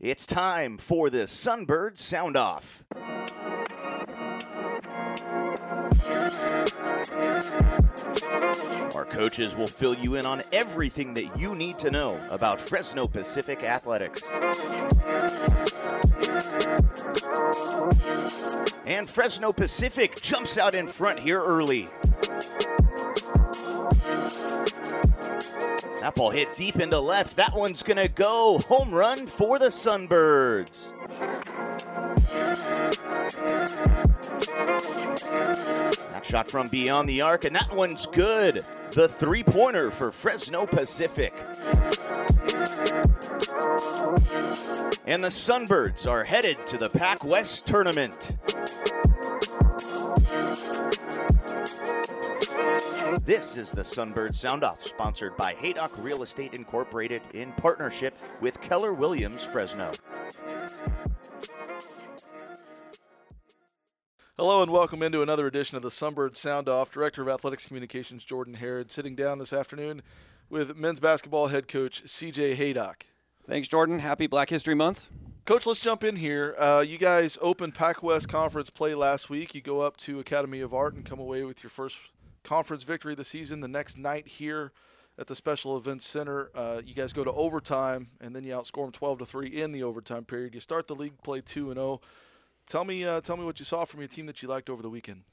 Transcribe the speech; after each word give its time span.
It's 0.00 0.26
time 0.26 0.78
for 0.78 1.10
the 1.10 1.24
Sunbird 1.24 1.98
Sound 1.98 2.36
Off. 2.36 2.84
Our 8.94 9.04
coaches 9.04 9.56
will 9.56 9.66
fill 9.66 9.94
you 9.94 10.14
in 10.14 10.24
on 10.24 10.42
everything 10.52 11.14
that 11.14 11.36
you 11.36 11.56
need 11.56 11.80
to 11.80 11.90
know 11.90 12.16
about 12.30 12.60
Fresno 12.60 13.08
Pacific 13.08 13.64
athletics. 13.64 14.24
And 18.86 19.08
Fresno 19.08 19.52
Pacific 19.52 20.20
jumps 20.20 20.58
out 20.58 20.76
in 20.76 20.86
front 20.86 21.18
here 21.18 21.42
early. 21.42 21.88
That 26.08 26.14
ball 26.14 26.30
hit 26.30 26.54
deep 26.54 26.76
into 26.76 26.98
left. 26.98 27.36
That 27.36 27.54
one's 27.54 27.82
going 27.82 27.98
to 27.98 28.08
go. 28.08 28.60
Home 28.68 28.94
run 28.94 29.26
for 29.26 29.58
the 29.58 29.66
Sunbirds. 29.66 30.94
That 36.10 36.24
shot 36.24 36.48
from 36.48 36.68
beyond 36.68 37.10
the 37.10 37.20
arc, 37.20 37.44
and 37.44 37.54
that 37.54 37.70
one's 37.74 38.06
good. 38.06 38.64
The 38.92 39.06
three 39.06 39.42
pointer 39.42 39.90
for 39.90 40.10
Fresno 40.10 40.64
Pacific. 40.64 41.34
And 45.06 45.22
the 45.22 45.28
Sunbirds 45.28 46.10
are 46.10 46.24
headed 46.24 46.66
to 46.68 46.78
the 46.78 46.88
Pac 46.88 47.22
West 47.22 47.66
tournament. 47.66 48.38
This 52.78 53.56
is 53.56 53.72
the 53.72 53.82
Sunbird 53.82 54.36
Sound 54.36 54.62
Off, 54.62 54.84
sponsored 54.84 55.36
by 55.36 55.54
Haydock 55.54 55.90
Real 55.98 56.22
Estate 56.22 56.54
Incorporated 56.54 57.22
in 57.34 57.50
partnership 57.54 58.16
with 58.40 58.60
Keller 58.60 58.92
Williams 58.92 59.42
Fresno. 59.42 59.90
Hello 64.36 64.62
and 64.62 64.70
welcome 64.70 65.02
into 65.02 65.22
another 65.22 65.48
edition 65.48 65.76
of 65.76 65.82
the 65.82 65.88
Sunbird 65.88 66.36
Sound 66.36 66.68
Off. 66.68 66.92
Director 66.92 67.20
of 67.20 67.28
Athletics 67.28 67.66
Communications 67.66 68.24
Jordan 68.24 68.54
Harrod 68.54 68.92
sitting 68.92 69.16
down 69.16 69.40
this 69.40 69.52
afternoon 69.52 70.00
with 70.48 70.76
men's 70.76 71.00
basketball 71.00 71.48
head 71.48 71.66
coach 71.66 72.04
CJ 72.04 72.54
Haydock. 72.54 73.06
Thanks, 73.44 73.66
Jordan. 73.66 73.98
Happy 73.98 74.28
Black 74.28 74.50
History 74.50 74.76
Month. 74.76 75.08
Coach, 75.46 75.66
let's 75.66 75.80
jump 75.80 76.04
in 76.04 76.14
here. 76.14 76.54
Uh, 76.56 76.84
you 76.86 76.96
guys 76.96 77.38
opened 77.42 77.74
Pac 77.74 78.04
West 78.04 78.28
Conference 78.28 78.70
play 78.70 78.94
last 78.94 79.28
week. 79.28 79.52
You 79.52 79.62
go 79.62 79.80
up 79.80 79.96
to 79.96 80.20
Academy 80.20 80.60
of 80.60 80.72
Art 80.72 80.94
and 80.94 81.04
come 81.04 81.18
away 81.18 81.42
with 81.42 81.64
your 81.64 81.70
first 81.70 81.98
conference 82.48 82.82
victory 82.82 83.12
of 83.12 83.18
the 83.18 83.24
season. 83.24 83.60
The 83.60 83.68
next 83.68 83.98
night 83.98 84.26
here 84.26 84.72
at 85.18 85.26
the 85.26 85.36
Special 85.36 85.76
Events 85.76 86.06
Center, 86.06 86.50
uh, 86.54 86.80
you 86.82 86.94
guys 86.94 87.12
go 87.12 87.22
to 87.22 87.32
overtime, 87.32 88.08
and 88.22 88.34
then 88.34 88.42
you 88.42 88.54
outscore 88.54 88.84
them 88.84 88.92
12 88.92 89.18
to 89.18 89.26
three 89.26 89.48
in 89.48 89.72
the 89.72 89.82
overtime 89.82 90.24
period. 90.24 90.54
You 90.54 90.60
start 90.60 90.86
the 90.86 90.94
league 90.94 91.22
play 91.22 91.42
two 91.42 91.70
and 91.70 91.76
zero. 91.76 92.00
Tell 92.66 92.86
me, 92.86 93.04
uh, 93.04 93.20
tell 93.20 93.36
me 93.36 93.44
what 93.44 93.58
you 93.58 93.66
saw 93.66 93.84
from 93.84 94.00
your 94.00 94.08
team 94.08 94.24
that 94.26 94.42
you 94.42 94.48
liked 94.48 94.70
over 94.70 94.80
the 94.80 94.88
weekend. 94.88 95.24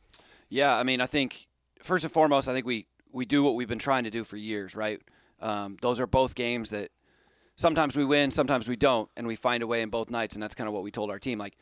Yeah, 0.50 0.76
I 0.76 0.84
mean, 0.84 1.00
I 1.00 1.06
think 1.06 1.48
first 1.82 2.04
and 2.04 2.12
foremost, 2.12 2.50
I 2.50 2.54
think 2.54 2.66
we 2.66 2.88
we 3.14 3.26
do 3.26 3.44
what 3.44 3.56
we've 3.56 3.68
been 3.68 3.80
trying 3.80 4.04
to 4.04 4.12
do 4.12 4.26
for 4.26 4.36
years, 4.36 4.76
right? 4.76 5.02
Um, 5.40 5.78
those 5.82 6.02
are 6.02 6.08
both 6.08 6.36
games 6.36 6.70
that 6.72 6.92
sometimes 7.56 7.96
we 7.96 8.04
win, 8.04 8.30
sometimes 8.30 8.68
we 8.68 8.76
don't, 8.76 9.10
and 9.16 9.26
we 9.26 9.38
find 9.38 9.64
a 9.64 9.68
way 9.68 9.82
in 9.82 9.90
both 9.90 10.10
nights, 10.10 10.36
and 10.36 10.44
that's 10.44 10.56
kind 10.56 10.68
of 10.68 10.74
what 10.74 10.84
we 10.84 10.92
told 10.92 11.10
our 11.10 11.20
team. 11.20 11.40
Like, 11.40 11.58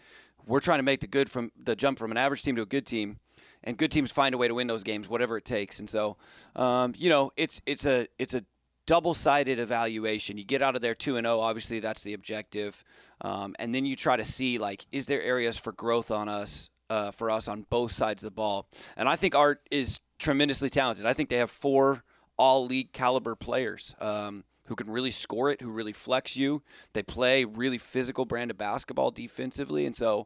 we're 0.47 0.59
trying 0.59 0.79
to 0.79 0.83
make 0.83 1.01
the 1.01 1.07
good 1.07 1.29
from 1.29 1.51
the 1.55 1.75
jump 1.75 1.99
from 1.99 2.09
an 2.09 2.17
average 2.17 2.41
team 2.41 2.55
to 2.55 2.63
a 2.63 2.65
good 2.65 2.87
team, 2.87 3.19
and 3.63 3.77
good 3.77 3.91
teams 3.91 4.11
find 4.11 4.35
a 4.35 4.37
way 4.37 4.47
to 4.47 4.53
win 4.53 4.67
those 4.67 4.83
games, 4.83 5.07
whatever 5.07 5.37
it 5.37 5.45
takes. 5.45 5.79
And 5.79 5.89
so, 5.89 6.17
um, 6.55 6.93
you 6.97 7.09
know, 7.09 7.31
it's 7.37 7.61
it's 7.65 7.85
a 7.85 8.07
it's 8.17 8.33
a 8.33 8.43
double-sided 8.85 9.59
evaluation. 9.59 10.37
You 10.37 10.43
get 10.43 10.61
out 10.61 10.75
of 10.75 10.81
there 10.81 10.95
two 10.95 11.15
and 11.17 11.25
zero. 11.25 11.39
Obviously, 11.39 11.79
that's 11.79 12.03
the 12.03 12.13
objective, 12.13 12.83
um, 13.21 13.55
and 13.59 13.73
then 13.73 13.85
you 13.85 13.95
try 13.95 14.17
to 14.17 14.25
see 14.25 14.57
like, 14.57 14.85
is 14.91 15.07
there 15.07 15.21
areas 15.21 15.57
for 15.57 15.71
growth 15.71 16.11
on 16.11 16.27
us 16.29 16.69
uh, 16.89 17.11
for 17.11 17.31
us 17.31 17.47
on 17.47 17.65
both 17.69 17.91
sides 17.91 18.23
of 18.23 18.27
the 18.27 18.35
ball? 18.35 18.67
And 18.97 19.07
I 19.07 19.15
think 19.15 19.35
Art 19.35 19.61
is 19.71 19.99
tremendously 20.19 20.69
talented. 20.69 21.05
I 21.05 21.13
think 21.13 21.29
they 21.29 21.37
have 21.37 21.51
four 21.51 22.03
all-league 22.37 22.91
caliber 22.91 23.35
players. 23.35 23.95
Um, 23.99 24.43
who 24.67 24.75
can 24.75 24.89
really 24.89 25.11
score 25.11 25.51
it, 25.51 25.59
who 25.59 25.69
really 25.69 25.91
flex 25.91 26.37
you. 26.37 26.63
They 26.93 27.03
play 27.03 27.43
really 27.43 27.77
physical 27.77 28.23
brand 28.23 28.49
of 28.49 28.57
basketball 28.57 29.11
defensively, 29.11 29.85
and 29.85 29.93
so 29.93 30.25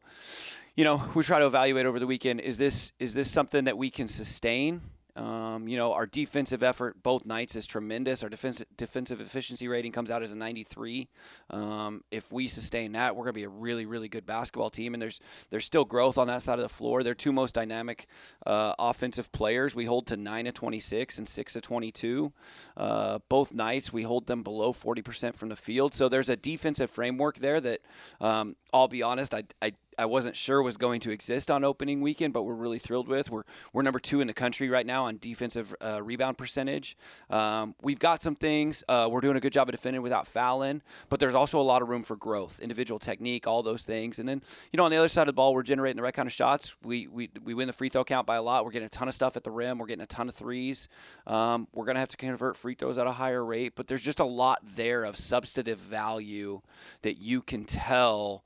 you 0.78 0.84
know, 0.84 1.04
we 1.16 1.24
try 1.24 1.40
to 1.40 1.48
evaluate 1.48 1.86
over 1.86 2.00
the 2.00 2.08
weekend: 2.08 2.40
is 2.40 2.58
this 2.58 2.94
is 3.00 3.14
this 3.14 3.30
something 3.30 3.66
that 3.66 3.78
we 3.78 3.90
can 3.90 4.08
sustain? 4.08 4.82
Um, 5.16 5.68
you 5.68 5.78
know, 5.78 5.94
our 5.94 6.06
defensive 6.06 6.62
effort 6.62 7.02
both 7.02 7.26
nights 7.26 7.56
is 7.56 7.66
tremendous. 7.66 8.22
Our 8.22 8.30
defense, 8.30 8.64
defensive 8.78 9.20
efficiency 9.20 9.68
rating 9.68 9.92
comes 9.92 10.12
out 10.12 10.22
as 10.22 10.32
a 10.32 10.38
93. 10.38 11.10
Um, 11.50 12.04
if 12.12 12.32
we 12.32 12.46
sustain 12.46 12.92
that, 12.92 13.16
we're 13.16 13.24
going 13.24 13.34
to 13.34 13.40
be 13.40 13.44
a 13.44 13.50
really, 13.50 13.88
really 13.88 14.10
good 14.10 14.28
basketball 14.28 14.70
team. 14.70 14.94
And 14.94 15.02
there's 15.02 15.20
there's 15.50 15.66
still 15.66 15.86
growth 15.86 16.20
on 16.20 16.28
that 16.28 16.44
side 16.44 16.60
of 16.60 16.64
the 16.64 16.70
floor. 16.70 17.02
They're 17.02 17.16
two 17.16 17.32
most 17.32 17.56
dynamic 17.56 18.06
uh, 18.46 18.74
offensive 18.78 19.32
players. 19.32 19.74
We 19.74 19.86
hold 19.86 20.06
to 20.08 20.18
nine 20.18 20.46
of 20.46 20.54
26 20.54 21.18
and 21.18 21.28
six 21.28 21.56
of 21.56 21.64
22. 21.64 22.32
Uh, 22.76 23.18
both 23.28 23.56
nights 23.56 23.92
we 23.92 24.04
hold 24.04 24.28
them 24.28 24.44
below 24.44 24.72
40% 24.72 25.36
from 25.36 25.50
the 25.50 25.56
field. 25.56 25.96
So 25.96 26.10
there's 26.10 26.30
a 26.30 26.36
defensive 26.36 26.92
framework 26.92 27.40
there 27.40 27.60
that, 27.60 27.82
um, 28.22 28.56
I'll 28.72 28.88
be 28.88 29.02
honest, 29.02 29.34
I, 29.34 29.46
I 29.64 29.74
I 29.98 30.06
wasn't 30.06 30.36
sure 30.36 30.62
was 30.62 30.78
going 30.78 31.00
to 31.02 31.12
exist 31.12 31.50
on 31.50 31.64
opening 31.64 32.02
weekend, 32.02 32.34
but 32.34 32.44
we're 32.44 32.54
really 32.54 32.78
thrilled 32.78 33.08
with. 33.08 33.32
We're 33.32 33.44
we're 33.74 33.82
number 33.82 34.00
two 34.00 34.22
in 34.22 34.28
the 34.28 34.34
country 34.34 34.70
right 34.70 34.86
now 34.86 35.06
on 35.06 35.18
defensive 35.18 35.76
uh, 35.84 36.02
rebound 36.04 36.38
percentage. 36.38 36.96
Um, 37.30 37.74
we've 37.82 38.00
got 38.00 38.22
some 38.22 38.36
things. 38.36 38.84
Uh, 38.88 39.08
we're 39.10 39.22
doing 39.22 39.38
a 39.38 39.40
good 39.40 39.54
job 39.54 39.68
of 39.70 39.74
defending 39.74 40.02
without 40.02 40.28
fouling, 40.28 40.82
but 41.10 41.20
there's 41.20 41.36
also 41.36 41.60
a 41.60 41.64
lot 41.64 41.82
of 41.82 41.90
room 41.90 42.04
for 42.04 42.16
growth, 42.16 42.60
individual 42.60 43.00
technique, 43.00 43.48
all 43.48 43.64
those 43.64 43.86
things. 43.86 44.20
And 44.20 44.30
then 44.30 44.42
you 44.72 44.78
know 44.78 44.86
on 44.86 44.92
the 44.92 44.98
other 44.98 45.08
side 45.08 45.24
of 45.24 45.28
the 45.28 45.34
ball, 45.34 45.54
we're 45.54 45.64
generating 45.64 45.98
the 45.98 46.04
right 46.04 46.14
kind 46.14 46.28
of 46.28 46.34
shots. 46.34 46.76
We 46.84 47.08
we 47.08 47.30
we 47.44 47.54
win 47.54 47.68
the 47.68 47.74
free 47.74 47.90
throw 47.90 48.04
count 48.04 48.28
by 48.28 48.36
a 48.36 48.42
lot. 48.42 48.66
We're 48.66 48.72
getting 48.72 48.88
a 48.88 48.90
ton 48.90 49.08
of 49.08 49.16
stuff 49.16 49.36
at 49.36 49.44
the 49.44 49.52
rim. 49.52 49.80
We're 49.80 49.88
getting 49.88 50.04
a 50.04 50.08
ton 50.08 50.30
of 50.30 50.36
threes. 50.36 50.90
Um, 51.26 51.68
we're 51.74 51.86
gonna 51.86 52.00
have 52.00 52.10
to 52.10 52.18
convert 52.18 52.56
free 52.56 52.76
throws 52.76 52.98
at 52.98 53.08
a 53.08 53.12
higher 53.14 53.44
rate, 53.44 53.74
but 53.76 53.88
there's 53.88 54.04
just 54.04 54.20
a 54.20 54.26
lot 54.26 54.60
there 54.64 55.04
of 55.04 55.18
substantive 55.18 55.80
value 55.80 56.62
that 57.02 57.18
you 57.18 57.42
can 57.42 57.66
tell. 57.66 58.44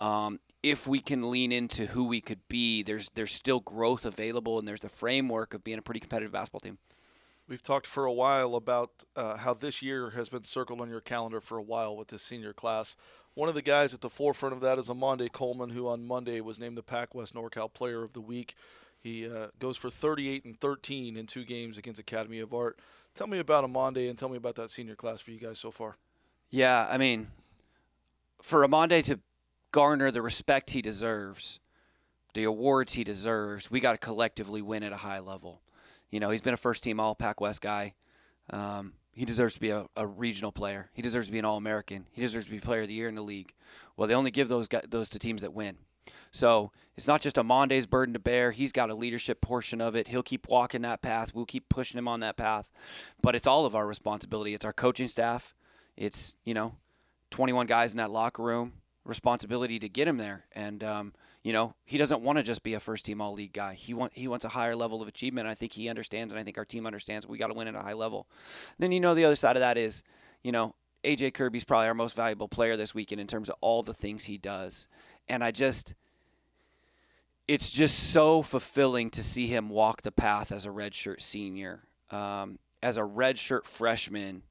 Um, 0.00 0.38
if 0.62 0.86
we 0.86 1.00
can 1.00 1.30
lean 1.30 1.52
into 1.52 1.86
who 1.86 2.04
we 2.04 2.20
could 2.20 2.40
be, 2.48 2.82
there's 2.82 3.10
there's 3.14 3.32
still 3.32 3.60
growth 3.60 4.04
available, 4.04 4.58
and 4.58 4.66
there's 4.66 4.80
the 4.80 4.88
framework 4.88 5.54
of 5.54 5.64
being 5.64 5.78
a 5.78 5.82
pretty 5.82 6.00
competitive 6.00 6.32
basketball 6.32 6.60
team. 6.60 6.78
We've 7.48 7.62
talked 7.62 7.86
for 7.86 8.04
a 8.04 8.12
while 8.12 8.54
about 8.54 9.04
uh, 9.16 9.38
how 9.38 9.54
this 9.54 9.80
year 9.80 10.10
has 10.10 10.28
been 10.28 10.42
circled 10.42 10.82
on 10.82 10.90
your 10.90 11.00
calendar 11.00 11.40
for 11.40 11.56
a 11.56 11.62
while 11.62 11.96
with 11.96 12.08
this 12.08 12.22
senior 12.22 12.52
class. 12.52 12.94
One 13.32 13.48
of 13.48 13.54
the 13.54 13.62
guys 13.62 13.94
at 13.94 14.02
the 14.02 14.10
forefront 14.10 14.52
of 14.52 14.60
that 14.60 14.78
is 14.78 14.90
Amande 14.90 15.32
Coleman, 15.32 15.70
who 15.70 15.88
on 15.88 16.06
Monday 16.06 16.40
was 16.42 16.58
named 16.58 16.76
the 16.76 16.82
Pac 16.82 17.14
West 17.14 17.34
NorCal 17.34 17.72
Player 17.72 18.02
of 18.02 18.12
the 18.12 18.20
Week. 18.20 18.54
He 19.00 19.26
uh, 19.26 19.46
goes 19.58 19.76
for 19.76 19.88
38 19.88 20.44
and 20.44 20.60
13 20.60 21.16
in 21.16 21.26
two 21.26 21.44
games 21.44 21.78
against 21.78 22.00
Academy 22.00 22.40
of 22.40 22.52
Art. 22.52 22.78
Tell 23.14 23.28
me 23.28 23.38
about 23.38 23.64
Amande 23.64 24.10
and 24.10 24.18
tell 24.18 24.28
me 24.28 24.36
about 24.36 24.56
that 24.56 24.70
senior 24.70 24.96
class 24.96 25.20
for 25.20 25.30
you 25.30 25.38
guys 25.38 25.58
so 25.58 25.70
far. 25.70 25.96
Yeah, 26.50 26.86
I 26.90 26.98
mean, 26.98 27.28
for 28.42 28.66
Amande 28.66 29.02
to 29.04 29.20
garner 29.72 30.10
the 30.10 30.22
respect 30.22 30.70
he 30.70 30.82
deserves, 30.82 31.60
the 32.34 32.44
awards 32.44 32.94
he 32.94 33.04
deserves, 33.04 33.70
we 33.70 33.80
got 33.80 33.92
to 33.92 33.98
collectively 33.98 34.62
win 34.62 34.82
at 34.82 34.92
a 34.92 34.98
high 34.98 35.20
level. 35.20 35.62
You 36.10 36.20
know, 36.20 36.30
he's 36.30 36.42
been 36.42 36.54
a 36.54 36.58
first 36.58 36.82
team 36.82 37.00
All 37.00 37.14
Pac 37.14 37.40
West 37.40 37.60
guy. 37.60 37.94
Um, 38.50 38.94
he 39.12 39.24
deserves 39.24 39.54
to 39.54 39.60
be 39.60 39.70
a, 39.70 39.86
a, 39.96 40.06
regional 40.06 40.52
player. 40.52 40.90
He 40.94 41.02
deserves 41.02 41.26
to 41.26 41.32
be 41.32 41.38
an 41.38 41.44
All 41.44 41.56
American. 41.56 42.06
He 42.12 42.22
deserves 42.22 42.46
to 42.46 42.52
be 42.52 42.60
Player 42.60 42.82
of 42.82 42.88
the 42.88 42.94
Year 42.94 43.08
in 43.08 43.14
the 43.14 43.22
league. 43.22 43.52
Well, 43.96 44.08
they 44.08 44.14
only 44.14 44.30
give 44.30 44.48
those 44.48 44.68
those 44.88 45.10
to 45.10 45.18
teams 45.18 45.42
that 45.42 45.52
win. 45.52 45.76
So 46.30 46.70
it's 46.96 47.08
not 47.08 47.20
just 47.20 47.36
Amande's 47.36 47.86
burden 47.86 48.12
to 48.14 48.18
bear. 48.18 48.52
He's 48.52 48.72
got 48.72 48.90
a 48.90 48.94
leadership 48.94 49.40
portion 49.40 49.80
of 49.80 49.94
it. 49.94 50.08
He'll 50.08 50.22
keep 50.22 50.48
walking 50.48 50.82
that 50.82 51.02
path. 51.02 51.34
We'll 51.34 51.46
keep 51.46 51.68
pushing 51.68 51.98
him 51.98 52.08
on 52.08 52.20
that 52.20 52.36
path. 52.36 52.70
But 53.20 53.34
it's 53.34 53.46
all 53.46 53.66
of 53.66 53.74
our 53.74 53.86
responsibility. 53.86 54.54
It's 54.54 54.64
our 54.64 54.72
coaching 54.72 55.08
staff. 55.08 55.54
It's 55.96 56.36
you 56.44 56.54
know, 56.54 56.76
21 57.30 57.66
guys 57.66 57.92
in 57.92 57.98
that 57.98 58.10
locker 58.10 58.42
room 58.42 58.74
responsibility 59.08 59.78
to 59.78 59.88
get 59.88 60.06
him 60.06 60.18
there. 60.18 60.44
And 60.52 60.84
um, 60.84 61.14
you 61.42 61.52
know, 61.52 61.74
he 61.84 61.98
doesn't 61.98 62.20
want 62.20 62.36
to 62.38 62.42
just 62.42 62.62
be 62.62 62.74
a 62.74 62.80
first 62.80 63.06
team 63.06 63.20
all 63.20 63.32
league 63.32 63.54
guy. 63.54 63.74
He 63.74 63.94
want 63.94 64.12
he 64.14 64.28
wants 64.28 64.44
a 64.44 64.50
higher 64.50 64.76
level 64.76 65.02
of 65.02 65.08
achievement. 65.08 65.48
I 65.48 65.54
think 65.54 65.72
he 65.72 65.88
understands, 65.88 66.32
and 66.32 66.38
I 66.38 66.44
think 66.44 66.58
our 66.58 66.64
team 66.64 66.86
understands. 66.86 67.26
We 67.26 67.38
got 67.38 67.48
to 67.48 67.54
win 67.54 67.66
at 67.66 67.74
a 67.74 67.82
high 67.82 67.94
level. 67.94 68.28
Then 68.78 68.92
you 68.92 69.00
know 69.00 69.14
the 69.14 69.24
other 69.24 69.34
side 69.34 69.56
of 69.56 69.60
that 69.60 69.78
is, 69.78 70.02
you 70.44 70.52
know, 70.52 70.74
AJ 71.02 71.34
Kirby's 71.34 71.64
probably 71.64 71.88
our 71.88 71.94
most 71.94 72.14
valuable 72.14 72.48
player 72.48 72.76
this 72.76 72.94
weekend 72.94 73.20
in 73.20 73.26
terms 73.26 73.48
of 73.48 73.56
all 73.60 73.82
the 73.82 73.94
things 73.94 74.24
he 74.24 74.36
does. 74.36 74.86
And 75.28 75.42
I 75.42 75.50
just 75.50 75.94
it's 77.48 77.70
just 77.70 78.10
so 78.10 78.42
fulfilling 78.42 79.08
to 79.10 79.22
see 79.22 79.46
him 79.46 79.70
walk 79.70 80.02
the 80.02 80.12
path 80.12 80.52
as 80.52 80.66
a 80.66 80.68
redshirt 80.68 81.22
senior. 81.22 81.80
Um, 82.10 82.58
as 82.82 82.96
a 82.96 83.02
redshirt 83.02 83.64
freshman, 83.64 84.42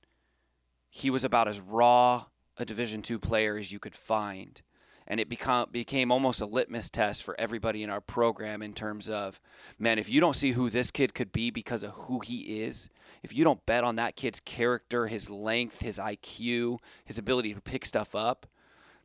he 0.90 1.12
was 1.12 1.24
about 1.24 1.48
as 1.48 1.60
raw 1.60 2.26
a 2.58 2.66
Division 2.66 3.02
two 3.02 3.20
player 3.20 3.58
as 3.58 3.72
you 3.72 3.80
could 3.80 3.96
find. 3.96 4.62
And 5.10 5.22
it 5.22 5.30
become, 5.30 5.70
became 5.72 6.12
almost 6.12 6.42
a 6.42 6.46
litmus 6.46 6.90
test 6.90 7.24
for 7.24 7.40
everybody 7.40 7.82
in 7.82 7.90
our 7.90 8.02
program 8.02 8.62
in 8.62 8.74
terms 8.74 9.08
of, 9.08 9.40
man, 9.80 10.00
if 10.00 10.10
you 10.10 10.20
don't 10.20 10.36
see 10.36 10.52
who 10.52 10.70
this 10.70 10.92
kid 10.92 11.14
could 11.14 11.32
be 11.32 11.50
because 11.50 11.82
of 11.84 11.92
who 11.92 12.20
he 12.20 12.62
is, 12.62 12.90
if 13.24 13.34
you 13.34 13.46
don't 13.46 13.66
bet 13.66 13.86
on 13.86 13.96
that 13.96 14.18
kid's 14.18 14.42
character, 14.42 15.08
his 15.08 15.30
length, 15.30 15.80
his 15.80 15.98
IQ, 15.98 16.80
his 17.06 17.18
ability 17.18 17.54
to 17.54 17.62
pick 17.62 17.86
stuff 17.86 18.16
up, 18.16 18.48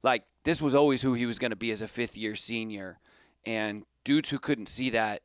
like 0.03 0.25
this 0.43 0.61
was 0.61 0.75
always 0.75 1.03
who 1.03 1.15
he 1.15 1.27
was 1.27 1.39
going 1.39 1.53
to 1.53 1.57
be 1.57 1.71
as 1.71 1.81
a 1.81 1.89
fifth 1.89 2.17
year 2.17 2.35
senior, 2.35 2.99
and 3.47 3.85
dudes 4.03 4.31
who 4.31 4.41
couldn't 4.41 4.67
see 4.67 4.91
that. 4.91 5.23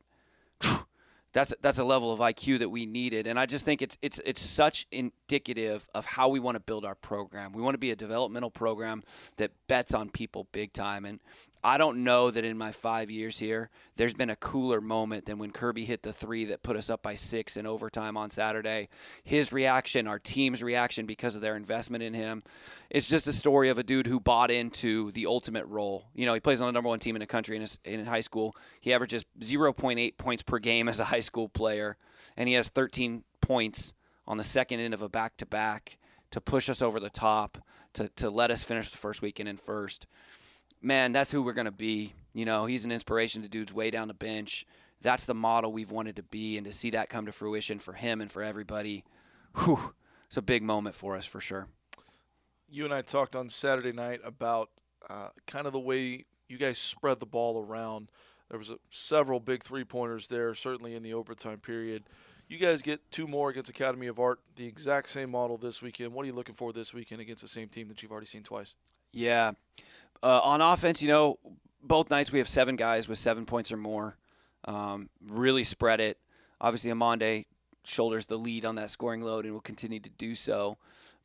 That's 1.32 1.52
that's 1.60 1.78
a 1.78 1.84
level 1.84 2.12
of 2.12 2.20
IQ 2.20 2.60
that 2.60 2.70
we 2.70 2.86
needed, 2.86 3.26
and 3.26 3.38
I 3.38 3.44
just 3.44 3.64
think 3.64 3.82
it's 3.82 3.98
it's 4.00 4.18
it's 4.24 4.40
such 4.40 4.86
indicative 4.90 5.86
of 5.94 6.06
how 6.06 6.28
we 6.28 6.40
want 6.40 6.56
to 6.56 6.60
build 6.60 6.86
our 6.86 6.94
program. 6.94 7.52
We 7.52 7.60
want 7.60 7.74
to 7.74 7.78
be 7.78 7.90
a 7.90 7.96
developmental 7.96 8.50
program 8.50 9.02
that 9.36 9.50
bets 9.66 9.92
on 9.92 10.08
people 10.08 10.48
big 10.52 10.72
time, 10.72 11.04
and 11.04 11.20
I 11.62 11.76
don't 11.76 12.04
know 12.04 12.30
that 12.30 12.44
in 12.44 12.56
my 12.56 12.70
five 12.70 13.10
years 13.10 13.38
here, 13.38 13.70
there's 13.96 14.14
been 14.14 14.30
a 14.30 14.36
cooler 14.36 14.80
moment 14.80 15.26
than 15.26 15.38
when 15.38 15.50
Kirby 15.50 15.84
hit 15.84 16.02
the 16.02 16.12
three 16.12 16.44
that 16.46 16.62
put 16.62 16.76
us 16.76 16.88
up 16.88 17.02
by 17.02 17.16
six 17.16 17.56
in 17.56 17.66
overtime 17.66 18.16
on 18.16 18.30
Saturday. 18.30 18.88
His 19.24 19.52
reaction, 19.52 20.06
our 20.06 20.20
team's 20.20 20.62
reaction 20.62 21.04
because 21.04 21.34
of 21.34 21.42
their 21.42 21.56
investment 21.56 22.04
in 22.04 22.14
him. 22.14 22.44
It's 22.90 23.08
just 23.08 23.26
a 23.26 23.32
story 23.32 23.70
of 23.70 23.78
a 23.78 23.82
dude 23.82 24.06
who 24.06 24.20
bought 24.20 24.52
into 24.52 25.10
the 25.12 25.26
ultimate 25.26 25.66
role. 25.66 26.06
You 26.14 26.26
know, 26.26 26.34
he 26.34 26.40
plays 26.40 26.60
on 26.60 26.68
the 26.68 26.72
number 26.72 26.88
one 26.88 27.00
team 27.00 27.16
in 27.16 27.20
the 27.20 27.26
country 27.26 27.56
in, 27.56 27.62
his, 27.62 27.78
in 27.84 28.06
high 28.06 28.20
school. 28.20 28.54
He 28.80 28.92
averages 28.92 29.26
0.8 29.40 30.16
points 30.16 30.42
per 30.44 30.60
game 30.60 30.88
as 30.88 31.00
a 31.00 31.04
high 31.04 31.17
school 31.20 31.48
player, 31.48 31.96
and 32.36 32.48
he 32.48 32.54
has 32.54 32.68
13 32.68 33.24
points 33.40 33.94
on 34.26 34.36
the 34.36 34.44
second 34.44 34.80
end 34.80 34.94
of 34.94 35.02
a 35.02 35.08
back 35.08 35.36
to 35.38 35.46
back 35.46 35.98
to 36.30 36.40
push 36.40 36.68
us 36.68 36.82
over 36.82 37.00
the 37.00 37.10
top, 37.10 37.58
to, 37.94 38.08
to 38.10 38.28
let 38.28 38.50
us 38.50 38.62
finish 38.62 38.90
the 38.90 38.98
first 38.98 39.22
weekend 39.22 39.48
in 39.48 39.56
first 39.56 40.06
man, 40.82 41.12
that's 41.12 41.30
who 41.30 41.42
we're 41.42 41.52
going 41.52 41.64
to 41.66 41.70
be. 41.70 42.14
You 42.34 42.44
know, 42.44 42.66
he's 42.66 42.84
an 42.84 42.92
inspiration 42.92 43.42
to 43.42 43.48
dudes 43.48 43.72
way 43.72 43.90
down 43.90 44.08
the 44.08 44.14
bench. 44.14 44.66
That's 45.00 45.24
the 45.24 45.34
model 45.34 45.72
we've 45.72 45.90
wanted 45.90 46.16
to 46.16 46.22
be, 46.22 46.56
and 46.56 46.66
to 46.66 46.72
see 46.72 46.90
that 46.90 47.08
come 47.08 47.26
to 47.26 47.32
fruition 47.32 47.78
for 47.78 47.92
him 47.92 48.20
and 48.20 48.30
for 48.30 48.42
everybody, 48.42 49.04
whew, 49.56 49.94
it's 50.26 50.36
a 50.36 50.42
big 50.42 50.62
moment 50.62 50.96
for 50.96 51.16
us 51.16 51.24
for 51.24 51.40
sure. 51.40 51.68
You 52.68 52.84
and 52.84 52.92
I 52.92 53.02
talked 53.02 53.36
on 53.36 53.48
Saturday 53.48 53.92
night 53.92 54.20
about 54.24 54.70
uh, 55.08 55.28
kind 55.46 55.66
of 55.66 55.72
the 55.72 55.78
way 55.78 56.26
you 56.48 56.58
guys 56.58 56.78
spread 56.78 57.20
the 57.20 57.26
ball 57.26 57.64
around. 57.64 58.10
There 58.50 58.58
was 58.58 58.70
a, 58.70 58.76
several 58.90 59.40
big 59.40 59.62
three 59.62 59.84
pointers 59.84 60.28
there, 60.28 60.54
certainly 60.54 60.94
in 60.94 61.02
the 61.02 61.14
overtime 61.14 61.58
period. 61.58 62.04
You 62.48 62.58
guys 62.58 62.80
get 62.80 63.10
two 63.10 63.26
more 63.26 63.50
against 63.50 63.68
Academy 63.68 64.06
of 64.06 64.18
Art, 64.18 64.40
the 64.56 64.66
exact 64.66 65.10
same 65.10 65.30
model 65.30 65.58
this 65.58 65.82
weekend. 65.82 66.14
What 66.14 66.22
are 66.22 66.26
you 66.26 66.32
looking 66.32 66.54
for 66.54 66.72
this 66.72 66.94
weekend 66.94 67.20
against 67.20 67.42
the 67.42 67.48
same 67.48 67.68
team 67.68 67.88
that 67.88 68.02
you've 68.02 68.10
already 68.10 68.26
seen 68.26 68.42
twice? 68.42 68.74
Yeah, 69.12 69.52
uh, 70.22 70.40
on 70.42 70.60
offense, 70.60 71.02
you 71.02 71.08
know, 71.08 71.38
both 71.82 72.10
nights 72.10 72.32
we 72.32 72.38
have 72.38 72.48
seven 72.48 72.76
guys 72.76 73.08
with 73.08 73.18
seven 73.18 73.44
points 73.46 73.70
or 73.70 73.76
more. 73.76 74.16
Um, 74.64 75.08
really 75.26 75.64
spread 75.64 76.00
it. 76.00 76.18
Obviously, 76.60 76.90
Amande 76.90 77.46
shoulders 77.84 78.26
the 78.26 78.38
lead 78.38 78.64
on 78.64 78.74
that 78.76 78.90
scoring 78.90 79.22
load 79.22 79.44
and 79.44 79.54
will 79.54 79.60
continue 79.60 80.00
to 80.00 80.10
do 80.10 80.34
so. 80.34 80.78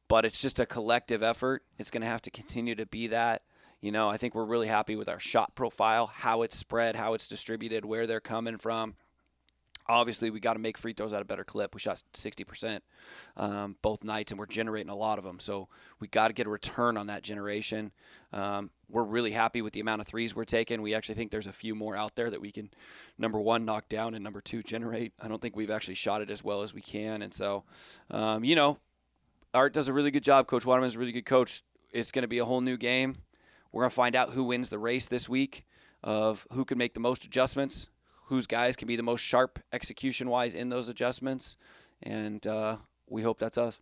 But 0.08 0.26
it's 0.26 0.42
just 0.42 0.60
a 0.60 0.66
collective 0.66 1.24
effort. 1.24 1.64
It's 1.80 1.90
going 1.90 2.02
to 2.02 2.08
have 2.08 2.22
to 2.24 2.32
continue 2.32 2.76
to 2.76 2.86
be 2.86 3.08
that. 3.08 3.42
You 3.84 3.92
know, 3.92 4.10
I 4.10 4.16
think 4.16 4.34
we're 4.34 4.46
really 4.46 4.68
happy 4.68 4.96
with 4.96 5.10
our 5.10 5.20
shot 5.20 5.56
profile, 5.56 6.08
how 6.08 6.42
it's 6.42 6.58
spread, 6.58 6.96
how 6.96 7.14
it's 7.14 7.28
distributed, 7.28 7.84
where 7.84 8.08
they're 8.08 8.22
coming 8.22 8.58
from 8.58 8.96
obviously 9.88 10.30
we 10.30 10.40
got 10.40 10.54
to 10.54 10.60
make 10.60 10.78
free 10.78 10.94
throws 10.94 11.14
at 11.14 11.22
a 11.22 11.26
better 11.26 11.44
clip. 11.44 11.74
We 11.74 11.80
shot 11.80 12.02
60% 12.14 12.80
um, 13.38 13.76
both 13.82 14.04
nights, 14.04 14.32
and 14.32 14.40
we're 14.40 14.46
generating 14.46 14.90
a 14.90 14.96
lot 14.96 15.18
of 15.18 15.24
them. 15.24 15.40
So 15.40 15.68
we 16.00 16.08
got 16.08 16.28
to 16.30 16.34
get 16.34 16.48
a 16.48 16.50
return 16.50 16.98
on 16.98 17.08
that 17.08 17.24
generation. 17.24 17.92
Um, 18.32 18.72
we're 18.90 19.04
really 19.04 19.32
happy 19.32 19.62
with 19.62 19.74
the 19.74 19.80
amount 19.80 20.02
of 20.02 20.08
threes 20.08 20.36
we're 20.36 20.44
taking. 20.44 20.82
We 20.82 20.94
actually 20.94 21.16
think 21.16 21.32
there's 21.32 21.48
a 21.48 21.54
few 21.54 21.76
more 21.76 21.96
out 21.96 22.16
there 22.16 22.30
that 22.30 22.42
we 22.42 22.52
can, 22.52 22.70
number 23.18 23.40
one, 23.40 23.66
knock 23.66 23.90
down, 23.90 24.14
and 24.14 24.24
number 24.24 24.42
two, 24.42 24.64
generate. 24.64 25.14
I 25.22 25.28
don't 25.28 25.42
think 25.42 25.56
we've 25.56 25.72
actually 25.72 25.96
shot 25.96 26.22
it 26.22 26.30
as 26.30 26.44
well 26.44 26.62
as 26.62 26.74
we 26.74 26.82
can. 26.82 27.22
And 27.22 27.34
so, 27.34 27.64
um, 28.12 28.44
you 28.44 28.56
know, 28.56 28.78
Art 29.54 29.74
does 29.74 29.88
a 29.88 29.94
really 29.94 30.12
good 30.12 30.24
job. 30.24 30.48
Coach 30.48 30.66
Waterman's 30.66 30.96
a 30.96 31.00
really 31.00 31.12
good 31.12 31.26
coach. 31.26 31.64
It's 31.92 32.12
going 32.12 32.24
to 32.24 32.28
be 32.28 32.40
a 32.40 32.46
whole 32.46 32.62
new 32.62 32.78
game. 32.78 33.18
We're 33.74 33.82
going 33.82 33.90
to 33.90 33.96
find 33.96 34.16
out 34.16 34.30
who 34.30 34.46
wins 34.46 34.70
the 34.70 34.80
race 34.80 35.08
this 35.08 35.28
week 35.28 35.66
of 36.02 36.48
who 36.54 36.64
can 36.64 36.78
make 36.78 36.94
the 36.94 37.02
most 37.02 37.26
adjustments 37.26 37.90
whose 38.28 38.48
guys 38.48 38.76
can 38.76 38.88
be 38.88 38.96
the 38.96 39.04
most 39.04 39.22
sharp 39.22 39.60
execution 39.72 40.30
wise 40.30 40.56
in 40.56 40.70
those 40.70 40.90
adjustments. 40.90 41.58
And 42.02 42.46
uh, 42.48 42.78
we 43.08 43.22
hope 43.22 43.40
that's 43.40 43.58
us. 43.58 43.80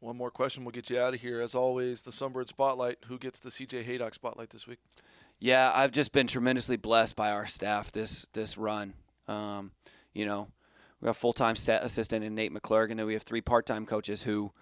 One 0.00 0.16
more 0.16 0.30
question, 0.30 0.64
we'll 0.64 0.72
get 0.72 0.88
you 0.88 0.98
out 0.98 1.12
of 1.12 1.20
here. 1.20 1.40
As 1.40 1.54
always, 1.54 2.02
the 2.02 2.10
Sunbird 2.10 2.48
Spotlight. 2.48 2.98
Who 3.06 3.18
gets 3.18 3.38
the 3.38 3.50
CJ 3.50 3.82
Haydock 3.82 4.14
Spotlight 4.14 4.50
this 4.50 4.66
week? 4.66 4.78
Yeah, 5.38 5.70
I've 5.74 5.92
just 5.92 6.12
been 6.12 6.26
tremendously 6.26 6.76
blessed 6.76 7.16
by 7.16 7.30
our 7.30 7.46
staff 7.46 7.92
this 7.92 8.26
this 8.32 8.56
run. 8.56 8.94
Um, 9.28 9.72
you 10.14 10.24
know, 10.24 10.48
we 11.00 11.06
have 11.06 11.16
full 11.16 11.34
time 11.34 11.54
assistant 11.54 12.24
in 12.24 12.34
Nate 12.34 12.52
McClurg, 12.52 12.90
and 12.90 12.98
then 12.98 13.06
we 13.06 13.12
have 13.12 13.22
three 13.22 13.42
part 13.42 13.66
time 13.66 13.84
coaches 13.84 14.22
who, 14.22 14.52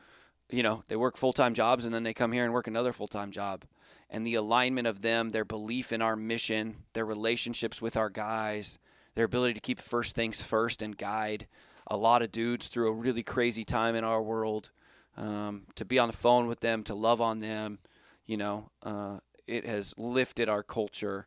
you 0.51 0.63
know, 0.63 0.85
they 0.89 0.97
work 0.97 1.17
full 1.17 1.33
time 1.33 1.55
jobs 1.55 1.85
and 1.85 1.95
then 1.95 2.03
they 2.03 2.15
come 2.15 2.33
here 2.33 2.45
and 2.45 2.53
work 2.53 2.67
another 2.67 2.93
full 2.93 3.09
time 3.09 3.31
job 3.31 3.65
and 4.11 4.27
the 4.27 4.35
alignment 4.35 4.87
of 4.87 5.03
them, 5.03 5.31
their 5.31 5.45
belief 5.45 5.93
in 5.93 6.01
our 6.01 6.17
mission, 6.17 6.77
their 6.95 7.05
relationships 7.05 7.83
with 7.83 7.97
our 7.97 8.09
guys, 8.09 8.79
their 9.15 9.27
ability 9.27 9.55
to 9.55 9.61
keep 9.61 9.81
first 9.81 10.15
things 10.15 10.41
first 10.41 10.83
and 10.83 10.97
guide 10.97 11.47
a 11.87 11.97
lot 11.97 12.23
of 12.23 12.33
dudes 12.33 12.69
through 12.69 12.89
a 12.89 12.93
really 12.93 13.23
crazy 13.23 13.65
time 13.65 13.95
in 13.95 14.05
our 14.05 14.23
world. 14.23 14.71
Um, 15.17 15.65
to 15.75 15.85
be 15.85 15.99
on 15.99 16.09
the 16.09 16.17
phone 16.17 16.47
with 16.47 16.61
them, 16.61 16.85
to 16.85 16.95
love 16.95 17.21
on 17.21 17.41
them, 17.41 17.81
you 18.25 18.37
know, 18.37 18.71
uh, 18.85 19.19
it 19.49 19.67
has 19.67 19.93
lifted 19.97 20.49
our 20.49 20.63
culture 20.63 21.27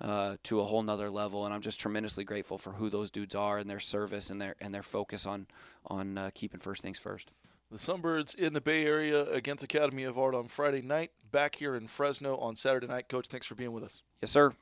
uh, 0.00 0.36
to 0.44 0.60
a 0.60 0.64
whole 0.64 0.82
nother 0.82 1.10
level, 1.10 1.44
and 1.44 1.52
I'm 1.52 1.60
just 1.60 1.80
tremendously 1.80 2.22
grateful 2.22 2.56
for 2.56 2.74
who 2.74 2.88
those 2.88 3.10
dudes 3.10 3.34
are 3.34 3.58
and 3.58 3.68
their 3.68 3.80
service 3.80 4.30
and 4.30 4.40
their 4.40 4.54
and 4.60 4.72
their 4.72 4.82
focus 4.82 5.26
on 5.26 5.48
on 5.86 6.18
uh, 6.18 6.30
keeping 6.34 6.60
first 6.60 6.82
things 6.82 7.00
first. 7.00 7.32
The 7.72 7.78
Sunbirds 7.78 8.34
in 8.34 8.52
the 8.52 8.60
Bay 8.60 8.84
Area 8.84 9.24
against 9.30 9.64
Academy 9.64 10.04
of 10.04 10.18
Art 10.18 10.34
on 10.34 10.48
Friday 10.48 10.82
night, 10.82 11.10
back 11.30 11.54
here 11.54 11.74
in 11.74 11.86
Fresno 11.86 12.36
on 12.36 12.54
Saturday 12.54 12.86
night. 12.86 13.08
Coach, 13.08 13.28
thanks 13.28 13.46
for 13.46 13.54
being 13.54 13.72
with 13.72 13.82
us. 13.82 14.02
Yes, 14.20 14.30
sir. 14.30 14.52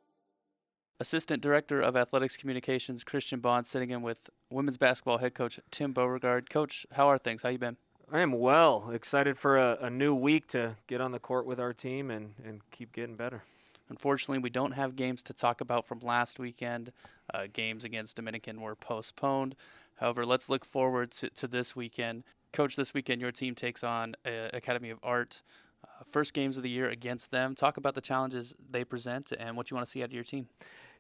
Assistant 1.02 1.42
Director 1.42 1.82
of 1.82 1.96
Athletics 1.96 2.38
Communications 2.38 3.04
Christian 3.04 3.40
Bond 3.40 3.66
sitting 3.66 3.90
in 3.90 4.02
with 4.02 4.30
women's 4.50 4.78
basketball 4.78 5.18
head 5.20 5.34
coach 5.34 5.60
Tim 5.72 5.94
Beauregard. 5.94 6.50
Coach, 6.50 6.86
how 6.94 7.08
are 7.08 7.18
things? 7.18 7.42
How 7.42 7.50
you 7.50 7.58
been? 7.58 7.78
I 8.12 8.20
am 8.20 8.32
well. 8.32 8.90
Excited 8.92 9.38
for 9.38 9.58
a, 9.58 9.78
a 9.82 9.90
new 9.90 10.16
week 10.16 10.48
to 10.50 10.76
get 10.88 11.00
on 11.00 11.12
the 11.12 11.20
court 11.20 11.46
with 11.46 11.60
our 11.60 11.74
team 11.74 12.10
and, 12.10 12.34
and 12.44 12.62
keep 12.72 12.92
getting 12.92 13.16
better. 13.16 13.44
Unfortunately, 13.90 14.40
we 14.40 14.50
don't 14.50 14.72
have 14.72 14.96
games 14.96 15.24
to 15.24 15.34
talk 15.34 15.62
about 15.62 15.88
from 15.88 16.00
last 16.00 16.40
weekend. 16.40 16.92
Uh, 17.34 17.48
games 17.52 17.84
against 17.86 18.16
Dominican 18.16 18.62
were 18.62 18.76
postponed. 18.76 19.56
However, 20.00 20.26
let's 20.26 20.50
look 20.50 20.64
forward 20.64 21.12
to, 21.12 21.30
to 21.30 21.48
this 21.48 21.76
weekend. 21.76 22.24
Coach, 22.54 22.76
this 22.76 22.94
weekend 22.94 23.22
your 23.22 23.32
team 23.32 23.54
takes 23.54 23.84
on 23.84 24.16
uh, 24.26 24.50
Academy 24.54 24.90
of 24.90 25.00
Art. 25.04 25.42
Uh, 25.84 26.04
first 26.06 26.34
games 26.34 26.58
of 26.58 26.64
the 26.64 26.70
year 26.70 26.90
against 26.90 27.32
them. 27.32 27.54
Talk 27.54 27.78
about 27.78 27.96
the 27.96 28.02
challenges 28.02 28.56
they 28.70 28.84
present 28.84 29.32
and 29.32 29.58
what 29.58 29.70
you 29.70 29.76
want 29.76 29.86
to 29.86 29.92
see 29.92 30.02
out 30.02 30.10
of 30.10 30.14
your 30.14 30.24
team. 30.24 30.48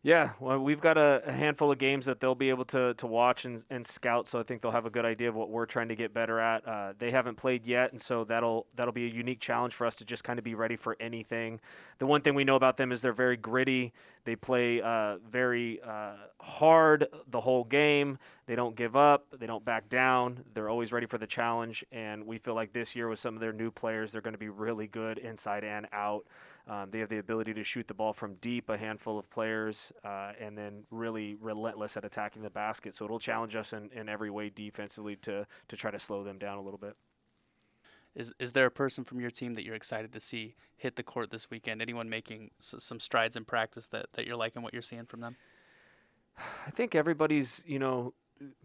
Yeah, 0.01 0.29
well, 0.39 0.59
we've 0.59 0.79
got 0.79 0.97
a, 0.97 1.21
a, 1.25 1.31
handful 1.33 1.73
of 1.73 1.77
games 1.77 2.05
that 2.05 2.21
they'll 2.21 2.33
be 2.33 2.49
able 2.49 2.63
to, 2.65 2.93
to 2.93 3.05
watch 3.05 3.43
and, 3.43 3.65
and 3.69 3.85
scout, 3.85 4.29
so 4.29 4.39
I 4.39 4.43
think 4.43 4.61
they'll 4.61 4.71
have 4.71 4.85
a 4.85 4.89
good 4.89 5.03
idea 5.03 5.27
of 5.27 5.35
what 5.35 5.49
we're 5.49 5.65
trying 5.65 5.89
to 5.89 5.95
get 5.95 6.13
better 6.13 6.39
at. 6.39 6.65
Uh, 6.65 6.93
they 6.97 7.11
haven't 7.11 7.35
played 7.35 7.65
yet, 7.65 7.91
and 7.91 8.01
so 8.01 8.23
that'll 8.23 8.65
that'll 8.77 8.93
be 8.93 9.05
a 9.05 9.09
unique 9.09 9.41
challenge 9.41 9.73
for 9.73 9.85
us 9.85 9.95
to 9.95 10.05
just 10.05 10.23
kind 10.23 10.39
of 10.39 10.45
be 10.45 10.55
ready 10.55 10.77
for 10.77 10.95
anything. 11.01 11.59
The 11.97 12.05
one 12.05 12.21
thing 12.21 12.33
we 12.33 12.45
know 12.45 12.55
about 12.55 12.77
them 12.77 12.93
is 12.93 13.01
they're 13.01 13.11
very 13.11 13.35
gritty. 13.35 13.91
They 14.23 14.37
play 14.37 14.81
uh, 14.81 15.17
very 15.29 15.81
uh, 15.81 16.13
hard 16.39 17.07
the 17.27 17.41
whole 17.41 17.65
game. 17.65 18.19
They 18.45 18.55
don't 18.55 18.77
give 18.77 18.95
up. 18.95 19.25
They 19.37 19.47
don't 19.47 19.65
back 19.65 19.89
down. 19.89 20.45
They're 20.53 20.69
always 20.69 20.93
ready 20.93 21.07
for 21.07 21.17
the 21.17 21.27
challenge, 21.27 21.83
and 21.91 22.25
we 22.25 22.37
feel 22.37 22.55
like 22.55 22.71
this 22.71 22.95
year 22.95 23.09
with 23.09 23.19
some 23.19 23.33
of 23.33 23.41
their 23.41 23.53
new 23.53 23.69
players, 23.69 24.13
they're 24.13 24.21
going 24.21 24.33
to 24.33 24.39
be 24.39 24.47
really 24.47 24.87
good 24.87 25.17
inside 25.17 25.65
and 25.65 25.87
out. 25.91 26.25
Um, 26.69 26.91
they 26.91 26.99
have 26.99 27.09
the 27.09 27.17
ability 27.17 27.55
to 27.55 27.63
shoot 27.63 27.87
the 27.87 27.95
ball 27.95 28.13
from 28.13 28.35
deep, 28.35 28.69
a 28.69 28.77
handful 28.77 29.17
of 29.17 29.27
players, 29.31 29.91
uh, 30.05 30.33
and 30.39 30.55
then 30.55 30.83
really 30.91 31.35
relentless 31.41 31.97
at 31.97 32.05
attacking 32.05 32.43
the 32.43 32.51
basket. 32.51 32.95
So 32.95 33.05
it'll 33.05 33.17
challenge 33.19 33.55
us 33.55 33.73
in, 33.73 33.89
in 33.91 34.07
every 34.07 34.29
way 34.29 34.49
defensively 34.49 35.15
to 35.17 35.47
to 35.67 35.75
try 35.75 35.89
to 35.89 35.99
slow 35.99 36.23
them 36.23 36.37
down 36.37 36.59
a 36.59 36.61
little 36.61 36.77
bit. 36.77 36.95
Is 38.13 38.33
is 38.39 38.53
there 38.53 38.67
a 38.67 38.71
person 38.71 39.03
from 39.03 39.19
your 39.19 39.31
team 39.31 39.55
that 39.55 39.63
you're 39.63 39.75
excited 39.75 40.13
to 40.13 40.19
see 40.19 40.55
hit 40.77 40.95
the 40.95 41.03
court 41.03 41.31
this 41.31 41.49
weekend? 41.49 41.81
Anyone 41.81 42.07
making 42.07 42.51
s- 42.59 42.75
some 42.79 42.99
strides 42.99 43.35
in 43.35 43.45
practice 43.45 43.87
that, 43.87 44.07
that 44.13 44.27
you're 44.27 44.35
liking 44.35 44.61
what 44.61 44.73
you're 44.73 44.83
seeing 44.83 45.05
from 45.05 45.21
them? 45.21 45.37
I 46.67 46.69
think 46.69 46.93
everybody's 46.93 47.63
you 47.65 47.79
know 47.79 48.13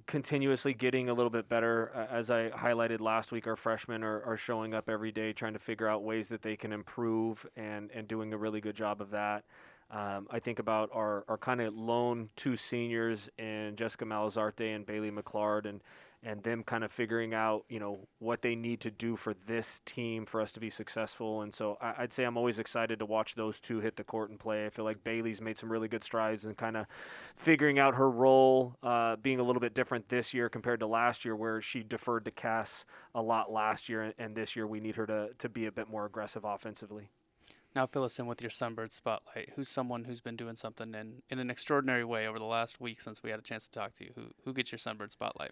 continuously 0.07 0.75
getting 0.75 1.09
a 1.09 1.15
little 1.15 1.31
bit 1.31 1.49
better. 1.49 1.91
Uh, 1.95 2.15
as 2.15 2.31
I 2.31 2.51
highlighted 2.51 3.01
last 3.01 3.33
week, 3.33 3.47
our 3.47 3.57
freshmen 3.57 4.03
are, 4.05 4.23
are 4.23 4.37
showing 4.37 4.75
up 4.75 4.89
every 4.89 5.13
day 5.13 5.33
trying 5.33 5.55
to 5.55 5.59
figure 5.59 5.89
out 5.89 6.03
ways 6.03 6.29
that 6.29 6.43
they 6.43 6.57
can 6.57 6.73
improve 6.73 7.47
and, 7.57 7.91
and 7.93 8.07
doing 8.07 8.33
a 8.33 8.37
really 8.37 8.61
good 8.61 8.77
job 8.77 9.01
of 9.01 9.11
that. 9.11 9.45
Um, 9.91 10.27
I 10.31 10.39
think 10.39 10.59
about 10.59 10.91
our, 10.93 11.25
our 11.29 11.39
kind 11.39 11.61
of 11.61 11.75
lone 11.75 12.31
two 12.37 12.57
seniors 12.57 13.29
in 13.39 13.77
Jessica 13.77 14.05
Malazarte 14.05 14.75
and 14.75 14.87
Bailey 14.87 15.11
McClard, 15.11 15.67
and 15.67 15.83
and 16.25 16.43
them 16.43 16.63
kind 16.63 16.83
of 16.83 16.91
figuring 16.91 17.35
out, 17.35 17.65
you 17.69 17.79
know, 17.79 18.09
what 18.19 18.43
they 18.43 18.55
need 18.55 18.81
to 18.81 18.91
do 18.91 19.15
for 19.15 19.35
this 19.47 19.81
team 19.85 20.25
for 20.25 20.41
us 20.41 20.51
to 20.53 20.61
be 20.61 20.71
successful. 20.71 21.43
And 21.43 21.55
so 21.55 21.77
I, 21.81 22.03
would 22.03 22.13
say 22.13 22.25
I'm 22.25 22.37
always 22.37 22.59
excited 22.59 22.99
to 22.99 23.07
watch 23.07 23.35
those 23.35 23.61
two 23.61 23.81
hit 23.81 23.97
the 23.97 24.05
court 24.05 24.31
and 24.31 24.39
play. 24.39 24.65
I 24.67 24.71
feel 24.71 24.85
like 24.85 25.05
Bailey's 25.05 25.41
made 25.41 25.59
some 25.59 25.71
really 25.71 25.89
good 25.89 26.03
strides 26.03 26.45
and 26.45 26.57
kind 26.57 26.77
of 26.77 26.87
figuring 27.37 27.79
out 27.79 27.97
her 27.97 28.11
role, 28.11 28.77
uh, 28.83 29.17
being 29.17 29.39
a 29.39 29.43
little 29.43 29.61
bit 29.61 29.75
different 29.75 30.09
this 30.09 30.33
year 30.33 30.49
compared 30.49 30.81
to 30.81 30.87
last 30.87 31.25
year, 31.25 31.37
where 31.37 31.61
she 31.61 31.83
deferred 31.83 32.25
to 32.25 32.31
Cass 32.31 32.87
a 33.15 33.23
lot 33.23 33.53
last 33.53 33.89
year, 33.89 34.03
and, 34.03 34.15
and 34.19 34.35
this 34.35 34.57
year 34.57 34.67
we 34.67 34.81
need 34.81 34.97
her 34.97 35.07
to 35.07 35.29
to 35.39 35.49
be 35.49 35.67
a 35.67 35.73
bit 35.73 35.89
more 35.89 36.07
aggressive 36.07 36.45
offensively. 36.45 37.11
Now 37.75 37.87
fill 37.87 38.05
us 38.05 38.19
in 38.19 38.27
with 38.27 38.41
your 38.41 38.51
Sunbird 38.51 38.93
spotlight. 38.93 39.51
Who's 39.57 39.69
someone 39.69 40.05
who's 40.05 40.21
been 40.21 40.37
doing 40.37 40.55
something 40.55 40.95
in, 40.95 41.23
in 41.29 41.41
an 41.41 41.51
extraordinary 41.51 42.05
way 42.05 42.27
over 42.27 42.39
the 42.39 42.45
last 42.45 42.81
week 42.81 43.01
since 43.01 43.23
we 43.23 43.31
had 43.31 43.41
a 43.41 43.43
chance 43.43 43.69
to 43.69 43.79
talk 43.79 43.95
to 43.95 44.05
you? 44.05 44.13
Who 44.15 44.23
who 44.45 44.53
gets 44.53 44.71
your 44.71 44.79
Sunbird 44.79 45.11
spotlight? 45.11 45.51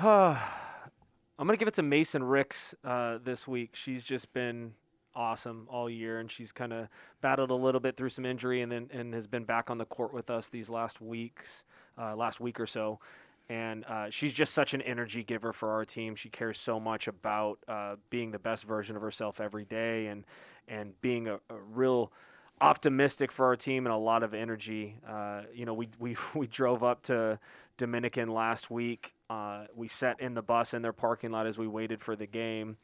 I'm 0.00 1.48
gonna 1.48 1.56
give 1.56 1.66
it 1.66 1.74
to 1.74 1.82
Mason 1.82 2.22
Ricks 2.22 2.72
uh, 2.84 3.18
this 3.20 3.48
week. 3.48 3.74
She's 3.74 4.04
just 4.04 4.32
been 4.32 4.74
awesome 5.12 5.66
all 5.68 5.90
year, 5.90 6.20
and 6.20 6.30
she's 6.30 6.52
kind 6.52 6.72
of 6.72 6.86
battled 7.20 7.50
a 7.50 7.54
little 7.56 7.80
bit 7.80 7.96
through 7.96 8.10
some 8.10 8.24
injury, 8.24 8.62
and 8.62 8.70
then 8.70 8.88
and 8.92 9.12
has 9.12 9.26
been 9.26 9.42
back 9.42 9.70
on 9.70 9.78
the 9.78 9.84
court 9.84 10.14
with 10.14 10.30
us 10.30 10.50
these 10.50 10.70
last 10.70 11.00
weeks, 11.00 11.64
uh, 12.00 12.14
last 12.14 12.38
week 12.38 12.60
or 12.60 12.66
so. 12.66 13.00
And 13.48 13.84
uh, 13.86 14.08
she's 14.10 14.32
just 14.32 14.54
such 14.54 14.72
an 14.72 14.82
energy 14.82 15.24
giver 15.24 15.52
for 15.52 15.72
our 15.72 15.84
team. 15.84 16.14
She 16.14 16.28
cares 16.28 16.58
so 16.58 16.78
much 16.78 17.08
about 17.08 17.58
uh, 17.66 17.96
being 18.08 18.30
the 18.30 18.38
best 18.38 18.62
version 18.62 18.94
of 18.94 19.02
herself 19.02 19.40
every 19.40 19.64
day, 19.64 20.06
and 20.06 20.24
and 20.68 20.92
being 21.00 21.26
a, 21.26 21.40
a 21.50 21.58
real 21.72 22.12
optimistic 22.60 23.32
for 23.32 23.46
our 23.46 23.56
team 23.56 23.84
and 23.84 23.92
a 23.92 23.98
lot 23.98 24.22
of 24.22 24.32
energy. 24.32 24.96
Uh, 25.08 25.42
you 25.52 25.66
know, 25.66 25.74
we, 25.74 25.88
we 25.98 26.16
we 26.36 26.46
drove 26.46 26.84
up 26.84 27.02
to 27.02 27.40
Dominican 27.78 28.28
last 28.28 28.70
week. 28.70 29.16
Uh, 29.30 29.64
we 29.74 29.88
sat 29.88 30.20
in 30.20 30.34
the 30.34 30.42
bus 30.42 30.74
in 30.74 30.82
their 30.82 30.92
parking 30.92 31.30
lot 31.30 31.46
as 31.46 31.58
we 31.58 31.66
waited 31.66 32.00
for 32.00 32.16
the 32.16 32.26
game. 32.26 32.76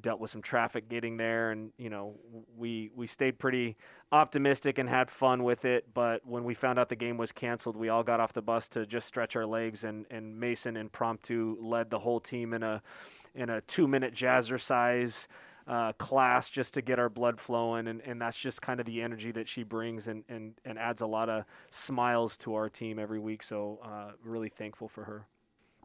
Dealt 0.00 0.20
with 0.20 0.30
some 0.30 0.42
traffic 0.42 0.88
getting 0.88 1.16
there, 1.16 1.50
and 1.50 1.72
you 1.76 1.90
know 1.90 2.14
we 2.56 2.90
we 2.94 3.08
stayed 3.08 3.36
pretty 3.36 3.76
optimistic 4.12 4.78
and 4.78 4.88
had 4.88 5.10
fun 5.10 5.42
with 5.42 5.64
it. 5.64 5.92
But 5.92 6.24
when 6.24 6.44
we 6.44 6.54
found 6.54 6.78
out 6.78 6.88
the 6.88 6.94
game 6.94 7.16
was 7.16 7.32
canceled, 7.32 7.76
we 7.76 7.88
all 7.88 8.04
got 8.04 8.20
off 8.20 8.32
the 8.32 8.42
bus 8.42 8.68
to 8.68 8.86
just 8.86 9.08
stretch 9.08 9.34
our 9.34 9.46
legs, 9.46 9.82
and 9.82 10.06
and 10.08 10.38
Mason 10.38 10.76
impromptu 10.76 11.56
led 11.60 11.90
the 11.90 11.98
whole 11.98 12.20
team 12.20 12.54
in 12.54 12.62
a 12.62 12.80
in 13.34 13.50
a 13.50 13.60
two 13.62 13.88
minute 13.88 14.14
jazzercise 14.14 15.26
uh, 15.68 15.92
class 15.92 16.48
just 16.48 16.74
to 16.74 16.82
get 16.82 16.98
our 16.98 17.10
blood 17.10 17.38
flowing, 17.38 17.88
and, 17.88 18.00
and 18.02 18.20
that's 18.20 18.36
just 18.36 18.62
kind 18.62 18.80
of 18.80 18.86
the 18.86 19.02
energy 19.02 19.30
that 19.32 19.46
she 19.46 19.62
brings 19.62 20.08
and, 20.08 20.24
and, 20.28 20.54
and 20.64 20.78
adds 20.78 21.02
a 21.02 21.06
lot 21.06 21.28
of 21.28 21.44
smiles 21.70 22.38
to 22.38 22.54
our 22.54 22.70
team 22.70 22.98
every 22.98 23.18
week. 23.18 23.42
So 23.42 23.78
uh, 23.84 24.12
really 24.24 24.48
thankful 24.48 24.88
for 24.88 25.04
her. 25.04 25.26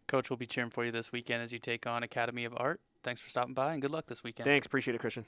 Coach 0.08 0.30
will 0.30 0.38
be 0.38 0.46
cheering 0.46 0.70
for 0.70 0.86
you 0.86 0.92
this 0.92 1.12
weekend 1.12 1.42
as 1.42 1.52
you 1.52 1.60
take 1.60 1.88
on 1.88 2.04
Academy 2.04 2.46
of 2.46 2.54
Art. 2.58 2.80
Thanks 3.04 3.22
for 3.22 3.30
stopping 3.30 3.54
by 3.54 3.74
and 3.74 3.82
good 3.82 3.92
luck 3.92 4.06
this 4.06 4.24
weekend. 4.24 4.46
Thanks, 4.46 4.66
appreciate 4.66 4.96
it, 4.96 5.00
Christian. 5.00 5.26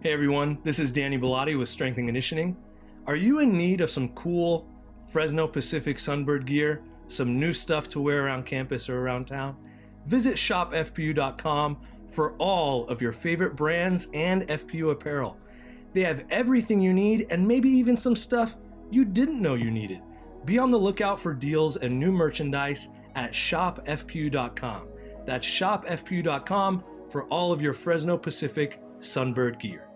Hey 0.00 0.12
everyone, 0.12 0.58
this 0.64 0.78
is 0.78 0.92
Danny 0.92 1.18
Bellotti 1.18 1.58
with 1.58 1.68
Strength 1.68 1.98
and 1.98 2.08
Conditioning. 2.08 2.56
Are 3.06 3.16
you 3.16 3.40
in 3.40 3.56
need 3.56 3.80
of 3.80 3.90
some 3.90 4.08
cool 4.10 4.66
Fresno 5.10 5.46
Pacific 5.46 5.98
Sunbird 5.98 6.46
gear, 6.46 6.82
some 7.08 7.38
new 7.38 7.52
stuff 7.52 7.88
to 7.90 8.00
wear 8.00 8.24
around 8.24 8.46
campus 8.46 8.88
or 8.88 9.00
around 9.00 9.26
town? 9.26 9.56
Visit 10.06 10.36
shopfpu.com 10.36 11.78
for 12.08 12.32
all 12.36 12.86
of 12.88 13.02
your 13.02 13.12
favorite 13.12 13.56
brands 13.56 14.08
and 14.14 14.42
FPU 14.48 14.90
apparel. 14.90 15.36
They 15.92 16.02
have 16.02 16.24
everything 16.30 16.80
you 16.80 16.94
need 16.94 17.26
and 17.30 17.46
maybe 17.46 17.68
even 17.68 17.96
some 17.96 18.16
stuff 18.16 18.56
you 18.90 19.04
didn't 19.04 19.42
know 19.42 19.54
you 19.54 19.70
needed. 19.70 20.00
Be 20.44 20.58
on 20.58 20.70
the 20.70 20.78
lookout 20.78 21.20
for 21.20 21.34
deals 21.34 21.76
and 21.76 21.98
new 21.98 22.12
merchandise 22.12 22.88
at 23.14 23.32
shopfpu.com. 23.32 24.88
That's 25.26 25.46
shopfpu.com 25.46 26.84
for 27.08 27.24
all 27.24 27.52
of 27.52 27.60
your 27.60 27.72
Fresno 27.72 28.16
Pacific 28.16 28.80
Sunbird 28.98 29.60
gear. 29.60 29.86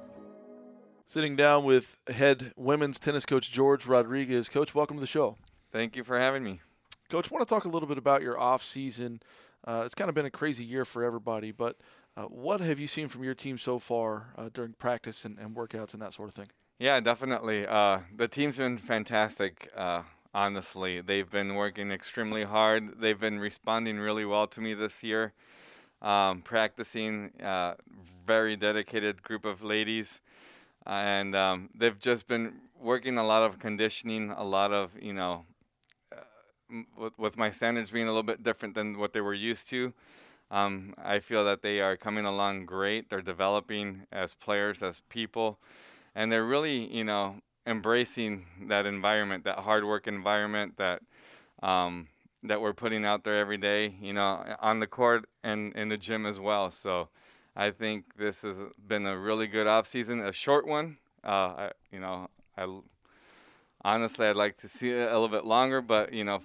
Sitting 1.06 1.37
down 1.37 1.64
with 1.64 1.97
head 2.09 2.52
women's 2.56 2.99
tennis 2.99 3.26
coach 3.26 3.50
George 3.50 3.87
Rodriguez. 3.87 4.49
Coach, 4.49 4.75
welcome 4.75 4.97
to 4.97 5.00
the 5.00 5.06
show. 5.06 5.37
Thank 5.71 5.97
you 5.97 6.04
for 6.04 6.18
having 6.18 6.42
me. 6.42 6.61
Coach, 7.11 7.30
want 7.30 7.47
to 7.47 7.49
talk 7.49 7.64
a 7.64 7.68
little 7.68 7.88
bit 7.88 7.99
about 7.99 8.23
your 8.23 8.38
off 8.38 8.62
season. 8.62 9.21
Uh, 9.66 9.83
it's 9.85 9.94
kind 9.94 10.09
of 10.09 10.14
been 10.14 10.26
a 10.26 10.30
crazy 10.30 10.64
year 10.64 10.85
for 10.85 11.04
everybody, 11.04 11.52
but 11.52 11.76
uh, 12.16 12.25
what 12.25 12.61
have 12.61 12.78
you 12.78 12.87
seen 12.87 13.09
from 13.09 13.25
your 13.25 13.35
team 13.35 13.59
so 13.59 13.78
far 13.78 14.33
uh, 14.37 14.49
during 14.52 14.73
practice 14.73 15.25
and, 15.25 15.38
and, 15.38 15.54
workouts 15.54 15.92
and 15.92 16.02
that 16.02 16.14
sort 16.14 16.28
of 16.28 16.35
thing? 16.35 16.47
Yeah, 16.78 17.00
definitely. 17.00 17.66
Uh, 17.66 18.00
the 18.14 18.28
team's 18.28 18.56
been 18.56 18.78
fantastic. 18.78 19.71
Honestly, 20.34 21.00
they've 21.00 21.30
been 21.30 21.54
working 21.54 21.92
extremely 21.92 22.42
hard. 22.42 23.00
They've 23.00 23.18
been 23.18 23.38
responding 23.38 24.00
really 24.00 24.24
well 24.24 24.48
to 24.48 24.60
me 24.60 24.74
this 24.74 25.04
year. 25.04 25.32
Um, 26.02 26.42
practicing, 26.42 27.30
uh, 27.40 27.74
very 28.26 28.56
dedicated 28.56 29.22
group 29.22 29.44
of 29.44 29.62
ladies, 29.62 30.20
and 30.84 31.36
um, 31.36 31.70
they've 31.74 31.98
just 31.98 32.26
been 32.26 32.54
working 32.78 33.16
a 33.16 33.24
lot 33.24 33.44
of 33.44 33.58
conditioning, 33.60 34.30
a 34.30 34.42
lot 34.42 34.72
of 34.72 34.90
you 35.00 35.12
know, 35.12 35.44
uh, 36.12 36.82
with, 36.98 37.16
with 37.16 37.36
my 37.38 37.50
standards 37.50 37.92
being 37.92 38.06
a 38.06 38.10
little 38.10 38.24
bit 38.24 38.42
different 38.42 38.74
than 38.74 38.98
what 38.98 39.12
they 39.12 39.20
were 39.20 39.34
used 39.34 39.68
to. 39.70 39.94
Um, 40.50 40.94
I 41.02 41.20
feel 41.20 41.44
that 41.44 41.62
they 41.62 41.80
are 41.80 41.96
coming 41.96 42.26
along 42.26 42.66
great. 42.66 43.08
They're 43.08 43.22
developing 43.22 44.02
as 44.12 44.34
players, 44.34 44.82
as 44.82 45.00
people, 45.08 45.58
and 46.14 46.30
they're 46.30 46.44
really, 46.44 46.92
you 46.92 47.04
know, 47.04 47.36
embracing 47.66 48.47
that 48.68 48.87
environment, 48.87 49.44
that 49.44 49.59
hard 49.61 49.85
work 49.85 50.06
environment 50.06 50.76
that 50.76 51.02
um, 51.62 52.09
that 52.42 52.61
we're 52.61 52.75
putting 52.75 53.04
out 53.04 53.25
there 53.25 53.38
every 53.38 53.56
day. 53.56 53.94
You 54.00 54.12
know, 54.12 54.56
on 54.61 54.80
the 54.80 54.87
court 54.87 55.26
and 55.42 55.73
in 55.75 55.88
the 55.88 55.97
gym 55.97 56.26
as 56.26 56.38
well. 56.38 56.71
So, 56.71 57.09
I 57.56 57.71
think 57.71 58.16
this 58.16 58.42
has 58.42 58.56
been 58.87 59.06
a 59.06 59.18
really 59.18 59.47
good 59.47 59.66
off 59.66 59.87
season, 59.87 60.21
a 60.21 60.33
short 60.33 60.66
one. 60.66 60.99
Uh, 61.23 61.28
I, 61.68 61.71
you 61.90 62.00
know, 62.00 62.28
I 62.56 62.80
honestly 63.85 64.26
I'd 64.26 64.37
like 64.37 64.56
to 64.59 64.68
see 64.68 64.90
it 64.90 65.09
a 65.09 65.12
little 65.12 65.28
bit 65.28 65.44
longer, 65.44 65.80
but 65.80 66.12
you 66.12 66.25
know, 66.25 66.42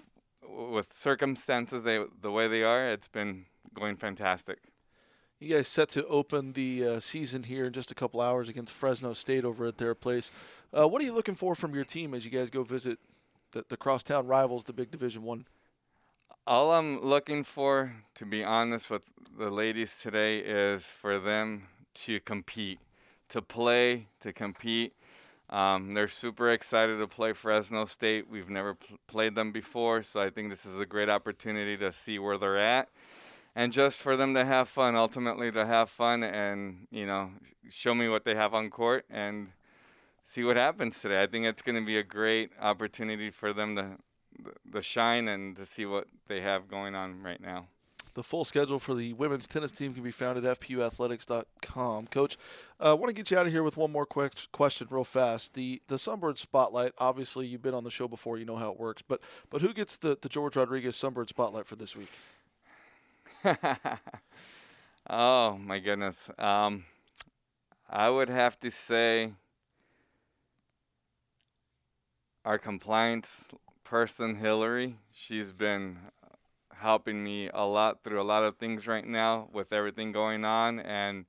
with 0.48 0.94
circumstances 0.94 1.84
they 1.84 2.04
the 2.22 2.32
way 2.32 2.48
they 2.48 2.64
are, 2.64 2.90
it's 2.90 3.08
been 3.08 3.46
going 3.74 3.96
fantastic. 3.96 4.60
You 5.40 5.56
guys 5.56 5.70
set 5.70 5.88
to 5.92 6.06
open 6.08 6.52
the 6.52 6.86
uh, 6.86 7.00
season 7.00 7.44
here 7.44 7.68
in 7.68 7.74
just 7.74 7.92
a 7.92 7.96
couple 7.96 8.20
hours 8.20 8.50
against 8.50 8.74
Fresno 8.74 9.14
State 9.14 9.46
over 9.46 9.66
at 9.66 9.78
their 9.78 9.96
place. 9.96 10.32
Uh, 10.72 10.88
what 10.88 11.02
are 11.02 11.06
you 11.06 11.14
looking 11.14 11.36
for 11.36 11.56
from 11.56 11.74
your 11.74 11.84
team 11.84 12.14
as 12.14 12.26
you 12.26 12.32
guys 12.32 12.50
go 12.50 12.64
visit 12.64 13.00
the, 13.54 13.66
the 13.70 13.78
crosstown 13.78 14.28
rivals, 14.28 14.64
the 14.66 14.74
big 14.74 14.92
Division 14.92 15.24
One? 15.24 15.46
All 16.46 16.72
I'm 16.72 17.02
looking 17.02 17.44
for, 17.44 17.94
to 18.16 18.26
be 18.26 18.44
honest 18.44 18.90
with 18.90 19.04
the 19.38 19.50
ladies 19.50 20.00
today, 20.02 20.40
is 20.40 20.86
for 20.86 21.20
them 21.20 21.68
to 21.96 22.20
compete, 22.20 22.80
to 23.30 23.42
play, 23.42 24.08
to 24.22 24.32
compete. 24.32 24.94
Um, 25.50 25.96
they're 25.96 26.08
super 26.08 26.52
excited 26.52 27.00
to 27.00 27.08
play 27.08 27.34
Fresno 27.34 27.86
State. 27.86 28.30
We've 28.30 28.50
never 28.50 28.76
pl- 28.76 28.98
played 29.08 29.34
them 29.34 29.52
before, 29.52 30.04
so 30.04 30.22
I 30.22 30.30
think 30.30 30.52
this 30.52 30.66
is 30.66 30.80
a 30.80 30.86
great 30.86 31.10
opportunity 31.10 31.78
to 31.78 31.92
see 31.92 32.20
where 32.20 32.38
they're 32.38 32.60
at 32.60 32.90
and 33.56 33.74
just 33.74 33.98
for 33.98 34.16
them 34.16 34.36
to 34.36 34.46
have 34.46 34.70
fun 34.70 34.96
ultimately 34.96 35.52
to 35.52 35.66
have 35.66 35.90
fun 35.90 36.24
and 36.24 36.88
you 36.92 37.06
know 37.06 37.32
show 37.70 37.96
me 37.96 38.08
what 38.08 38.24
they 38.24 38.36
have 38.36 38.54
on 38.54 38.70
court 38.70 39.06
and 39.10 39.48
see 40.30 40.44
what 40.44 40.56
happens 40.56 41.02
today. 41.02 41.24
I 41.24 41.28
think 41.28 41.46
it's 41.46 41.64
going 41.64 41.76
to 41.76 41.86
be 41.86 41.98
a 41.98 42.04
great 42.04 42.52
opportunity 42.62 43.32
for 43.32 43.52
them 43.52 43.76
to 43.76 43.98
the 44.64 44.82
shine 44.82 45.28
and 45.28 45.56
to 45.58 45.66
see 45.66 45.86
what 45.86 46.08
they 46.28 46.42
have 46.42 46.70
going 46.70 46.94
on 46.94 47.24
right 47.24 47.42
now. 47.42 47.66
The 48.14 48.24
full 48.24 48.46
schedule 48.46 48.80
for 48.80 48.94
the 48.94 49.14
women's 49.14 49.48
tennis 49.48 49.72
team 49.72 49.94
can 49.94 50.04
be 50.04 50.12
found 50.12 50.38
at 50.38 50.60
fpuathletics.com. 50.60 52.08
Coach, 52.08 52.38
I 52.80 52.92
uh, 52.92 52.96
want 52.96 53.10
to 53.10 53.16
get 53.16 53.32
you 53.32 53.38
out 53.38 53.48
of 53.48 53.52
here 53.52 53.64
with 53.64 53.76
one 53.76 53.92
more 53.92 54.06
quick 54.06 54.34
question, 54.52 54.88
real 54.90 55.04
fast. 55.04 55.54
The 55.54 55.82
the 55.88 55.96
Sunbird 55.96 56.38
Spotlight. 56.38 56.94
Obviously, 56.98 57.48
you've 57.48 57.62
been 57.62 57.74
on 57.74 57.84
the 57.84 57.92
show 57.92 58.08
before. 58.08 58.38
You 58.38 58.46
know 58.46 58.56
how 58.56 58.72
it 58.72 58.80
works. 58.80 59.02
But 59.02 59.22
but 59.50 59.62
who 59.62 59.74
gets 59.74 59.98
the, 59.98 60.18
the 60.20 60.30
George 60.30 60.56
Rodriguez 60.56 60.96
Sunbird 60.96 61.30
Spotlight 61.30 61.66
for 61.66 61.76
this 61.76 61.96
week? 61.96 62.12
oh 65.10 65.58
my 65.58 65.80
goodness. 65.80 66.30
Um, 66.38 66.86
I 67.90 68.10
would 68.10 68.30
have 68.30 68.60
to 68.62 68.72
say 68.72 69.34
our 72.46 72.58
compliance 72.58 73.50
person, 73.84 74.36
Hillary. 74.36 74.98
She's 75.12 75.52
been 75.52 75.98
helping 76.76 77.24
me 77.24 77.50
a 77.54 77.66
lot 77.66 78.04
through 78.04 78.22
a 78.22 78.24
lot 78.24 78.44
of 78.44 78.58
things 78.58 78.88
right 78.88 79.06
now 79.06 79.50
with 79.52 79.74
everything 79.74 80.12
going 80.12 80.46
on, 80.46 80.80
and 80.80 81.26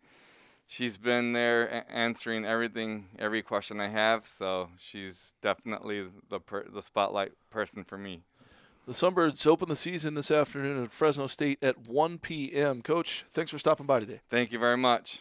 she's 0.66 0.96
been 0.96 1.32
there 1.32 1.66
a- 1.66 1.90
answering 1.90 2.44
everything, 2.44 3.08
every 3.18 3.42
question 3.42 3.80
I 3.80 3.88
have. 3.88 4.26
So 4.26 4.70
she's 4.78 5.32
definitely 5.42 6.06
the 6.28 6.40
per- 6.40 6.68
the 6.68 6.82
spotlight 6.82 7.32
person 7.50 7.84
for 7.84 7.98
me. 7.98 8.22
The 8.86 8.92
Sunbirds 8.94 9.46
open 9.46 9.68
the 9.68 9.76
season 9.76 10.14
this 10.14 10.30
afternoon 10.30 10.82
at 10.82 10.92
Fresno 10.92 11.26
State 11.26 11.62
at 11.62 11.86
1 11.86 12.18
p.m. 12.18 12.82
Coach, 12.82 13.24
thanks 13.30 13.50
for 13.50 13.58
stopping 13.58 13.86
by 13.86 14.00
today. 14.00 14.20
Thank 14.30 14.52
you 14.52 14.58
very 14.58 14.76
much. 14.76 15.20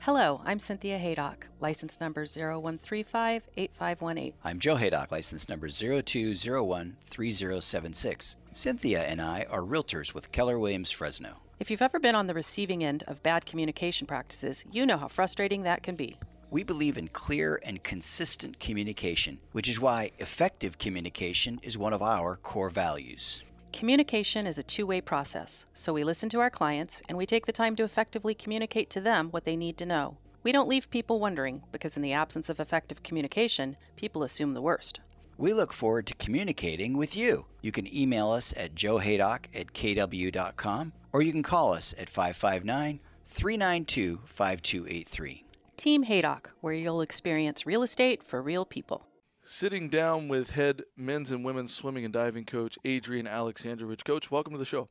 Hello, 0.00 0.40
I'm 0.44 0.60
Cynthia 0.60 0.96
Haydock, 0.96 1.48
license 1.60 2.00
number 2.00 2.24
01358518. 2.24 4.32
I'm 4.44 4.60
Joe 4.60 4.76
Haydock, 4.76 5.10
license 5.10 5.48
number 5.48 5.66
02013076. 5.66 8.36
Cynthia 8.52 9.02
and 9.02 9.20
I 9.20 9.44
are 9.50 9.62
realtors 9.62 10.14
with 10.14 10.30
Keller 10.30 10.56
Williams 10.58 10.92
Fresno. 10.92 11.40
If 11.58 11.68
you've 11.70 11.82
ever 11.82 11.98
been 11.98 12.14
on 12.14 12.28
the 12.28 12.34
receiving 12.34 12.84
end 12.84 13.02
of 13.08 13.24
bad 13.24 13.44
communication 13.44 14.06
practices, 14.06 14.64
you 14.70 14.86
know 14.86 14.98
how 14.98 15.08
frustrating 15.08 15.64
that 15.64 15.82
can 15.82 15.96
be. 15.96 16.16
We 16.50 16.62
believe 16.62 16.96
in 16.96 17.08
clear 17.08 17.58
and 17.64 17.82
consistent 17.82 18.60
communication, 18.60 19.40
which 19.52 19.68
is 19.68 19.80
why 19.80 20.12
effective 20.18 20.78
communication 20.78 21.58
is 21.62 21.76
one 21.76 21.92
of 21.92 22.02
our 22.02 22.36
core 22.36 22.70
values. 22.70 23.42
Communication 23.72 24.46
is 24.46 24.58
a 24.58 24.62
two 24.62 24.86
way 24.86 25.00
process, 25.00 25.66
so 25.72 25.92
we 25.92 26.02
listen 26.02 26.28
to 26.30 26.40
our 26.40 26.50
clients 26.50 27.02
and 27.08 27.16
we 27.16 27.26
take 27.26 27.46
the 27.46 27.52
time 27.52 27.76
to 27.76 27.84
effectively 27.84 28.34
communicate 28.34 28.90
to 28.90 29.00
them 29.00 29.28
what 29.30 29.44
they 29.44 29.56
need 29.56 29.76
to 29.78 29.86
know. 29.86 30.16
We 30.42 30.52
don't 30.52 30.68
leave 30.68 30.90
people 30.90 31.20
wondering 31.20 31.62
because, 31.70 31.96
in 31.96 32.02
the 32.02 32.12
absence 32.12 32.48
of 32.48 32.58
effective 32.58 33.02
communication, 33.02 33.76
people 33.96 34.22
assume 34.22 34.54
the 34.54 34.62
worst. 34.62 35.00
We 35.36 35.52
look 35.52 35.72
forward 35.72 36.06
to 36.06 36.14
communicating 36.14 36.96
with 36.96 37.16
you. 37.16 37.46
You 37.60 37.70
can 37.70 37.94
email 37.94 38.30
us 38.30 38.52
at 38.56 38.74
joehaydock 38.74 39.46
at 39.54 39.72
kw.com 39.72 40.92
or 41.12 41.22
you 41.22 41.30
can 41.30 41.42
call 41.42 41.74
us 41.74 41.94
at 41.98 42.08
559 42.08 43.00
392 43.26 44.20
5283. 44.24 45.44
Team 45.76 46.02
Haydock, 46.02 46.54
where 46.60 46.72
you'll 46.72 47.02
experience 47.02 47.66
real 47.66 47.82
estate 47.82 48.24
for 48.24 48.42
real 48.42 48.64
people 48.64 49.07
sitting 49.50 49.88
down 49.88 50.28
with 50.28 50.50
head 50.50 50.82
men's 50.94 51.30
and 51.30 51.42
women's 51.42 51.74
swimming 51.74 52.04
and 52.04 52.12
diving 52.12 52.44
coach 52.44 52.78
Adrian 52.84 53.26
Alexandrovich. 53.26 54.04
Coach, 54.04 54.30
welcome 54.30 54.52
to 54.52 54.58
the 54.58 54.66
show. 54.66 54.90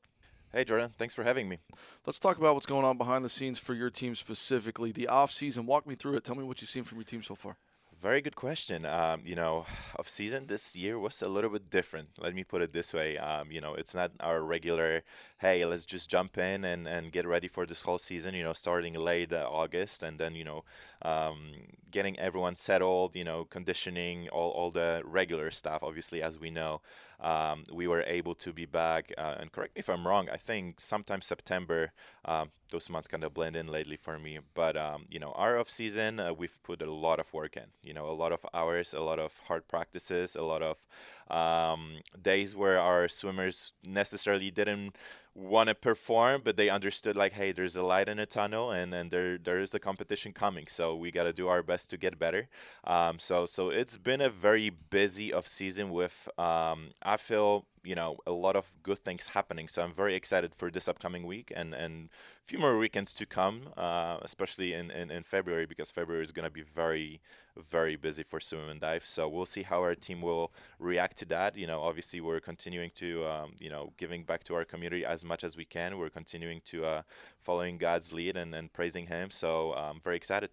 Hey, 0.51 0.63
Jordan. 0.63 0.89
Thanks 0.97 1.13
for 1.13 1.23
having 1.23 1.47
me. 1.47 1.59
Let's 2.07 2.19
talk 2.19 2.39
about 2.39 2.55
what's 2.55 2.65
going 2.65 2.83
on 2.83 2.97
behind 2.97 3.23
the 3.23 3.29
scenes 3.29 3.59
for 3.59 3.75
your 3.75 3.91
team 3.91 4.15
specifically. 4.15 4.91
The 4.91 5.09
off 5.09 5.31
season. 5.31 5.67
Walk 5.67 5.85
me 5.85 5.93
through 5.93 6.15
it. 6.15 6.23
Tell 6.23 6.35
me 6.35 6.43
what 6.43 6.59
you've 6.59 6.71
seen 6.71 6.83
from 6.83 6.97
your 6.97 7.05
team 7.05 7.21
so 7.21 7.35
far. 7.35 7.57
Very 7.99 8.21
good 8.21 8.35
question. 8.35 8.85
Um, 8.85 9.21
you 9.25 9.35
know, 9.35 9.65
off 9.99 10.07
season 10.07 10.45
this 10.45 10.75
year 10.75 10.99
was 10.99 11.21
a 11.23 11.27
little 11.27 11.49
bit 11.49 11.69
different. 11.71 12.09
Let 12.19 12.35
me 12.35 12.43
put 12.43 12.61
it 12.61 12.71
this 12.71 12.93
way. 12.93 13.17
Um, 13.17 13.51
you 13.51 13.59
know, 13.59 13.73
it's 13.73 13.95
not 13.95 14.11
our 14.19 14.41
regular, 14.41 15.01
hey, 15.39 15.65
let's 15.65 15.85
just 15.85 16.07
jump 16.09 16.37
in 16.37 16.63
and, 16.63 16.87
and 16.87 17.11
get 17.11 17.25
ready 17.25 17.47
for 17.47 17.65
this 17.65 17.81
whole 17.81 17.97
season, 17.97 18.35
you 18.35 18.43
know, 18.43 18.53
starting 18.53 18.93
late 18.93 19.33
uh, 19.33 19.47
August 19.49 20.03
and 20.03 20.19
then, 20.19 20.35
you 20.35 20.43
know, 20.43 20.63
um, 21.01 21.53
getting 21.89 22.19
everyone 22.19 22.55
settled, 22.55 23.15
you 23.15 23.23
know, 23.23 23.45
conditioning, 23.45 24.29
all, 24.29 24.51
all 24.51 24.69
the 24.69 25.01
regular 25.03 25.49
stuff, 25.49 25.81
obviously, 25.81 26.21
as 26.21 26.37
we 26.37 26.51
know 26.51 26.81
um, 27.19 27.63
we 27.73 27.87
were 27.87 28.03
able 28.03 28.35
to 28.35 28.53
be 28.53 28.65
back. 28.65 29.11
Uh, 29.17 29.35
and 29.39 29.51
correct 29.51 29.75
me 29.75 29.79
if 29.79 29.89
I'm 29.89 30.07
wrong. 30.07 30.29
I 30.29 30.37
think 30.37 30.79
sometime 30.79 31.21
September. 31.21 31.91
Um, 32.25 32.51
those 32.69 32.89
months 32.89 33.07
kind 33.07 33.23
of 33.23 33.33
blend 33.33 33.55
in 33.55 33.67
lately 33.67 33.95
for 33.95 34.19
me. 34.19 34.39
But 34.53 34.75
um, 34.77 35.05
you 35.09 35.19
know, 35.19 35.31
our 35.31 35.57
off 35.57 35.69
season, 35.69 36.19
uh, 36.19 36.33
we've 36.33 36.61
put 36.63 36.81
a 36.81 36.91
lot 36.91 37.19
of 37.19 37.33
work 37.33 37.55
in. 37.55 37.67
You 37.81 37.93
know, 37.93 38.09
a 38.09 38.13
lot 38.13 38.31
of 38.31 38.45
hours, 38.53 38.93
a 38.93 39.01
lot 39.01 39.19
of 39.19 39.39
hard 39.47 39.67
practices, 39.67 40.35
a 40.35 40.43
lot 40.43 40.61
of 40.61 40.85
um, 41.29 41.99
days 42.21 42.55
where 42.55 42.79
our 42.79 43.07
swimmers 43.07 43.73
necessarily 43.83 44.51
didn't 44.51 44.95
want 45.37 45.69
to 45.69 45.75
perform, 45.75 46.41
but 46.43 46.57
they 46.57 46.69
understood 46.69 47.15
like, 47.15 47.33
hey, 47.33 47.51
there's 47.51 47.75
a 47.75 47.83
light 47.83 48.09
in 48.09 48.19
a 48.19 48.25
tunnel, 48.25 48.71
and 48.71 48.93
and 48.93 49.11
there 49.11 49.37
there 49.37 49.59
is 49.59 49.73
a 49.75 49.79
competition 49.79 50.33
coming. 50.33 50.65
So 50.67 50.95
we 50.95 51.11
got 51.11 51.23
to 51.23 51.33
do 51.33 51.47
our 51.47 51.61
best 51.63 51.89
to 51.91 51.97
get 51.97 52.17
better. 52.17 52.49
Um, 52.83 53.19
so 53.19 53.45
so 53.45 53.69
it's 53.69 53.97
been 53.97 54.21
a 54.21 54.29
very 54.29 54.69
busy 54.69 55.31
off 55.31 55.47
season 55.47 55.91
with 55.91 56.27
um, 56.37 56.89
I 57.03 57.17
feel 57.17 57.65
you 57.87 57.95
know 57.95 58.17
a 58.27 58.31
lot 58.31 58.55
of 58.55 58.65
good 58.83 58.99
things 58.99 59.27
happening. 59.27 59.67
So 59.69 59.81
I'm 59.81 59.93
very 59.93 60.15
excited 60.15 60.53
for 60.53 60.69
this 60.69 60.87
upcoming 60.87 61.25
week 61.25 61.53
and 61.55 61.73
and 61.73 62.09
a 62.43 62.47
few 62.49 62.59
more 62.59 62.77
weekends 62.77 63.13
to 63.13 63.25
come, 63.25 63.69
uh, 63.77 64.17
especially 64.21 64.73
in, 64.73 64.91
in 64.91 65.09
in 65.09 65.23
February 65.23 65.65
because 65.65 65.89
February 65.89 66.23
is 66.23 66.33
gonna 66.33 66.49
be 66.49 66.63
very 66.63 67.21
very 67.55 67.95
busy 67.95 68.23
for 68.23 68.39
swim 68.39 68.69
and 68.69 68.81
dive. 68.81 69.05
So 69.05 69.27
we'll 69.29 69.45
see 69.55 69.63
how 69.63 69.79
our 69.81 69.95
team 69.95 70.21
will 70.21 70.51
react 70.79 71.17
to 71.17 71.25
that. 71.25 71.57
You 71.57 71.65
know, 71.65 71.81
obviously 71.81 72.19
we're 72.21 72.41
continuing 72.41 72.91
to 72.95 73.25
um, 73.25 73.53
you 73.57 73.69
know 73.69 73.93
giving 73.97 74.23
back 74.23 74.43
to 74.45 74.55
our 74.55 74.65
community 74.65 75.05
as 75.05 75.23
much 75.23 75.43
as 75.43 75.55
we 75.55 75.65
can. 75.65 75.97
We're 75.97 76.09
continuing 76.09 76.61
to 76.65 76.85
uh, 76.85 77.01
following 77.41 77.77
God's 77.77 78.11
lead 78.11 78.35
and 78.35 78.53
and 78.53 78.71
praising 78.73 79.07
Him. 79.07 79.31
So 79.31 79.73
I'm 79.73 79.91
um, 79.91 80.01
very 80.03 80.17
excited. 80.17 80.49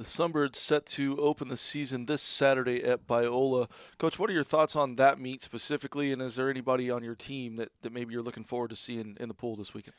The 0.00 0.06
Sunbirds 0.06 0.56
set 0.56 0.86
to 0.86 1.18
open 1.18 1.48
the 1.48 1.58
season 1.58 2.06
this 2.06 2.22
Saturday 2.22 2.82
at 2.82 3.06
Biola. 3.06 3.68
Coach, 3.98 4.18
what 4.18 4.30
are 4.30 4.32
your 4.32 4.42
thoughts 4.42 4.74
on 4.74 4.94
that 4.94 5.20
meet 5.20 5.42
specifically? 5.42 6.10
And 6.10 6.22
is 6.22 6.36
there 6.36 6.48
anybody 6.48 6.90
on 6.90 7.04
your 7.04 7.14
team 7.14 7.56
that, 7.56 7.68
that 7.82 7.92
maybe 7.92 8.14
you're 8.14 8.22
looking 8.22 8.44
forward 8.44 8.70
to 8.70 8.76
seeing 8.76 9.18
in 9.20 9.28
the 9.28 9.34
pool 9.34 9.56
this 9.56 9.74
weekend? 9.74 9.92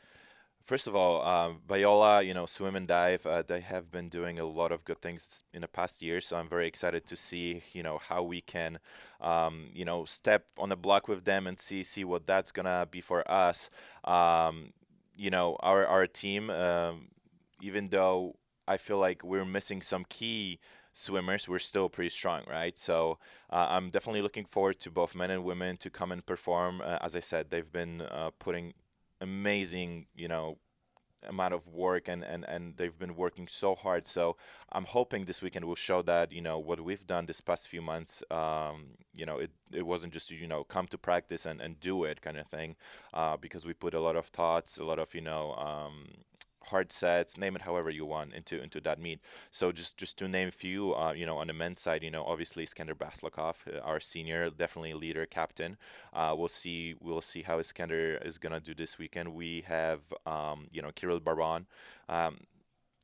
First 0.64 0.88
of 0.88 0.96
all, 0.96 1.22
um, 1.22 1.60
Biola, 1.70 2.26
you 2.26 2.34
know, 2.34 2.48
swim 2.48 2.76
and 2.76 2.88
dive, 2.88 3.28
uh, 3.28 3.44
they 3.44 3.60
have 3.60 3.92
been 3.92 4.10
doing 4.10 4.40
a 4.40 4.46
lot 4.46 4.72
of 4.72 4.84
good 4.86 5.00
things 5.02 5.44
in 5.54 5.62
the 5.62 5.68
past 5.68 6.02
year. 6.02 6.20
So 6.20 6.36
I'm 6.36 6.50
very 6.50 6.68
excited 6.68 7.06
to 7.06 7.16
see, 7.16 7.62
you 7.72 7.84
know, 7.84 8.00
how 8.00 8.24
we 8.24 8.42
can, 8.42 8.80
um, 9.20 9.70
you 9.72 9.86
know, 9.86 10.06
step 10.06 10.48
on 10.58 10.70
the 10.70 10.76
block 10.76 11.08
with 11.08 11.26
them 11.26 11.46
and 11.46 11.60
see 11.60 11.84
see 11.84 12.04
what 12.04 12.26
that's 12.26 12.52
gonna 12.52 12.88
be 12.90 13.02
for 13.02 13.30
us. 13.30 13.70
Um, 14.04 14.74
you 15.16 15.30
know, 15.30 15.58
our 15.60 15.86
our 15.86 16.08
team, 16.08 16.50
um, 16.50 17.10
even 17.62 17.90
though 17.90 18.38
I 18.72 18.78
feel 18.78 18.98
like 18.98 19.20
we're 19.24 19.52
missing 19.58 19.82
some 19.82 20.06
key 20.08 20.60
swimmers, 20.94 21.48
we're 21.48 21.60
still 21.60 21.90
pretty 21.90 22.10
strong, 22.10 22.42
right? 22.50 22.78
So 22.78 23.18
uh, 23.50 23.68
I'm 23.70 23.90
definitely 23.90 24.22
looking 24.22 24.46
forward 24.46 24.80
to 24.80 24.90
both 24.92 25.14
men 25.16 25.30
and 25.30 25.44
women 25.44 25.78
to 25.78 25.90
come 25.90 26.12
and 26.12 26.26
perform. 26.26 26.82
Uh, 26.82 26.98
as 27.02 27.16
I 27.16 27.20
said, 27.20 27.50
they've 27.50 27.72
been 27.72 28.02
uh, 28.02 28.32
putting 28.40 28.74
amazing, 29.20 30.08
you 30.16 30.28
know, 30.28 30.58
amount 31.28 31.54
of 31.54 31.68
work 31.68 32.08
and, 32.08 32.24
and, 32.24 32.44
and 32.46 32.78
they've 32.78 32.98
been 32.98 33.16
working 33.16 33.48
so 33.48 33.76
hard. 33.76 34.08
So 34.08 34.38
I'm 34.72 34.86
hoping 34.86 35.26
this 35.26 35.42
weekend 35.42 35.66
will 35.66 35.76
show 35.76 36.02
that, 36.04 36.32
you 36.32 36.42
know, 36.42 36.58
what 36.58 36.80
we've 36.82 37.06
done 37.06 37.26
this 37.26 37.42
past 37.42 37.68
few 37.68 37.82
months, 37.82 38.24
um, 38.32 38.98
you 39.14 39.26
know, 39.26 39.38
it, 39.38 39.52
it 39.72 39.86
wasn't 39.86 40.14
just, 40.14 40.32
you 40.32 40.48
know, 40.48 40.64
come 40.64 40.88
to 40.88 40.98
practice 40.98 41.46
and, 41.46 41.62
and 41.62 41.80
do 41.80 42.06
it 42.06 42.22
kind 42.22 42.38
of 42.38 42.48
thing 42.48 42.76
uh, 43.14 43.38
because 43.38 43.66
we 43.66 43.74
put 43.74 43.94
a 43.94 44.00
lot 44.00 44.16
of 44.16 44.28
thoughts, 44.28 44.78
a 44.78 44.84
lot 44.84 44.98
of, 44.98 45.14
you 45.14 45.22
know, 45.22 45.54
um, 45.56 46.08
hard 46.66 46.92
sets, 46.92 47.38
name 47.38 47.56
it 47.56 47.64
however 47.64 47.90
you 47.90 48.06
want 48.06 48.34
into 48.34 48.62
into 48.62 48.80
that 48.82 49.00
meet. 49.00 49.20
So 49.50 49.72
just 49.72 49.98
just 49.98 50.18
to 50.20 50.28
name 50.28 50.48
a 50.50 50.52
few, 50.52 50.94
uh, 50.96 51.14
you 51.14 51.26
know, 51.26 51.38
on 51.38 51.48
the 51.48 51.54
men's 51.54 51.80
side, 51.80 52.04
you 52.04 52.12
know, 52.12 52.24
obviously 52.24 52.66
Iskender 52.66 52.94
Baslakov, 52.94 53.56
uh, 53.68 53.80
our 53.80 54.00
senior, 54.00 54.50
definitely 54.50 54.94
leader, 54.94 55.26
captain. 55.26 55.78
Uh, 56.14 56.36
we'll 56.38 56.48
see 56.48 56.96
we'll 57.00 57.22
see 57.22 57.42
how 57.44 57.60
Iskender 57.60 58.24
is 58.26 58.38
gonna 58.38 58.60
do 58.60 58.74
this 58.74 58.98
weekend. 58.98 59.34
We 59.34 59.64
have 59.68 60.02
um, 60.26 60.68
you 60.72 60.82
know 60.82 60.92
Kirill 60.94 61.20
Baron. 61.20 61.68
Um, 62.10 62.40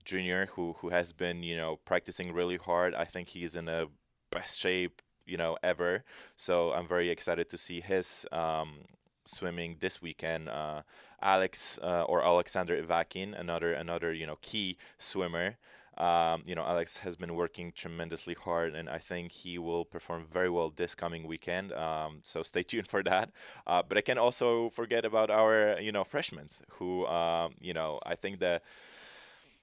junior 0.05 0.47
who 0.53 0.73
who 0.79 0.89
has 0.89 1.11
been 1.11 1.43
you 1.43 1.57
know 1.57 1.75
practicing 1.83 2.31
really 2.31 2.55
hard 2.55 2.95
i 2.95 3.03
think 3.03 3.27
he's 3.27 3.57
in 3.57 3.65
the 3.65 3.89
best 4.31 4.57
shape 4.57 5.01
you 5.25 5.35
know 5.35 5.57
ever 5.61 6.05
so 6.37 6.71
i'm 6.71 6.87
very 6.87 7.09
excited 7.09 7.49
to 7.49 7.57
see 7.57 7.81
his 7.81 8.25
um, 8.31 8.85
swimming 9.27 9.77
this 9.79 10.01
weekend. 10.01 10.49
Uh, 10.49 10.81
Alex 11.21 11.79
uh, 11.81 12.03
or 12.03 12.23
Alexander 12.23 12.81
Ivakin, 12.81 13.39
another 13.39 13.73
another 13.73 14.13
you 14.13 14.25
know 14.25 14.37
key 14.41 14.77
swimmer. 14.97 15.57
Um, 15.97 16.43
you 16.45 16.53
know, 16.53 16.61
Alex 16.61 16.97
has 16.97 17.15
been 17.15 17.33
working 17.33 17.71
tremendously 17.71 18.35
hard, 18.35 18.75
and 18.75 18.87
I 18.87 18.99
think 18.99 19.31
he 19.31 19.57
will 19.57 19.83
perform 19.83 20.27
very 20.31 20.49
well 20.49 20.69
this 20.69 20.93
coming 20.93 21.25
weekend. 21.25 21.73
Um, 21.73 22.19
so 22.21 22.43
stay 22.43 22.61
tuned 22.61 22.87
for 22.87 23.01
that. 23.03 23.31
Uh, 23.65 23.81
but 23.87 23.97
I 23.97 24.01
can 24.01 24.19
also 24.19 24.69
forget 24.69 25.05
about 25.05 25.31
our, 25.31 25.79
you 25.79 25.91
know, 25.91 26.03
freshmen 26.03 26.49
who, 26.73 27.07
um, 27.07 27.55
you 27.59 27.73
know, 27.73 27.99
I 28.05 28.13
think 28.13 28.39
the 28.39 28.61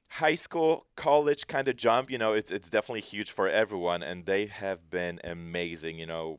high 0.08 0.34
school, 0.34 0.86
college 0.96 1.46
kind 1.46 1.68
of 1.68 1.76
jump, 1.76 2.10
you 2.10 2.18
know, 2.18 2.32
it's 2.32 2.50
it's 2.50 2.70
definitely 2.70 3.00
huge 3.02 3.30
for 3.30 3.48
everyone, 3.48 4.02
and 4.02 4.26
they 4.26 4.46
have 4.46 4.90
been 4.90 5.20
amazing. 5.24 5.98
You 5.98 6.06
know, 6.06 6.38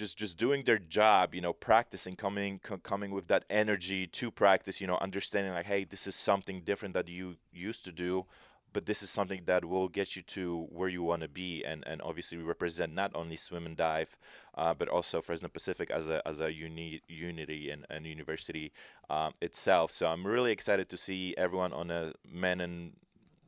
just 0.00 0.18
just 0.18 0.36
doing 0.36 0.64
their 0.64 0.78
job, 0.78 1.34
you 1.34 1.40
know, 1.40 1.52
practicing, 1.52 2.16
coming 2.16 2.58
co- 2.62 2.78
coming 2.78 3.10
with 3.12 3.26
that 3.28 3.44
energy 3.50 4.06
to 4.06 4.30
practice. 4.30 4.80
You 4.80 4.86
know, 4.88 4.98
understanding 5.00 5.52
like, 5.52 5.66
hey, 5.66 5.84
this 5.84 6.06
is 6.06 6.16
something 6.16 6.62
different 6.62 6.94
that 6.94 7.08
you 7.08 7.36
used 7.52 7.84
to 7.84 7.92
do 7.92 8.26
but 8.72 8.86
this 8.86 9.02
is 9.02 9.10
something 9.10 9.42
that 9.46 9.64
will 9.64 9.88
get 9.88 10.16
you 10.16 10.22
to 10.22 10.66
where 10.70 10.88
you 10.88 11.02
want 11.02 11.22
to 11.22 11.28
be 11.28 11.64
and 11.64 11.82
and 11.86 12.00
obviously 12.02 12.38
we 12.38 12.44
represent 12.44 12.94
not 12.94 13.10
only 13.14 13.36
swim 13.36 13.66
and 13.66 13.76
dive 13.76 14.16
uh, 14.54 14.74
but 14.74 14.88
also 14.88 15.20
Fresno 15.20 15.48
Pacific 15.48 15.90
as 15.90 16.08
a 16.08 16.26
as 16.26 16.40
a 16.40 16.52
uni- 16.52 17.02
unity 17.08 17.70
and, 17.70 17.86
and 17.90 18.06
university 18.06 18.72
um, 19.08 19.32
itself 19.40 19.90
so 19.90 20.06
I'm 20.06 20.26
really 20.26 20.52
excited 20.52 20.88
to 20.90 20.96
see 20.96 21.34
everyone 21.36 21.72
on 21.72 21.90
a 21.90 22.12
men 22.24 22.60
and 22.60 22.92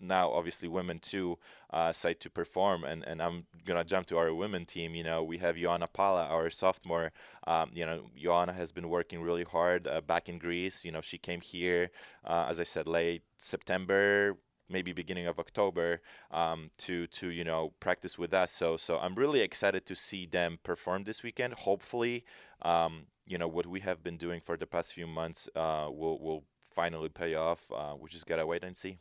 now 0.03 0.31
obviously 0.31 0.69
women 0.69 0.99
too 0.99 1.39
uh, 1.71 1.93
side 1.93 2.21
to 2.21 2.29
perform 2.29 2.85
and, 2.85 3.05
and 3.05 3.23
I'm 3.23 3.47
gonna 3.65 3.85
jump 3.85 4.07
to 4.09 4.19
our 4.19 4.35
women 4.35 4.67
team 4.67 4.95
you 4.95 5.05
know 5.05 5.23
we 5.23 5.39
have 5.39 5.57
Joanna 5.57 5.87
Pala 5.87 6.25
our 6.27 6.51
sophomore 6.51 7.13
um, 7.47 7.71
you 7.73 7.87
know 7.87 8.11
Joanna 8.17 8.53
has 8.53 8.73
been 8.73 8.89
working 8.89 9.23
really 9.23 9.45
hard 9.45 9.87
uh, 9.87 10.01
back 10.01 10.29
in 10.29 10.39
Greece 10.39 10.85
you 10.85 10.93
know 10.93 11.01
she 11.01 11.19
came 11.19 11.41
here 11.41 11.91
uh, 12.25 12.47
as 12.49 12.61
I 12.61 12.65
said 12.65 12.87
late 12.87 13.23
September 13.39 14.37
maybe 14.73 14.93
beginning 14.93 15.27
of 15.27 15.39
October 15.39 16.01
um, 16.31 16.71
to 16.79 17.07
to 17.09 17.29
you 17.29 17.45
know 17.45 17.73
practice 17.79 18.19
with 18.19 18.33
us. 18.33 18.53
So 18.53 18.77
so 18.77 18.99
I'm 18.99 19.15
really 19.15 19.41
excited 19.41 19.87
to 19.87 19.95
see 19.95 20.27
them 20.27 20.59
perform 20.63 21.05
this 21.05 21.23
weekend. 21.23 21.55
Hopefully, 21.55 22.25
um, 22.63 23.07
you 23.27 23.39
know 23.39 23.49
what 23.49 23.67
we 23.67 23.81
have 23.81 24.03
been 24.03 24.17
doing 24.17 24.41
for 24.41 24.57
the 24.57 24.67
past 24.67 24.93
few 24.93 25.07
months 25.07 25.49
uh, 25.55 25.89
will 25.91 26.19
will 26.19 26.45
finally 26.75 27.11
pay 27.11 27.35
off. 27.35 27.65
Uh, 27.73 27.95
we 27.99 28.09
just 28.09 28.27
gotta 28.27 28.47
wait 28.47 28.65
and 28.65 28.77
see. 28.77 28.99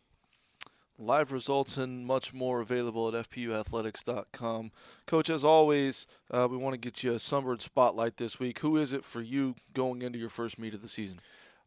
Live 1.01 1.31
results 1.31 1.77
and 1.77 2.05
much 2.05 2.31
more 2.31 2.61
available 2.61 3.07
at 3.07 3.27
fpuathletics.com. 3.27 4.71
Coach, 5.07 5.31
as 5.31 5.43
always, 5.43 6.05
uh, 6.29 6.47
we 6.49 6.57
want 6.57 6.75
to 6.75 6.79
get 6.79 7.01
you 7.01 7.13
a 7.13 7.15
Sunbird 7.15 7.63
spotlight 7.63 8.17
this 8.17 8.39
week. 8.39 8.59
Who 8.59 8.77
is 8.77 8.93
it 8.93 9.03
for 9.03 9.19
you 9.19 9.55
going 9.73 10.03
into 10.03 10.19
your 10.19 10.29
first 10.29 10.59
meet 10.59 10.75
of 10.75 10.83
the 10.83 10.87
season? 10.87 11.19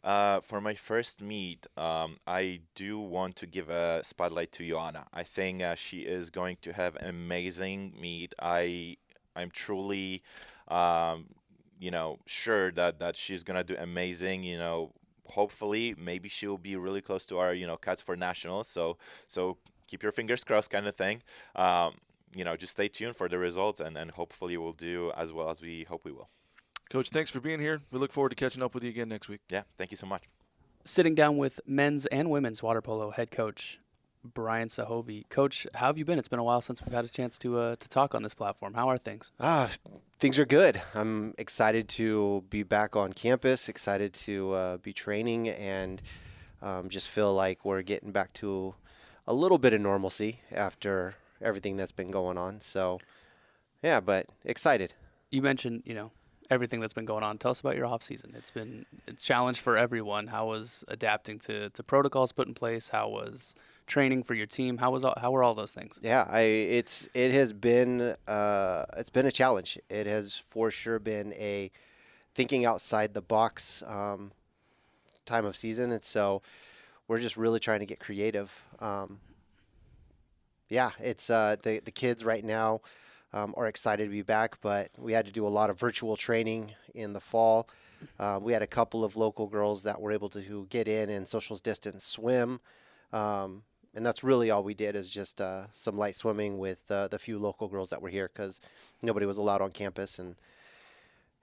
Uh, 0.04 0.40
for 0.40 0.60
my 0.60 0.74
first 0.74 1.20
meet, 1.20 1.66
um, 1.76 2.14
I 2.28 2.60
do 2.76 3.00
want 3.00 3.34
to 3.36 3.46
give 3.46 3.70
a 3.70 4.04
spotlight 4.04 4.52
to 4.52 4.68
Joanna. 4.68 5.06
I 5.12 5.24
think 5.24 5.62
uh, 5.62 5.74
she 5.74 6.02
is 6.02 6.30
going 6.30 6.58
to 6.62 6.72
have 6.72 6.94
an 6.94 7.08
amazing 7.08 7.94
meet. 8.00 8.34
I 8.40 8.98
I'm 9.34 9.50
truly, 9.50 10.22
um, 10.68 11.26
you 11.80 11.90
know, 11.90 12.20
sure 12.24 12.70
that 12.70 13.00
that 13.00 13.16
she's 13.16 13.42
gonna 13.42 13.64
do 13.64 13.74
amazing. 13.76 14.44
You 14.44 14.58
know, 14.58 14.92
hopefully, 15.26 15.94
maybe 15.98 16.28
she 16.28 16.46
will 16.46 16.58
be 16.58 16.76
really 16.76 17.00
close 17.00 17.26
to 17.26 17.38
our 17.38 17.54
you 17.54 17.66
know 17.66 17.76
Cats 17.76 18.02
for 18.02 18.16
Nationals. 18.16 18.68
So 18.68 18.96
so 19.26 19.58
keep 19.86 20.02
your 20.02 20.12
fingers 20.12 20.44
crossed, 20.44 20.70
kind 20.70 20.86
of 20.86 20.94
thing. 20.94 21.22
Um, 21.56 21.96
you 22.34 22.44
know, 22.44 22.56
just 22.56 22.72
stay 22.72 22.88
tuned 22.88 23.16
for 23.16 23.28
the 23.28 23.38
results, 23.38 23.80
and 23.80 23.96
and 23.96 24.10
hopefully 24.12 24.56
we'll 24.56 24.72
do 24.72 25.12
as 25.16 25.32
well 25.32 25.50
as 25.50 25.60
we 25.60 25.84
hope 25.84 26.04
we 26.04 26.12
will. 26.12 26.28
Coach, 26.90 27.10
thanks 27.10 27.30
for 27.30 27.40
being 27.40 27.60
here. 27.60 27.80
We 27.90 27.98
look 27.98 28.12
forward 28.12 28.30
to 28.30 28.36
catching 28.36 28.62
up 28.62 28.74
with 28.74 28.84
you 28.84 28.90
again 28.90 29.08
next 29.08 29.28
week. 29.28 29.40
Yeah, 29.50 29.62
thank 29.78 29.90
you 29.90 29.96
so 29.96 30.06
much. 30.06 30.24
Sitting 30.84 31.14
down 31.14 31.38
with 31.38 31.60
men's 31.66 32.04
and 32.06 32.30
women's 32.30 32.62
water 32.62 32.82
polo 32.82 33.10
head 33.10 33.30
coach 33.30 33.80
Brian 34.24 34.68
Sahovi. 34.68 35.28
Coach, 35.28 35.66
how 35.74 35.86
have 35.86 35.98
you 35.98 36.04
been? 36.04 36.18
It's 36.18 36.28
been 36.28 36.38
a 36.38 36.44
while 36.44 36.62
since 36.62 36.82
we've 36.82 36.94
had 36.94 37.04
a 37.04 37.08
chance 37.08 37.38
to 37.38 37.58
uh, 37.58 37.76
to 37.76 37.88
talk 37.88 38.14
on 38.14 38.22
this 38.22 38.34
platform. 38.34 38.74
How 38.74 38.88
are 38.88 38.98
things? 38.98 39.30
Ah, 39.38 39.70
things 40.18 40.38
are 40.38 40.46
good. 40.46 40.80
I'm 40.94 41.34
excited 41.36 41.88
to 41.90 42.44
be 42.48 42.62
back 42.62 42.96
on 42.96 43.12
campus. 43.12 43.68
Excited 43.68 44.14
to 44.14 44.52
uh, 44.52 44.76
be 44.78 44.92
training, 44.92 45.48
and 45.48 46.00
um, 46.62 46.88
just 46.88 47.08
feel 47.08 47.34
like 47.34 47.64
we're 47.64 47.82
getting 47.82 48.12
back 48.12 48.32
to 48.34 48.74
a 49.26 49.34
little 49.34 49.58
bit 49.58 49.72
of 49.72 49.80
normalcy 49.80 50.40
after 50.50 51.16
everything 51.42 51.76
that's 51.76 51.92
been 51.92 52.10
going 52.10 52.38
on. 52.38 52.60
So, 52.60 53.00
yeah, 53.82 54.00
but 54.00 54.26
excited. 54.44 54.94
You 55.30 55.42
mentioned, 55.42 55.82
you 55.84 55.94
know, 55.94 56.10
everything 56.50 56.80
that's 56.80 56.92
been 56.92 57.04
going 57.04 57.24
on. 57.24 57.38
Tell 57.38 57.50
us 57.50 57.60
about 57.60 57.76
your 57.76 57.86
off 57.86 58.02
season. 58.02 58.34
It's 58.36 58.50
been 58.50 58.86
it's 59.06 59.24
challenge 59.24 59.60
for 59.60 59.76
everyone. 59.76 60.28
How 60.28 60.46
was 60.46 60.84
adapting 60.88 61.38
to, 61.40 61.70
to 61.70 61.82
protocols 61.82 62.32
put 62.32 62.48
in 62.48 62.54
place? 62.54 62.90
How 62.90 63.08
was 63.08 63.54
training 63.86 64.22
for 64.22 64.34
your 64.34 64.46
team? 64.46 64.78
How 64.78 64.90
was 64.90 65.04
all, 65.04 65.14
how 65.20 65.30
were 65.30 65.42
all 65.42 65.54
those 65.54 65.72
things? 65.72 65.98
Yeah, 66.02 66.26
I 66.28 66.40
it's 66.40 67.08
it 67.14 67.32
has 67.32 67.52
been 67.52 68.14
uh, 68.26 68.84
it's 68.96 69.10
been 69.10 69.26
a 69.26 69.32
challenge. 69.32 69.78
It 69.88 70.06
has 70.06 70.36
for 70.36 70.70
sure 70.70 70.98
been 70.98 71.32
a 71.34 71.70
thinking 72.34 72.64
outside 72.64 73.14
the 73.14 73.22
box 73.22 73.82
um, 73.86 74.32
time 75.24 75.44
of 75.44 75.56
season, 75.56 75.92
and 75.92 76.02
so 76.02 76.42
we're 77.08 77.20
just 77.20 77.36
really 77.36 77.60
trying 77.60 77.80
to 77.80 77.86
get 77.86 78.00
creative. 78.00 78.62
Um, 78.80 79.20
yeah, 80.68 80.90
it's 81.00 81.30
uh, 81.30 81.56
the 81.62 81.80
the 81.84 81.90
kids 81.92 82.24
right 82.24 82.44
now 82.44 82.80
um, 83.32 83.54
are 83.56 83.66
excited 83.66 84.04
to 84.04 84.10
be 84.10 84.22
back, 84.22 84.56
but 84.60 84.88
we 84.98 85.12
had 85.12 85.26
to 85.26 85.32
do 85.32 85.46
a 85.46 85.48
lot 85.48 85.70
of 85.70 85.78
virtual 85.78 86.16
training 86.16 86.72
in 86.94 87.12
the 87.12 87.20
fall. 87.20 87.68
Uh, 88.18 88.38
we 88.40 88.52
had 88.52 88.62
a 88.62 88.66
couple 88.66 89.04
of 89.04 89.16
local 89.16 89.46
girls 89.46 89.82
that 89.82 90.00
were 90.00 90.12
able 90.12 90.28
to 90.28 90.66
get 90.68 90.88
in 90.88 91.08
and 91.08 91.26
social 91.26 91.56
distance 91.56 92.04
swim. 92.04 92.60
Um, 93.12 93.62
and 93.94 94.04
that's 94.04 94.24
really 94.24 94.50
all 94.50 94.62
we 94.64 94.74
did 94.74 94.96
is 94.96 95.08
just 95.08 95.40
uh, 95.40 95.66
some 95.72 95.96
light 95.96 96.16
swimming 96.16 96.58
with 96.58 96.90
uh, 96.90 97.08
the 97.08 97.18
few 97.18 97.38
local 97.38 97.68
girls 97.68 97.90
that 97.90 98.02
were 98.02 98.08
here 98.08 98.30
because 98.32 98.60
nobody 99.02 99.26
was 99.26 99.38
allowed 99.38 99.62
on 99.62 99.70
campus 99.70 100.18
and 100.18 100.36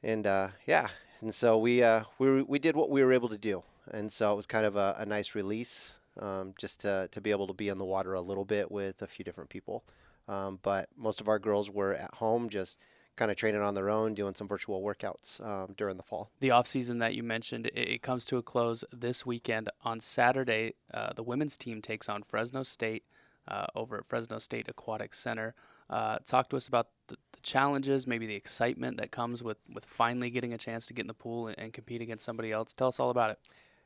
and 0.03 0.25
uh, 0.25 0.49
yeah. 0.65 0.87
And 1.21 1.33
so 1.33 1.57
we 1.57 1.83
uh, 1.83 2.03
we 2.17 2.41
we 2.41 2.59
did 2.59 2.75
what 2.75 2.89
we 2.89 3.03
were 3.03 3.13
able 3.13 3.29
to 3.29 3.37
do. 3.37 3.63
And 3.91 4.11
so 4.11 4.33
it 4.33 4.35
was 4.35 4.45
kind 4.45 4.65
of 4.65 4.75
a, 4.75 4.95
a 4.99 5.05
nice 5.05 5.35
release 5.35 5.95
um, 6.19 6.53
just 6.57 6.81
to 6.81 7.07
to 7.11 7.21
be 7.21 7.31
able 7.31 7.47
to 7.47 7.53
be 7.53 7.69
in 7.69 7.77
the 7.77 7.85
water 7.85 8.13
a 8.13 8.21
little 8.21 8.45
bit 8.45 8.71
with 8.71 9.01
a 9.01 9.07
few 9.07 9.23
different 9.23 9.49
people. 9.49 9.83
Um, 10.27 10.59
but 10.61 10.89
most 10.97 11.21
of 11.21 11.27
our 11.27 11.39
girls 11.39 11.69
were 11.69 11.93
at 11.93 12.13
home 12.15 12.49
just 12.49 12.77
kind 13.15 13.29
of 13.29 13.37
training 13.37 13.61
on 13.61 13.75
their 13.75 13.89
own, 13.89 14.13
doing 14.13 14.33
some 14.33 14.47
virtual 14.47 14.81
workouts 14.81 15.43
um, 15.45 15.73
during 15.77 15.97
the 15.97 16.03
fall. 16.03 16.31
The 16.39 16.51
off 16.51 16.67
season 16.67 16.99
that 16.99 17.13
you 17.13 17.23
mentioned, 17.23 17.67
it, 17.67 17.77
it 17.77 18.01
comes 18.01 18.25
to 18.25 18.37
a 18.37 18.41
close 18.41 18.83
this 18.91 19.25
weekend. 19.25 19.69
On 19.83 19.99
Saturday, 19.99 20.73
uh, 20.93 21.13
the 21.13 21.23
women's 21.23 21.57
team 21.57 21.81
takes 21.81 22.07
on 22.09 22.23
Fresno 22.23 22.63
State 22.63 23.03
uh, 23.47 23.65
over 23.75 23.97
at 23.97 24.05
Fresno 24.05 24.39
State 24.39 24.67
Aquatic 24.69 25.13
Center. 25.13 25.53
Uh, 25.89 26.19
talk 26.25 26.49
to 26.49 26.55
us 26.55 26.67
about 26.67 26.87
the, 27.07 27.17
the, 27.33 27.41
challenges, 27.41 28.07
maybe 28.07 28.25
the 28.25 28.35
excitement 28.35 28.97
that 28.97 29.11
comes 29.11 29.43
with, 29.43 29.57
with 29.73 29.83
finally 29.83 30.29
getting 30.29 30.53
a 30.53 30.57
chance 30.57 30.85
to 30.85 30.93
get 30.93 31.01
in 31.01 31.07
the 31.07 31.13
pool 31.13 31.47
and, 31.47 31.59
and 31.59 31.73
compete 31.73 32.01
against 32.01 32.23
somebody 32.23 32.51
else. 32.51 32.73
Tell 32.73 32.87
us 32.87 32.99
all 32.99 33.09
about 33.09 33.31
it. 33.31 33.39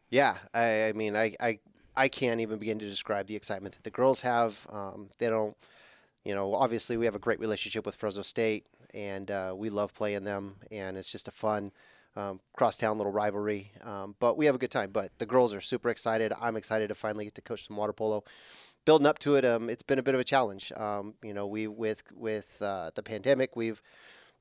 Yeah, 0.10 0.36
I, 0.54 0.90
I 0.90 0.94
mean, 0.94 1.16
I, 1.16 1.36
I, 1.40 1.60
I 1.96 2.08
can't 2.10 2.42
even 2.42 2.60
begin 2.60 2.78
to 2.80 2.88
describe 2.88 3.28
the 3.28 3.36
excitement 3.36 3.74
that 3.76 3.84
the 3.84 3.90
girls 3.90 4.22
have. 4.22 4.68
Um, 4.70 5.10
they 5.18 5.30
don't 5.30 5.58
you 6.26 6.34
know, 6.34 6.56
obviously 6.56 6.98
we 6.98 7.06
have 7.06 7.16
a 7.16 7.20
great 7.20 7.40
relationship 7.40 7.86
with 7.86 7.96
Fresno 7.96 8.24
State 8.24 8.66
and 8.94 9.30
uh, 9.30 9.54
we 9.56 9.70
love 9.70 9.94
playing 9.94 10.24
them, 10.24 10.56
and 10.72 10.98
it's 10.98 11.12
just 11.12 11.28
a 11.28 11.32
fun 11.32 11.72
um, 12.16 12.40
crosstown 12.54 12.98
little 12.98 13.12
rivalry. 13.12 13.72
Um, 13.84 14.16
but 14.20 14.38
we 14.38 14.46
have 14.46 14.56
a 14.56 14.58
good 14.58 14.72
time. 14.72 14.90
But 14.92 15.12
the 15.18 15.26
girls 15.26 15.54
are 15.54 15.62
super 15.62 15.90
excited. 15.90 16.34
I'm 16.40 16.56
excited 16.56 16.88
to 16.88 16.96
finally 16.96 17.26
get 17.26 17.36
to 17.36 17.42
coach 17.42 17.68
some 17.68 17.78
water 17.78 17.94
polo. 17.94 18.24
Building 18.86 19.08
up 19.08 19.20
to 19.20 19.36
it, 19.36 19.46
um, 19.46 19.70
it's 19.70 19.84
been 19.84 20.00
a 20.00 20.04
bit 20.04 20.14
of 20.14 20.22
a 20.22 20.24
challenge. 20.24 20.72
Um, 20.78 21.16
you 21.24 21.34
know, 21.34 21.48
we 21.48 21.68
with 21.68 22.04
with 22.16 22.62
uh, 22.62 22.92
the 22.96 23.04
pandemic, 23.04 23.56
we've 23.56 23.82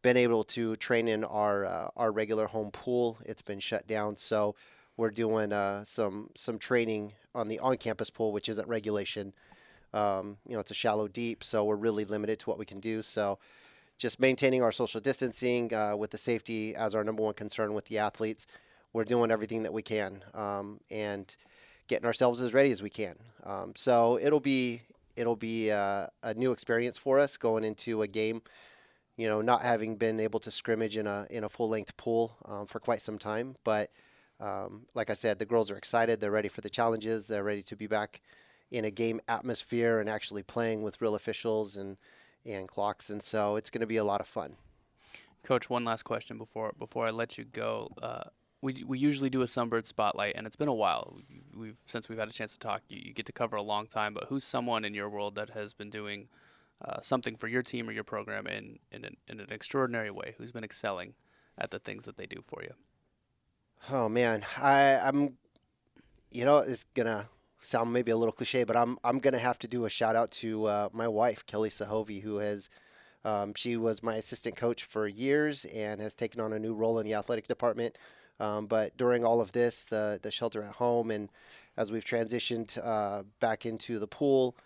been 0.02 0.16
able 0.16 0.44
to 0.44 0.76
train 0.76 1.08
in 1.08 1.24
our 1.24 1.64
uh, 1.64 1.88
our 1.96 2.12
regular 2.12 2.46
home 2.46 2.70
pool. 2.70 3.18
It's 3.24 3.42
been 3.42 3.60
shut 3.60 3.86
down, 3.86 4.16
so 4.16 4.54
we're 4.96 5.10
doing 5.10 5.52
uh, 5.52 5.84
some 5.84 6.30
some 6.34 6.58
training 6.58 7.14
on 7.34 7.48
the 7.48 7.58
on-campus 7.58 8.10
pool, 8.10 8.32
which 8.32 8.48
isn't 8.48 8.68
regulation. 8.68 9.32
Um, 9.94 10.38
you 10.46 10.54
know, 10.54 10.60
it's 10.60 10.72
a 10.72 10.74
shallow 10.74 11.08
deep, 11.08 11.44
so 11.44 11.64
we're 11.64 11.76
really 11.76 12.04
limited 12.04 12.40
to 12.40 12.50
what 12.50 12.58
we 12.58 12.66
can 12.66 12.80
do. 12.80 13.00
So 13.00 13.38
just 13.96 14.18
maintaining 14.18 14.62
our 14.62 14.72
social 14.72 15.00
distancing 15.00 15.72
uh, 15.72 15.94
with 15.96 16.10
the 16.10 16.18
safety 16.18 16.74
as 16.74 16.94
our 16.94 17.04
number 17.04 17.22
one 17.22 17.34
concern 17.34 17.74
with 17.74 17.86
the 17.86 17.98
athletes. 17.98 18.46
We're 18.92 19.04
doing 19.04 19.30
everything 19.30 19.62
that 19.62 19.72
we 19.72 19.82
can 19.82 20.24
um, 20.34 20.80
and 20.90 21.34
getting 21.86 22.06
ourselves 22.06 22.40
as 22.40 22.52
ready 22.52 22.70
as 22.70 22.82
we 22.82 22.90
can. 22.90 23.14
Um, 23.44 23.72
so 23.76 24.18
it'll 24.20 24.40
be 24.40 24.82
it'll 25.16 25.36
be 25.36 25.70
uh, 25.70 26.08
a 26.24 26.34
new 26.34 26.50
experience 26.50 26.98
for 26.98 27.20
us 27.20 27.36
going 27.36 27.64
into 27.64 28.02
a 28.02 28.08
game. 28.08 28.42
You 29.16 29.28
know, 29.28 29.40
not 29.40 29.62
having 29.62 29.94
been 29.94 30.18
able 30.18 30.40
to 30.40 30.50
scrimmage 30.50 30.96
in 30.96 31.06
a 31.06 31.26
in 31.30 31.44
a 31.44 31.48
full 31.48 31.68
length 31.68 31.96
pool 31.96 32.36
um, 32.46 32.66
for 32.66 32.80
quite 32.80 33.00
some 33.00 33.18
time, 33.18 33.56
but 33.62 33.90
um, 34.40 34.86
like 34.94 35.10
I 35.10 35.14
said, 35.14 35.38
the 35.38 35.46
girls 35.46 35.70
are 35.70 35.76
excited. 35.76 36.18
They're 36.18 36.32
ready 36.32 36.48
for 36.48 36.62
the 36.62 36.70
challenges. 36.70 37.28
They're 37.28 37.44
ready 37.44 37.62
to 37.62 37.76
be 37.76 37.86
back 37.86 38.20
in 38.70 38.84
a 38.84 38.90
game 38.90 39.20
atmosphere 39.28 40.00
and 40.00 40.08
actually 40.08 40.42
playing 40.42 40.82
with 40.82 41.00
real 41.00 41.14
officials 41.14 41.76
and 41.76 41.96
and 42.46 42.68
clocks, 42.68 43.08
and 43.08 43.22
so 43.22 43.56
it's 43.56 43.70
going 43.70 43.80
to 43.80 43.86
be 43.86 43.96
a 43.96 44.04
lot 44.04 44.20
of 44.20 44.26
fun. 44.26 44.56
Coach, 45.42 45.70
one 45.70 45.84
last 45.84 46.02
question 46.02 46.38
before 46.38 46.74
before 46.78 47.06
I 47.06 47.10
let 47.10 47.38
you 47.38 47.44
go. 47.44 47.90
Uh, 48.02 48.24
we 48.60 48.82
we 48.86 48.98
usually 48.98 49.30
do 49.30 49.42
a 49.42 49.46
Sunbird 49.46 49.86
spotlight, 49.86 50.34
and 50.36 50.46
it's 50.46 50.56
been 50.56 50.68
a 50.68 50.74
while. 50.74 51.18
We've 51.54 51.78
since 51.86 52.08
we've 52.08 52.18
had 52.18 52.28
a 52.28 52.32
chance 52.32 52.54
to 52.54 52.58
talk. 52.58 52.82
You, 52.88 53.00
you 53.04 53.12
get 53.12 53.26
to 53.26 53.32
cover 53.32 53.56
a 53.56 53.62
long 53.62 53.86
time, 53.86 54.14
but 54.14 54.24
who's 54.28 54.44
someone 54.44 54.84
in 54.84 54.94
your 54.94 55.08
world 55.08 55.34
that 55.34 55.50
has 55.50 55.74
been 55.74 55.90
doing 55.90 56.28
uh, 56.82 57.00
something 57.02 57.36
for 57.36 57.46
your 57.46 57.62
team 57.62 57.88
or 57.88 57.92
your 57.92 58.04
program 58.04 58.46
in 58.46 58.78
in 58.90 59.04
an, 59.04 59.16
in 59.28 59.40
an 59.40 59.52
extraordinary 59.52 60.10
way? 60.10 60.34
Who's 60.38 60.50
been 60.50 60.64
excelling 60.64 61.14
at 61.58 61.70
the 61.70 61.78
things 61.78 62.06
that 62.06 62.16
they 62.16 62.26
do 62.26 62.42
for 62.42 62.62
you? 62.62 62.72
Oh 63.90 64.08
man, 64.08 64.44
I 64.56 64.96
I'm, 64.96 65.36
you 66.30 66.46
know, 66.46 66.58
it's 66.58 66.84
gonna 66.94 67.28
sound 67.64 67.92
maybe 67.92 68.10
a 68.10 68.16
little 68.16 68.32
cliche, 68.32 68.64
but 68.64 68.76
I'm 68.76 68.98
I'm 69.04 69.18
gonna 69.18 69.38
have 69.38 69.58
to 69.60 69.68
do 69.68 69.84
a 69.84 69.90
shout 69.90 70.16
out 70.16 70.30
to 70.32 70.66
uh, 70.66 70.88
my 70.92 71.08
wife 71.08 71.46
Kelly 71.46 71.70
Sahovi, 71.70 72.22
who 72.22 72.38
has 72.38 72.70
um, 73.24 73.54
she 73.54 73.76
was 73.76 74.02
my 74.02 74.16
assistant 74.16 74.56
coach 74.56 74.84
for 74.84 75.08
years 75.08 75.64
and 75.66 76.00
has 76.00 76.14
taken 76.14 76.40
on 76.40 76.52
a 76.52 76.58
new 76.58 76.74
role 76.74 76.98
in 76.98 77.06
the 77.06 77.14
athletic 77.14 77.46
department. 77.46 77.96
Um, 78.40 78.66
but 78.66 78.96
during 78.96 79.24
all 79.24 79.40
of 79.40 79.52
this, 79.52 79.84
the 79.84 80.18
the 80.22 80.30
shelter 80.30 80.62
at 80.62 80.74
home, 80.74 81.10
and 81.10 81.30
as 81.76 81.90
we've 81.90 82.04
transitioned 82.04 82.78
uh, 82.84 83.22
back 83.40 83.66
into 83.66 83.98
the 83.98 84.06
pool, 84.06 84.56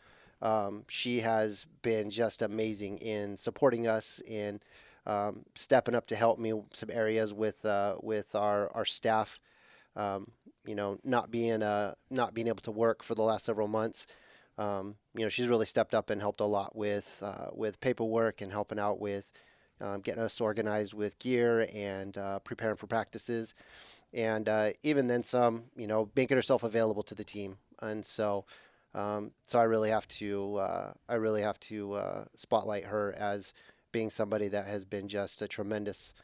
um, 0.42 0.84
she 0.88 1.20
has 1.20 1.66
been 1.82 2.11
just 2.11 2.42
amazing 2.42 2.98
in 2.98 3.37
supporting 3.37 3.87
us 3.87 4.20
in 4.26 4.61
um, 5.06 5.44
stepping 5.54 5.94
up 5.94 6.06
to 6.08 6.16
help 6.16 6.38
me 6.38 6.52
some 6.72 6.90
areas 6.92 7.32
with 7.32 7.64
uh, 7.64 7.96
with 8.02 8.34
our 8.34 8.70
our 8.74 8.84
staff. 8.84 9.40
Um, 9.98 10.30
you 10.64 10.74
know, 10.74 10.98
not 11.04 11.30
being 11.30 11.62
uh, 11.62 11.94
not 12.11 12.34
being 12.34 12.46
able 12.46 12.62
to 12.62 12.70
work 12.70 13.02
for 13.02 13.14
the 13.14 13.22
last 13.22 13.44
several 13.44 13.68
months. 13.68 14.06
Um, 14.58 14.96
you 15.14 15.22
know, 15.22 15.28
she's 15.28 15.48
really 15.48 15.66
stepped 15.66 15.94
up 15.94 16.11
and 16.11 16.20
helped 16.20 16.40
a 16.40 16.44
lot 16.44 16.74
with 16.76 17.20
uh, 17.22 17.48
with 17.52 17.80
paperwork 17.80 18.40
and 18.40 18.52
helping 18.52 18.78
out 18.78 19.00
with 19.00 19.32
um, 19.80 20.00
getting 20.00 20.22
us 20.22 20.40
organized 20.40 20.94
with 20.94 21.18
gear 21.18 21.68
and 21.74 22.16
uh, 22.18 22.38
preparing 22.40 22.76
for 22.76 22.87
practices, 22.87 23.54
and 24.12 24.48
uh, 24.48 24.70
even 24.82 25.06
then 25.06 25.22
some. 25.22 25.64
You 25.76 25.87
know, 25.87 26.11
making 26.14 26.37
herself 26.37 26.62
available 26.62 27.02
to 27.04 27.14
the 27.14 27.24
team, 27.24 27.58
and 27.82 28.04
so. 28.06 28.44
Um, 28.94 29.32
so 29.46 29.61
I 29.61 29.64
really 29.64 29.90
have 29.90 30.08
to 30.08 30.56
uh, 30.56 30.92
I 31.11 31.14
really 31.16 31.42
have 31.42 31.61
to 31.61 31.92
uh, 31.92 32.24
spotlight 32.34 32.84
her 32.87 33.14
as 33.18 33.52
being 33.92 34.11
somebody 34.11 34.48
that 34.48 34.66
has 34.66 34.84
been 34.84 35.08
just 35.08 35.42
a 35.42 35.48
tremendous 35.48 36.14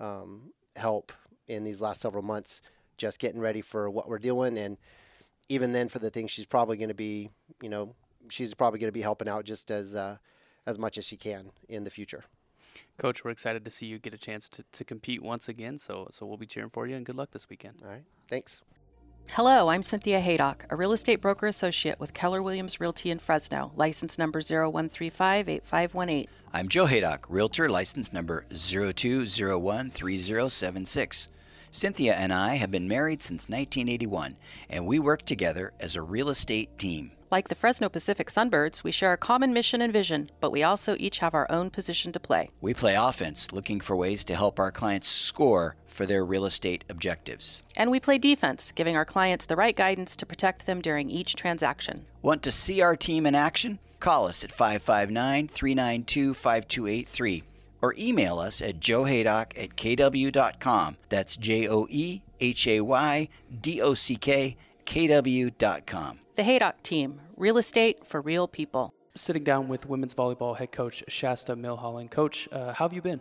um, 0.00 0.52
help 0.76 1.12
in 1.48 1.64
these 1.64 1.80
last 1.80 2.00
several 2.00 2.22
months, 2.22 2.60
just 3.02 3.18
getting 3.18 3.40
ready 3.40 3.60
for 3.60 3.90
what 3.90 4.08
we're 4.08 4.20
doing, 4.20 4.56
and 4.56 4.78
even 5.48 5.72
then 5.72 5.88
for 5.88 5.98
the 5.98 6.08
things 6.08 6.30
she's 6.30 6.46
probably 6.46 6.76
going 6.76 6.88
to 6.88 6.94
be, 6.94 7.30
you 7.60 7.68
know, 7.68 7.96
she's 8.30 8.54
probably 8.54 8.78
going 8.78 8.86
to 8.88 8.92
be 8.92 9.02
helping 9.02 9.28
out 9.28 9.44
just 9.44 9.72
as 9.72 9.96
uh, 9.96 10.18
as 10.66 10.78
much 10.78 10.96
as 10.96 11.04
she 11.04 11.16
can 11.16 11.50
in 11.68 11.82
the 11.82 11.90
future. 11.90 12.22
Coach, 12.98 13.24
we're 13.24 13.32
excited 13.32 13.64
to 13.64 13.72
see 13.72 13.86
you 13.86 13.98
get 13.98 14.14
a 14.14 14.18
chance 14.18 14.48
to, 14.50 14.62
to 14.70 14.84
compete 14.84 15.20
once 15.20 15.48
again. 15.48 15.78
So 15.78 16.06
so 16.12 16.24
we'll 16.24 16.36
be 16.36 16.46
cheering 16.46 16.70
for 16.70 16.86
you 16.86 16.94
and 16.94 17.04
good 17.04 17.16
luck 17.16 17.32
this 17.32 17.50
weekend. 17.50 17.80
All 17.82 17.90
right, 17.90 18.04
thanks. 18.28 18.62
Hello, 19.30 19.68
I'm 19.68 19.82
Cynthia 19.82 20.20
Haydock, 20.20 20.66
a 20.70 20.76
real 20.76 20.92
estate 20.92 21.20
broker 21.20 21.48
associate 21.48 21.98
with 21.98 22.14
Keller 22.14 22.40
Williams 22.40 22.78
Realty 22.80 23.10
in 23.10 23.18
Fresno, 23.18 23.72
license 23.74 24.16
number 24.18 24.40
01358518. 24.40 26.28
I'm 26.52 26.68
Joe 26.68 26.86
Haydock, 26.86 27.26
Realtor, 27.28 27.68
license 27.68 28.12
number 28.12 28.46
02013076. 28.50 31.28
Cynthia 31.74 32.12
and 32.12 32.34
I 32.34 32.56
have 32.56 32.70
been 32.70 32.86
married 32.86 33.22
since 33.22 33.48
1981, 33.48 34.36
and 34.68 34.86
we 34.86 34.98
work 34.98 35.22
together 35.22 35.72
as 35.80 35.96
a 35.96 36.02
real 36.02 36.28
estate 36.28 36.78
team. 36.78 37.12
Like 37.30 37.48
the 37.48 37.54
Fresno 37.54 37.88
Pacific 37.88 38.28
Sunbirds, 38.28 38.84
we 38.84 38.92
share 38.92 39.14
a 39.14 39.16
common 39.16 39.54
mission 39.54 39.80
and 39.80 39.90
vision, 39.90 40.28
but 40.38 40.52
we 40.52 40.62
also 40.62 40.96
each 40.98 41.20
have 41.20 41.32
our 41.32 41.50
own 41.50 41.70
position 41.70 42.12
to 42.12 42.20
play. 42.20 42.50
We 42.60 42.74
play 42.74 42.94
offense, 42.94 43.52
looking 43.52 43.80
for 43.80 43.96
ways 43.96 44.22
to 44.26 44.34
help 44.34 44.60
our 44.60 44.70
clients 44.70 45.08
score 45.08 45.76
for 45.86 46.04
their 46.04 46.26
real 46.26 46.44
estate 46.44 46.84
objectives. 46.90 47.64
And 47.74 47.90
we 47.90 48.00
play 48.00 48.18
defense, 48.18 48.70
giving 48.70 48.94
our 48.94 49.06
clients 49.06 49.46
the 49.46 49.56
right 49.56 49.74
guidance 49.74 50.14
to 50.16 50.26
protect 50.26 50.66
them 50.66 50.82
during 50.82 51.08
each 51.08 51.36
transaction. 51.36 52.04
Want 52.20 52.42
to 52.42 52.52
see 52.52 52.82
our 52.82 52.96
team 52.96 53.24
in 53.24 53.34
action? 53.34 53.78
Call 53.98 54.28
us 54.28 54.44
at 54.44 54.52
559 54.52 55.48
392 55.48 56.34
5283 56.34 57.44
or 57.82 57.94
email 57.98 58.38
us 58.38 58.62
at 58.62 58.80
joehaydock 58.80 59.58
at 59.62 59.76
kw.com. 59.76 60.96
That's 61.08 61.36
J 61.36 61.68
O 61.68 61.86
E 61.90 62.22
H 62.40 62.66
A 62.68 62.80
Y 62.80 63.28
D 63.60 63.82
O 63.82 63.94
C 63.94 64.16
K 64.16 64.56
kw.com. 64.86 66.18
The 66.34 66.42
Haydock 66.42 66.82
Team, 66.82 67.20
real 67.36 67.58
estate 67.58 68.06
for 68.06 68.20
real 68.20 68.48
people. 68.48 68.94
Sitting 69.14 69.44
down 69.44 69.68
with 69.68 69.86
women's 69.86 70.14
volleyball 70.14 70.56
head 70.56 70.72
coach 70.72 71.04
Shasta 71.08 71.54
Milholland. 71.54 72.10
Coach, 72.10 72.48
uh, 72.50 72.72
how 72.72 72.86
have 72.86 72.94
you 72.94 73.02
been? 73.02 73.20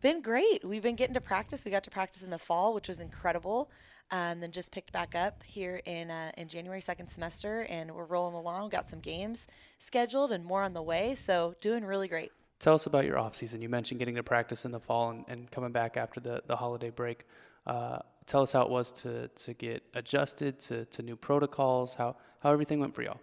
Been 0.00 0.22
great. 0.22 0.64
We've 0.64 0.82
been 0.82 0.94
getting 0.94 1.14
to 1.14 1.20
practice. 1.20 1.64
We 1.64 1.70
got 1.70 1.82
to 1.84 1.90
practice 1.90 2.22
in 2.22 2.30
the 2.30 2.38
fall, 2.38 2.74
which 2.74 2.86
was 2.86 3.00
incredible. 3.00 3.70
Um, 4.12 4.38
then 4.38 4.52
just 4.52 4.70
picked 4.70 4.92
back 4.92 5.16
up 5.16 5.42
here 5.42 5.80
in 5.84 6.12
uh, 6.12 6.30
in 6.36 6.46
January 6.48 6.80
second 6.80 7.08
semester, 7.08 7.66
and 7.68 7.92
we're 7.92 8.04
rolling 8.04 8.36
along. 8.36 8.68
Got 8.68 8.88
some 8.88 9.00
games 9.00 9.48
scheduled 9.80 10.30
and 10.30 10.44
more 10.44 10.62
on 10.62 10.74
the 10.74 10.82
way. 10.82 11.16
So 11.16 11.56
doing 11.60 11.84
really 11.84 12.06
great. 12.06 12.30
Tell 12.58 12.74
us 12.74 12.86
about 12.86 13.04
your 13.04 13.18
off 13.18 13.34
season. 13.34 13.60
You 13.60 13.68
mentioned 13.68 13.98
getting 13.98 14.14
to 14.14 14.22
practice 14.22 14.64
in 14.64 14.72
the 14.72 14.80
fall 14.80 15.10
and, 15.10 15.24
and 15.28 15.50
coming 15.50 15.72
back 15.72 15.96
after 15.96 16.20
the, 16.20 16.42
the 16.46 16.56
holiday 16.56 16.90
break. 16.90 17.26
Uh, 17.66 17.98
tell 18.24 18.42
us 18.42 18.52
how 18.52 18.62
it 18.62 18.70
was 18.70 18.92
to, 18.92 19.28
to 19.28 19.52
get 19.54 19.82
adjusted 19.94 20.58
to, 20.60 20.84
to 20.86 21.02
new 21.02 21.16
protocols, 21.16 21.94
how, 21.94 22.16
how 22.40 22.52
everything 22.52 22.80
went 22.80 22.94
for 22.94 23.02
y'all. 23.02 23.20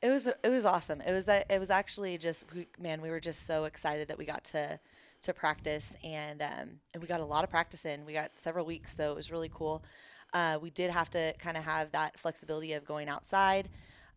It 0.00 0.08
was 0.08 0.26
it 0.26 0.48
was 0.48 0.66
awesome. 0.66 1.00
It 1.00 1.12
was 1.12 1.28
it 1.28 1.60
was 1.60 1.70
actually 1.70 2.18
just 2.18 2.46
man, 2.76 3.00
we 3.00 3.08
were 3.08 3.20
just 3.20 3.46
so 3.46 3.64
excited 3.66 4.08
that 4.08 4.18
we 4.18 4.24
got 4.24 4.42
to 4.46 4.80
to 5.20 5.32
practice 5.32 5.94
and 6.02 6.42
um, 6.42 6.80
and 6.92 7.00
we 7.00 7.06
got 7.06 7.20
a 7.20 7.24
lot 7.24 7.44
of 7.44 7.50
practice 7.50 7.86
in. 7.86 8.04
We 8.04 8.12
got 8.12 8.32
several 8.34 8.66
weeks, 8.66 8.96
so 8.96 9.12
it 9.12 9.14
was 9.14 9.30
really 9.30 9.50
cool. 9.54 9.84
Uh, 10.32 10.58
we 10.60 10.70
did 10.70 10.90
have 10.90 11.08
to 11.10 11.32
kind 11.38 11.56
of 11.56 11.62
have 11.62 11.92
that 11.92 12.18
flexibility 12.18 12.72
of 12.72 12.84
going 12.84 13.08
outside 13.08 13.68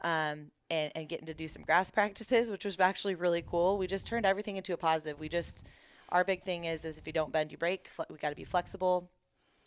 um, 0.01 0.51
and, 0.69 0.91
and 0.95 1.09
getting 1.09 1.27
to 1.27 1.33
do 1.33 1.47
some 1.47 1.63
grass 1.63 1.91
practices, 1.91 2.49
which 2.49 2.65
was 2.65 2.79
actually 2.79 3.15
really 3.15 3.43
cool. 3.45 3.77
We 3.77 3.87
just 3.87 4.07
turned 4.07 4.25
everything 4.25 4.57
into 4.57 4.73
a 4.73 4.77
positive. 4.77 5.19
We 5.19 5.29
just 5.29 5.65
our 6.09 6.23
big 6.23 6.43
thing 6.43 6.65
is 6.65 6.85
is 6.85 6.97
if 6.97 7.07
you 7.07 7.13
don't 7.13 7.31
bend, 7.31 7.51
you 7.51 7.57
break. 7.57 7.89
We 8.09 8.17
got 8.17 8.29
to 8.29 8.35
be 8.35 8.43
flexible. 8.43 9.09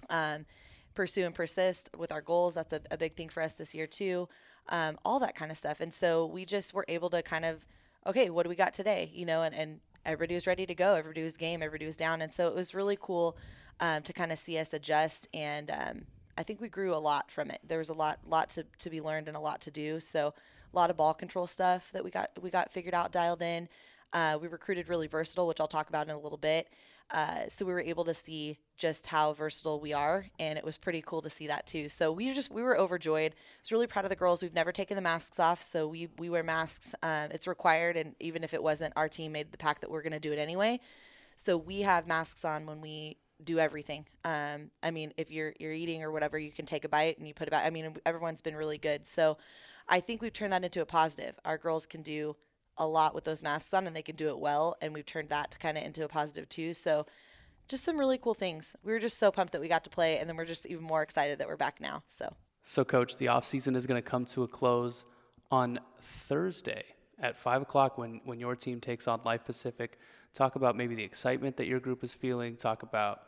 Um, 0.09 0.47
pursue 0.95 1.25
and 1.27 1.35
persist 1.35 1.91
with 1.97 2.11
our 2.11 2.21
goals. 2.21 2.55
That's 2.55 2.73
a, 2.73 2.81
a 2.91 2.97
big 2.97 3.17
thing 3.17 3.29
for 3.29 3.43
us 3.43 3.55
this 3.55 3.75
year 3.75 3.87
too. 3.87 4.29
Um, 4.69 4.99
all 5.05 5.21
that 5.21 5.35
kind 5.35 5.51
of 5.51 5.57
stuff. 5.57 5.81
And 5.81 5.95
so 5.95 6.27
we 6.27 6.45
just 6.45 6.75
were 6.75 6.85
able 6.88 7.09
to 7.11 7.23
kind 7.23 7.45
of, 7.45 7.64
okay, 8.07 8.31
what 8.31 8.43
do 8.43 8.49
we 8.49 8.57
got 8.57 8.75
today? 8.75 9.11
You 9.14 9.25
know, 9.25 9.43
and, 9.43 9.55
and 9.55 9.81
everybody 10.05 10.35
was 10.35 10.47
ready 10.47 10.67
to 10.67 10.75
go. 10.75 10.95
Everybody 10.95 11.23
was 11.23 11.37
game. 11.37 11.62
Everybody 11.62 11.87
was 11.87 11.97
down. 11.97 12.21
And 12.21 12.33
so 12.33 12.49
it 12.49 12.55
was 12.55 12.75
really 12.75 12.99
cool 13.01 13.37
um, 13.81 14.03
to 14.03 14.12
kind 14.12 14.33
of 14.33 14.38
see 14.38 14.59
us 14.59 14.75
adjust. 14.75 15.29
And 15.33 15.71
um, 15.71 16.07
I 16.38 16.44
think 16.44 16.61
we 16.61 16.68
grew 16.68 16.94
a 16.94 16.96
lot 16.96 17.31
from 17.31 17.51
it. 17.51 17.61
There 17.66 17.79
was 17.79 17.88
a 17.88 17.94
lot, 17.94 18.20
lot 18.27 18.51
to, 18.51 18.64
to 18.79 18.90
be 18.90 19.01
learned 19.01 19.27
and 19.27 19.37
a 19.37 19.40
lot 19.40 19.61
to 19.62 19.70
do. 19.72 19.98
So 19.98 20.33
a 20.72 20.77
lot 20.77 20.88
of 20.88 20.96
ball 20.96 21.12
control 21.12 21.48
stuff 21.48 21.90
that 21.92 22.05
we 22.05 22.11
got, 22.11 22.31
we 22.40 22.48
got 22.48 22.70
figured 22.70 22.94
out, 22.94 23.11
dialed 23.11 23.42
in. 23.42 23.68
Uh, 24.12 24.38
we 24.40 24.46
recruited 24.46 24.88
really 24.88 25.09
versatile, 25.09 25.48
which 25.48 25.61
I'll 25.61 25.66
talk 25.66 25.88
about 25.88 26.09
in 26.09 26.14
a 26.14 26.18
little 26.18 26.38
bit. 26.38 26.68
Uh, 27.11 27.48
so 27.48 27.64
we 27.64 27.72
were 27.72 27.81
able 27.81 28.05
to 28.05 28.14
see 28.14 28.59
just 28.77 29.07
how 29.07 29.33
versatile 29.33 29.81
we 29.81 29.92
are, 29.92 30.27
and 30.38 30.59
it 30.59 30.64
was 30.64 30.77
pretty 30.77 31.03
cool 31.05 31.22
to 31.22 31.31
see 31.31 31.46
that 31.46 31.66
too. 31.66 31.88
So 31.88 32.12
we 32.12 32.33
just 32.33 32.51
we 32.51 32.62
were 32.62 32.79
overjoyed. 32.79 33.33
I 33.33 33.61
was 33.62 33.72
really 33.72 33.87
proud 33.87 34.05
of 34.05 34.11
the 34.11 34.16
girls. 34.16 34.42
We've 34.42 34.55
never 34.55 34.72
taken 34.72 34.94
the 34.94 35.03
masks 35.03 35.40
off, 35.40 35.62
so 35.62 35.88
we 35.88 36.09
we 36.18 36.29
wear 36.29 36.42
masks. 36.42 36.94
Um, 37.03 37.29
it's 37.31 37.46
required, 37.46 37.96
and 37.96 38.14
even 38.20 38.44
if 38.44 38.53
it 38.53 38.62
wasn't, 38.62 38.92
our 38.94 39.09
team 39.09 39.33
made 39.33 39.53
the 39.53 39.59
pact 39.59 39.81
that 39.81 39.90
we're 39.90 40.03
going 40.03 40.12
to 40.12 40.20
do 40.20 40.33
it 40.33 40.38
anyway. 40.38 40.81
So 41.35 41.57
we 41.57 41.81
have 41.81 42.07
masks 42.07 42.44
on 42.44 42.66
when 42.66 42.83
we 42.83 43.16
do 43.42 43.59
everything. 43.59 44.07
Um, 44.24 44.70
I 44.83 44.90
mean, 44.90 45.12
if 45.16 45.31
you're 45.31 45.55
you're 45.59 45.72
eating 45.72 46.03
or 46.03 46.11
whatever, 46.11 46.38
you 46.38 46.51
can 46.51 46.66
take 46.66 46.85
a 46.85 46.88
bite 46.88 47.18
and 47.18 47.27
you 47.27 47.35
put 47.35 47.48
it 47.48 47.51
back. 47.51 47.66
I 47.66 47.70
mean, 47.70 47.96
everyone's 48.05 48.42
been 48.42 48.57
really 48.57 48.79
good. 48.79 49.07
So 49.07 49.38
I 49.88 50.01
think 50.01 50.22
we've 50.22 50.33
turned 50.33 50.53
that 50.53 50.64
into 50.64 50.81
a 50.81 50.87
positive. 50.87 51.38
Our 51.44 51.59
girls 51.59 51.87
can 51.87 52.03
do 52.03 52.37
a 52.79 52.87
lot 52.87 53.14
with 53.14 53.24
those 53.24 53.42
masks 53.42 53.74
on 53.74 53.87
and 53.87 53.94
they 53.94 54.03
can 54.03 54.16
do 54.16 54.29
it 54.29 54.38
well 54.38 54.77
and 54.81 54.94
we've 54.94 55.07
turned 55.07 55.29
that 55.29 55.51
to 55.51 55.59
kind 55.59 55.77
of 55.77 55.85
into 55.85 56.05
a 56.05 56.09
positive 56.09 56.48
too 56.48 56.72
so 56.72 57.05
just 57.66 57.85
some 57.85 57.98
really 57.98 58.16
cool 58.16 58.35
things 58.35 58.74
we 58.85 58.92
were 58.92 58.98
just 58.98 59.18
so 59.18 59.31
pumped 59.31 59.53
that 59.53 59.61
we 59.61 59.68
got 59.68 59.85
to 59.85 59.90
play 59.90 60.18
and 60.18 60.29
then 60.29 60.37
we're 60.37 60.44
just 60.44 60.64
even 60.66 60.85
more 60.85 61.03
excited 61.03 61.38
that 61.38 61.48
we're 61.48 61.57
back 61.57 61.81
now 61.81 62.03
so 62.09 62.33
so 62.62 62.85
coach 62.85 63.16
the 63.18 63.29
off 63.29 63.44
season 63.44 63.74
is 63.74 63.87
going 63.87 64.01
to 64.01 64.09
come 64.09 64.24
to 64.24 64.44
a 64.44 64.48
close 64.48 65.05
on 65.51 65.79
thursday 66.01 66.85
at 67.18 67.37
5 67.37 67.62
o'clock 67.62 67.98
when, 67.98 68.20
when 68.24 68.38
your 68.38 68.55
team 68.55 68.81
takes 68.81 69.09
on 69.09 69.20
life 69.24 69.44
pacific 69.44 69.98
talk 70.35 70.57
about 70.57 70.77
maybe 70.77 70.95
the 70.95 71.05
excitement 71.05 71.57
that 71.57 71.67
your 71.67 71.81
group 71.81 72.05
is 72.05 72.14
feeling 72.14 72.57
talk 72.57 72.83
about 72.83 73.23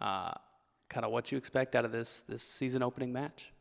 uh, 0.00 0.32
kind 0.88 1.04
of 1.04 1.12
what 1.12 1.30
you 1.30 1.38
expect 1.38 1.74
out 1.74 1.84
of 1.84 1.92
this 1.92 2.22
this 2.28 2.42
season 2.42 2.82
opening 2.82 3.12
match 3.12 3.52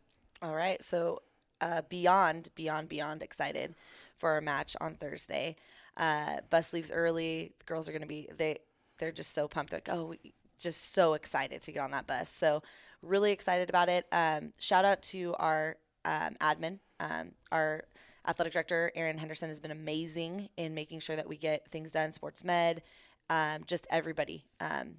all 0.42 0.56
right 0.56 0.82
so 0.84 1.22
uh, 1.64 1.82
beyond 1.90 2.50
beyond 2.56 2.90
beyond 2.90 3.24
excited 3.24 3.74
for 4.18 4.32
our 4.32 4.42
match 4.42 4.76
on 4.82 4.96
Thursday. 4.96 5.56
Uh, 5.96 6.38
bus 6.50 6.74
leaves 6.74 6.92
early. 6.92 7.54
The 7.60 7.66
girls 7.66 7.88
are 7.88 7.92
going 7.92 8.02
to 8.02 8.08
be 8.08 8.30
they 8.38 8.58
they're 9.00 9.12
just 9.12 9.34
so 9.34 9.48
pumped. 9.48 9.72
They're 9.72 9.82
like, 9.86 9.90
oh, 9.90 10.16
just 10.60 10.94
so 10.94 11.14
excited 11.14 11.62
to 11.62 11.72
get 11.72 11.80
on 11.80 11.92
that 11.92 12.08
bus. 12.08 12.30
So 12.30 12.64
really 13.02 13.32
excited 13.32 13.70
about 13.70 13.90
it. 13.90 14.06
Um, 14.12 14.54
shout 14.60 14.86
out 14.86 15.02
to 15.04 15.36
our 15.40 15.78
um, 16.06 16.36
admin, 16.42 16.80
um, 17.00 17.32
our 17.52 17.84
athletic 18.28 18.54
director 18.54 18.92
Erin 18.96 19.18
Henderson 19.18 19.50
has 19.50 19.60
been 19.60 19.72
amazing 19.72 20.50
in 20.58 20.74
making 20.74 21.00
sure 21.00 21.16
that 21.16 21.28
we 21.28 21.38
get 21.38 21.70
things 21.70 21.92
done. 21.92 22.14
Sports 22.14 22.44
med, 22.44 22.82
um, 23.30 23.64
just 23.66 23.88
everybody. 23.90 24.46
Um, 24.60 24.96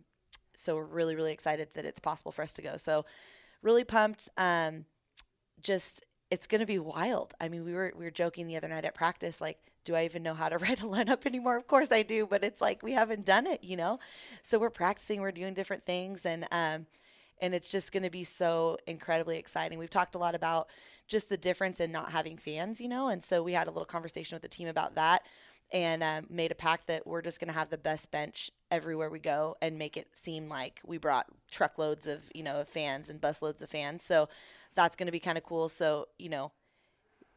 so 0.56 0.76
we're 0.76 0.84
really 0.84 1.16
really 1.16 1.32
excited 1.32 1.68
that 1.74 1.84
it's 1.84 2.00
possible 2.00 2.32
for 2.32 2.42
us 2.42 2.52
to 2.54 2.62
go. 2.62 2.76
So 2.76 3.04
really 3.62 3.84
pumped. 3.84 4.28
Um, 4.36 4.84
just 5.60 6.04
it's 6.30 6.46
going 6.46 6.60
to 6.60 6.66
be 6.66 6.78
wild. 6.78 7.34
I 7.40 7.48
mean, 7.48 7.64
we 7.64 7.72
were 7.72 7.92
we 7.96 8.04
were 8.04 8.10
joking 8.10 8.46
the 8.46 8.56
other 8.56 8.68
night 8.68 8.84
at 8.84 8.94
practice 8.94 9.40
like 9.40 9.58
do 9.84 9.94
I 9.94 10.04
even 10.06 10.22
know 10.22 10.34
how 10.34 10.48
to 10.48 10.58
write 10.58 10.80
a 10.80 10.86
lineup 10.86 11.26
anymore? 11.26 11.56
Of 11.56 11.66
course 11.66 11.92
I 11.92 12.02
do, 12.02 12.26
but 12.26 12.42
it's 12.42 12.60
like 12.60 12.82
we 12.82 12.92
haven't 12.92 13.24
done 13.24 13.46
it, 13.46 13.62
you 13.62 13.76
know. 13.76 13.98
So 14.42 14.58
we're 14.58 14.70
practicing, 14.70 15.20
we're 15.20 15.32
doing 15.32 15.54
different 15.54 15.84
things 15.84 16.24
and 16.24 16.46
um 16.50 16.86
and 17.44 17.54
it's 17.54 17.68
just 17.68 17.92
going 17.92 18.02
to 18.02 18.10
be 18.10 18.24
so 18.24 18.78
incredibly 18.86 19.36
exciting. 19.36 19.78
We've 19.78 19.90
talked 19.90 20.14
a 20.14 20.18
lot 20.18 20.34
about 20.34 20.66
just 21.06 21.28
the 21.28 21.36
difference 21.36 21.78
in 21.78 21.92
not 21.92 22.10
having 22.10 22.38
fans, 22.38 22.80
you 22.80 22.88
know, 22.88 23.08
and 23.08 23.22
so 23.22 23.42
we 23.42 23.52
had 23.52 23.66
a 23.66 23.70
little 23.70 23.84
conversation 23.84 24.34
with 24.34 24.40
the 24.40 24.48
team 24.48 24.66
about 24.66 24.94
that 24.94 25.22
and 25.70 26.02
um, 26.02 26.26
made 26.30 26.50
a 26.50 26.54
pact 26.54 26.86
that 26.86 27.06
we're 27.06 27.20
just 27.20 27.40
going 27.40 27.48
to 27.48 27.58
have 27.58 27.68
the 27.68 27.76
best 27.76 28.10
bench 28.10 28.50
everywhere 28.70 29.10
we 29.10 29.18
go 29.18 29.56
and 29.60 29.78
make 29.78 29.98
it 29.98 30.08
seem 30.14 30.48
like 30.48 30.80
we 30.86 30.96
brought 30.96 31.26
truckloads 31.50 32.06
of 32.06 32.22
you 32.34 32.42
know 32.42 32.64
fans 32.66 33.10
and 33.10 33.20
busloads 33.20 33.62
of 33.62 33.68
fans. 33.68 34.02
So 34.02 34.30
that's 34.74 34.96
going 34.96 35.06
to 35.06 35.12
be 35.12 35.20
kind 35.20 35.36
of 35.36 35.44
cool. 35.44 35.68
So 35.68 36.08
you 36.18 36.30
know 36.30 36.50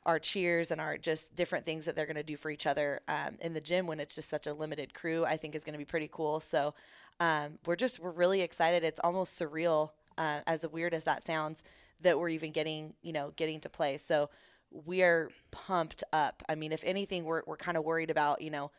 our 0.06 0.20
cheers 0.20 0.72
and 0.72 0.80
our 0.80 0.98
just 0.98 1.36
different 1.36 1.66
things 1.66 1.84
that 1.84 1.98
they're 1.98 2.06
going 2.06 2.16
to 2.16 2.24
do 2.24 2.38
for 2.38 2.50
each 2.50 2.66
other 2.66 3.02
um, 3.10 3.36
in 3.42 3.54
the 3.54 3.60
gym 3.60 3.88
when 3.88 4.00
it's 4.00 4.16
just 4.16 4.30
such 4.30 4.48
a 4.48 4.54
limited 4.54 4.94
crew, 4.94 5.26
I 5.26 5.36
think 5.36 5.54
is 5.54 5.66
going 5.66 5.74
to 5.74 5.78
be 5.78 5.84
pretty 5.84 6.10
cool. 6.10 6.40
So 6.40 6.74
um, 7.20 7.60
we're 7.66 7.76
just 7.76 8.00
we're 8.00 8.12
really 8.12 8.42
excited. 8.42 8.84
It's 8.84 9.00
almost 9.04 9.40
surreal, 9.40 9.92
uh, 10.18 10.42
as 10.48 10.66
weird 10.68 10.94
as 10.94 11.04
that 11.06 11.26
sounds, 11.26 11.64
that 12.02 12.20
we're 12.20 12.30
even 12.30 12.52
getting 12.52 12.94
you 13.02 13.14
know 13.14 13.34
getting 13.36 13.60
to 13.62 13.70
play. 13.70 13.98
So 13.98 14.30
we 14.72 15.02
are 15.04 15.30
pumped 15.52 16.04
up. 16.12 16.44
I 16.50 16.56
mean, 16.56 16.72
if 16.72 16.84
anything, 16.84 17.24
we're 17.24 17.44
we're 17.46 17.58
kind 17.58 17.78
of 17.78 17.84
worried 17.84 18.10
about 18.10 18.42
you 18.42 18.50
know 18.50 18.72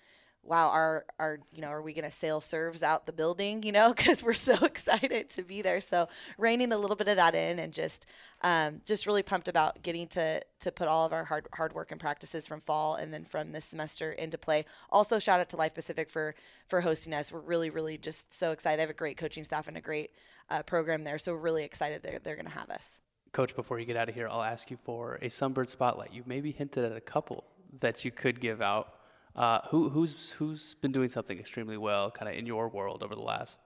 wow, 0.48 0.68
our 0.68 1.04
our 1.18 1.38
you 1.52 1.60
know, 1.60 1.68
are 1.68 1.82
we 1.82 1.92
gonna 1.92 2.10
sail 2.10 2.40
serves 2.40 2.82
out 2.82 3.06
the 3.06 3.12
building? 3.12 3.62
You 3.62 3.72
know, 3.72 3.92
because 3.96 4.22
we're 4.24 4.32
so 4.32 4.54
excited 4.64 5.30
to 5.30 5.42
be 5.42 5.62
there. 5.62 5.80
So 5.80 6.08
reining 6.38 6.72
a 6.72 6.78
little 6.78 6.96
bit 6.96 7.08
of 7.08 7.16
that 7.16 7.34
in, 7.34 7.58
and 7.58 7.72
just 7.72 8.06
um, 8.42 8.80
just 8.84 9.06
really 9.06 9.22
pumped 9.22 9.48
about 9.48 9.82
getting 9.82 10.08
to 10.08 10.42
to 10.60 10.72
put 10.72 10.88
all 10.88 11.04
of 11.04 11.12
our 11.12 11.24
hard 11.24 11.48
hard 11.54 11.74
work 11.74 11.92
and 11.92 12.00
practices 12.00 12.48
from 12.48 12.60
fall 12.62 12.94
and 12.94 13.12
then 13.12 13.24
from 13.24 13.52
this 13.52 13.66
semester 13.66 14.12
into 14.12 14.38
play. 14.38 14.64
Also, 14.90 15.18
shout 15.18 15.40
out 15.40 15.48
to 15.50 15.56
Life 15.56 15.74
Pacific 15.74 16.10
for 16.10 16.34
for 16.66 16.80
hosting 16.80 17.12
us. 17.12 17.30
We're 17.30 17.40
really 17.40 17.70
really 17.70 17.98
just 17.98 18.36
so 18.36 18.52
excited. 18.52 18.78
They 18.78 18.82
have 18.82 18.90
a 18.90 18.94
great 18.94 19.16
coaching 19.16 19.44
staff 19.44 19.68
and 19.68 19.76
a 19.76 19.82
great 19.82 20.10
uh, 20.50 20.62
program 20.62 21.04
there. 21.04 21.18
So 21.18 21.34
we're 21.34 21.40
really 21.40 21.64
excited 21.64 22.02
they're 22.02 22.18
they're 22.18 22.36
gonna 22.36 22.50
have 22.50 22.70
us. 22.70 23.00
Coach, 23.32 23.54
before 23.54 23.78
you 23.78 23.84
get 23.84 23.96
out 23.96 24.08
of 24.08 24.14
here, 24.14 24.26
I'll 24.28 24.42
ask 24.42 24.70
you 24.70 24.78
for 24.78 25.16
a 25.16 25.28
Sunbird 25.28 25.68
spotlight. 25.68 26.14
You 26.14 26.22
maybe 26.24 26.50
hinted 26.50 26.84
at 26.84 26.96
a 26.96 27.00
couple 27.00 27.44
that 27.80 28.04
you 28.04 28.10
could 28.10 28.40
give 28.40 28.62
out 28.62 28.94
uh, 29.38 29.60
who, 29.70 29.88
who's 29.88 30.32
who's 30.32 30.74
been 30.74 30.90
doing 30.90 31.08
something 31.08 31.38
extremely 31.38 31.76
well, 31.76 32.10
kind 32.10 32.28
of 32.28 32.36
in 32.36 32.44
your 32.44 32.68
world 32.68 33.04
over 33.04 33.14
the 33.14 33.22
last 33.22 33.60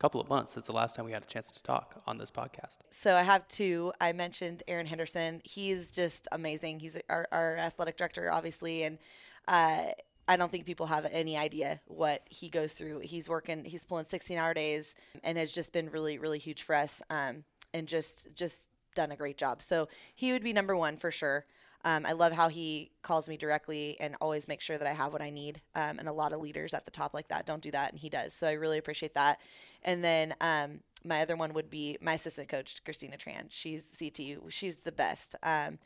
couple 0.00 0.20
of 0.20 0.28
months 0.28 0.52
since 0.52 0.66
the 0.66 0.74
last 0.74 0.96
time 0.96 1.06
we 1.06 1.12
had 1.12 1.22
a 1.22 1.26
chance 1.26 1.52
to 1.52 1.62
talk 1.62 2.02
on 2.08 2.18
this 2.18 2.28
podcast? 2.28 2.78
So 2.90 3.14
I 3.14 3.22
have 3.22 3.46
two. 3.46 3.92
I 4.00 4.12
mentioned 4.12 4.64
Aaron 4.66 4.86
Henderson. 4.86 5.42
He's 5.44 5.92
just 5.92 6.26
amazing. 6.32 6.80
He's 6.80 6.98
our, 7.08 7.28
our 7.30 7.56
athletic 7.56 7.96
director, 7.96 8.32
obviously, 8.32 8.82
and 8.82 8.98
uh, 9.46 9.84
I 10.26 10.36
don't 10.36 10.50
think 10.50 10.66
people 10.66 10.86
have 10.86 11.06
any 11.12 11.36
idea 11.36 11.80
what 11.86 12.22
he 12.28 12.48
goes 12.48 12.72
through. 12.72 12.98
He's 12.98 13.28
working. 13.28 13.64
He's 13.64 13.84
pulling 13.84 14.06
16-hour 14.06 14.54
days, 14.54 14.96
and 15.22 15.38
has 15.38 15.52
just 15.52 15.72
been 15.72 15.88
really, 15.88 16.18
really 16.18 16.40
huge 16.40 16.64
for 16.64 16.74
us, 16.74 17.00
um, 17.10 17.44
and 17.72 17.86
just 17.86 18.34
just 18.34 18.70
done 18.96 19.12
a 19.12 19.16
great 19.16 19.38
job. 19.38 19.62
So 19.62 19.88
he 20.16 20.32
would 20.32 20.42
be 20.42 20.52
number 20.52 20.76
one 20.76 20.96
for 20.96 21.12
sure. 21.12 21.46
Um, 21.86 22.04
I 22.04 22.12
love 22.12 22.32
how 22.32 22.48
he 22.48 22.90
calls 23.02 23.28
me 23.28 23.36
directly 23.36 23.96
and 24.00 24.16
always 24.20 24.48
makes 24.48 24.64
sure 24.64 24.76
that 24.76 24.88
I 24.88 24.92
have 24.92 25.12
what 25.12 25.22
I 25.22 25.30
need. 25.30 25.60
Um, 25.76 26.00
and 26.00 26.08
a 26.08 26.12
lot 26.12 26.32
of 26.32 26.40
leaders 26.40 26.74
at 26.74 26.84
the 26.84 26.90
top 26.90 27.14
like 27.14 27.28
that 27.28 27.46
don't 27.46 27.62
do 27.62 27.70
that, 27.70 27.92
and 27.92 28.00
he 28.00 28.08
does. 28.08 28.34
So 28.34 28.48
I 28.48 28.52
really 28.52 28.76
appreciate 28.76 29.14
that. 29.14 29.38
And 29.84 30.02
then 30.02 30.34
um, 30.40 30.80
my 31.04 31.22
other 31.22 31.36
one 31.36 31.54
would 31.54 31.70
be 31.70 31.96
my 32.00 32.14
assistant 32.14 32.48
coach, 32.48 32.82
Christina 32.84 33.16
Tran. 33.16 33.46
She's 33.50 33.96
CT. 33.96 34.52
She's 34.52 34.78
the 34.78 34.90
best. 34.90 35.36
Um, 35.44 35.78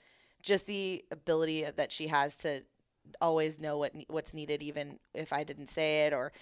just 0.42 0.64
the 0.64 1.04
ability 1.10 1.66
that 1.76 1.92
she 1.92 2.06
has 2.06 2.38
to 2.38 2.62
always 3.20 3.60
know 3.60 3.76
what 3.76 3.92
what's 4.08 4.32
needed, 4.32 4.62
even 4.62 4.98
if 5.12 5.34
I 5.34 5.44
didn't 5.44 5.68
say 5.68 6.06
it, 6.06 6.14
or 6.14 6.32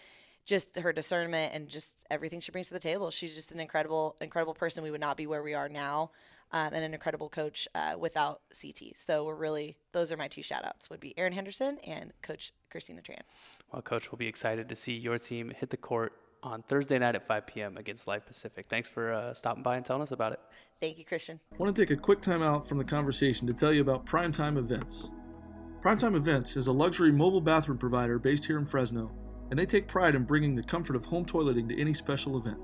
just 0.46 0.76
her 0.76 0.92
discernment 0.92 1.52
and 1.52 1.68
just 1.68 2.06
everything 2.12 2.38
she 2.38 2.52
brings 2.52 2.68
to 2.68 2.74
the 2.74 2.80
table. 2.80 3.10
She's 3.10 3.34
just 3.34 3.50
an 3.50 3.58
incredible, 3.58 4.16
incredible 4.20 4.54
person. 4.54 4.84
We 4.84 4.92
would 4.92 5.00
not 5.00 5.16
be 5.16 5.26
where 5.26 5.42
we 5.42 5.54
are 5.54 5.68
now 5.68 6.12
um, 6.52 6.72
and 6.72 6.84
an 6.84 6.94
incredible 6.94 7.28
coach 7.28 7.68
uh, 7.74 7.94
without 7.98 8.40
CT. 8.60 8.96
So 8.96 9.24
we're 9.24 9.34
really 9.34 9.76
those 9.92 10.12
are 10.12 10.16
my 10.16 10.28
two 10.28 10.42
shout 10.42 10.64
outs 10.64 10.90
would 10.90 11.00
be 11.00 11.18
Aaron 11.18 11.32
Henderson 11.32 11.78
and 11.84 12.12
Coach 12.22 12.52
Christina 12.70 13.02
Tran. 13.02 13.20
Well, 13.72 13.82
Coach, 13.82 14.10
we'll 14.10 14.18
be 14.18 14.28
excited 14.28 14.68
to 14.68 14.74
see 14.74 14.94
your 14.94 15.18
team 15.18 15.52
hit 15.56 15.70
the 15.70 15.76
court 15.76 16.12
on 16.42 16.62
Thursday 16.62 16.98
night 16.98 17.14
at 17.14 17.26
5 17.26 17.46
p.m. 17.46 17.76
against 17.76 18.06
Life 18.06 18.26
Pacific. 18.26 18.66
Thanks 18.66 18.88
for 18.88 19.12
uh, 19.12 19.34
stopping 19.34 19.62
by 19.62 19.76
and 19.76 19.84
telling 19.84 20.02
us 20.02 20.12
about 20.12 20.32
it. 20.32 20.40
Thank 20.80 20.98
you, 20.98 21.04
Christian. 21.04 21.40
I 21.52 21.56
want 21.56 21.74
to 21.74 21.82
take 21.82 21.90
a 21.90 22.00
quick 22.00 22.20
time 22.20 22.42
out 22.42 22.66
from 22.66 22.78
the 22.78 22.84
conversation 22.84 23.46
to 23.48 23.52
tell 23.52 23.72
you 23.72 23.80
about 23.80 24.06
Primetime 24.06 24.56
Events. 24.56 25.10
Primetime 25.82 26.16
Events 26.16 26.56
is 26.56 26.66
a 26.66 26.72
luxury 26.72 27.12
mobile 27.12 27.40
bathroom 27.40 27.78
provider 27.78 28.18
based 28.18 28.44
here 28.44 28.58
in 28.58 28.66
Fresno, 28.66 29.10
and 29.50 29.58
they 29.58 29.66
take 29.66 29.88
pride 29.88 30.14
in 30.14 30.24
bringing 30.24 30.54
the 30.54 30.62
comfort 30.62 30.96
of 30.96 31.04
home 31.04 31.24
toileting 31.24 31.68
to 31.68 31.80
any 31.80 31.94
special 31.94 32.36
event. 32.36 32.58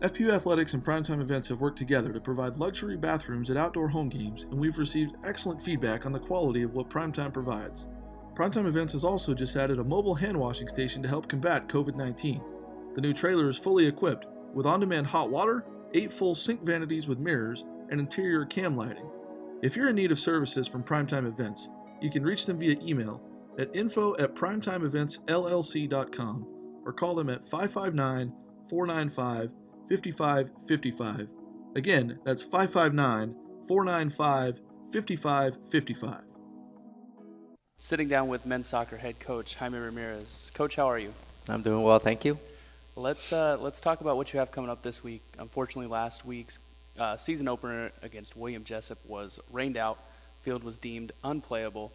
FPU 0.00 0.32
Athletics 0.32 0.74
and 0.74 0.84
Primetime 0.84 1.20
Events 1.20 1.48
have 1.48 1.60
worked 1.60 1.76
together 1.76 2.12
to 2.12 2.20
provide 2.20 2.56
luxury 2.56 2.96
bathrooms 2.96 3.50
at 3.50 3.56
outdoor 3.56 3.88
home 3.88 4.08
games, 4.08 4.44
and 4.44 4.54
we've 4.54 4.78
received 4.78 5.16
excellent 5.24 5.60
feedback 5.60 6.06
on 6.06 6.12
the 6.12 6.20
quality 6.20 6.62
of 6.62 6.72
what 6.72 6.88
Primetime 6.88 7.32
provides. 7.32 7.88
Primetime 8.36 8.68
Events 8.68 8.92
has 8.92 9.02
also 9.02 9.34
just 9.34 9.56
added 9.56 9.80
a 9.80 9.84
mobile 9.84 10.14
hand 10.14 10.36
washing 10.36 10.68
station 10.68 11.02
to 11.02 11.08
help 11.08 11.28
combat 11.28 11.66
COVID 11.66 11.96
19. 11.96 12.40
The 12.94 13.00
new 13.00 13.12
trailer 13.12 13.50
is 13.50 13.58
fully 13.58 13.86
equipped 13.86 14.26
with 14.54 14.66
on 14.66 14.78
demand 14.78 15.08
hot 15.08 15.30
water, 15.30 15.64
eight 15.94 16.12
full 16.12 16.36
sink 16.36 16.62
vanities 16.62 17.08
with 17.08 17.18
mirrors, 17.18 17.64
and 17.90 17.98
interior 17.98 18.44
cam 18.44 18.76
lighting. 18.76 19.10
If 19.62 19.74
you're 19.74 19.88
in 19.88 19.96
need 19.96 20.12
of 20.12 20.20
services 20.20 20.68
from 20.68 20.84
Primetime 20.84 21.26
Events, 21.26 21.70
you 22.00 22.08
can 22.08 22.22
reach 22.22 22.46
them 22.46 22.60
via 22.60 22.76
email 22.80 23.20
at 23.58 23.74
info 23.74 24.14
at 24.20 24.36
primetimeeventsllc.com 24.36 26.46
or 26.84 26.92
call 26.92 27.16
them 27.16 27.30
at 27.30 27.48
559 27.48 28.32
495 28.70 29.50
5555. 29.88 31.28
Again, 31.76 32.18
that's 32.24 32.42
559 32.42 33.34
495 33.66 34.60
5555. 34.92 36.22
Sitting 37.78 38.08
down 38.08 38.28
with 38.28 38.44
men's 38.44 38.66
soccer 38.66 38.96
head 38.96 39.20
coach 39.20 39.54
Jaime 39.54 39.78
Ramirez. 39.78 40.50
Coach, 40.54 40.76
how 40.76 40.86
are 40.86 40.98
you? 40.98 41.12
I'm 41.48 41.62
doing 41.62 41.82
well, 41.82 41.98
thank 41.98 42.24
you. 42.24 42.38
Let's 42.96 43.32
uh, 43.32 43.56
let's 43.60 43.80
talk 43.80 44.00
about 44.00 44.16
what 44.16 44.32
you 44.32 44.40
have 44.40 44.50
coming 44.50 44.70
up 44.70 44.82
this 44.82 45.04
week. 45.04 45.22
Unfortunately, 45.38 45.86
last 45.86 46.24
week's 46.24 46.58
uh, 46.98 47.16
season 47.16 47.46
opener 47.46 47.92
against 48.02 48.36
William 48.36 48.64
Jessup 48.64 48.98
was 49.06 49.38
rained 49.52 49.76
out. 49.76 49.98
Field 50.42 50.64
was 50.64 50.78
deemed 50.78 51.12
unplayable, 51.22 51.92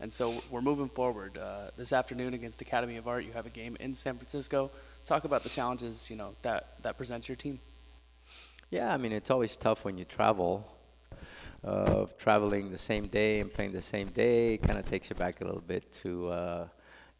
and 0.00 0.12
so 0.12 0.34
we're 0.50 0.60
moving 0.60 0.90
forward. 0.90 1.38
Uh, 1.38 1.70
this 1.78 1.92
afternoon 1.92 2.34
against 2.34 2.60
Academy 2.60 2.96
of 2.96 3.08
Art, 3.08 3.24
you 3.24 3.32
have 3.32 3.46
a 3.46 3.50
game 3.50 3.76
in 3.80 3.94
San 3.94 4.16
Francisco 4.16 4.70
talk 5.04 5.24
about 5.24 5.42
the 5.42 5.48
challenges 5.48 6.10
you 6.10 6.16
know 6.16 6.34
that 6.42 6.82
that 6.82 6.96
presents 6.96 7.28
your 7.28 7.36
team. 7.36 7.58
Yeah, 8.70 8.92
I 8.92 8.96
mean 8.96 9.12
it's 9.12 9.30
always 9.30 9.56
tough 9.56 9.84
when 9.84 9.98
you 9.98 10.04
travel. 10.04 10.68
Of 11.64 12.10
uh, 12.10 12.12
traveling 12.18 12.70
the 12.70 12.78
same 12.78 13.06
day 13.06 13.38
and 13.38 13.52
playing 13.54 13.70
the 13.70 13.80
same 13.80 14.08
day 14.08 14.58
kind 14.58 14.80
of 14.80 14.84
takes 14.84 15.10
you 15.10 15.14
back 15.14 15.40
a 15.42 15.44
little 15.44 15.60
bit 15.60 15.92
to 16.02 16.28
uh, 16.28 16.66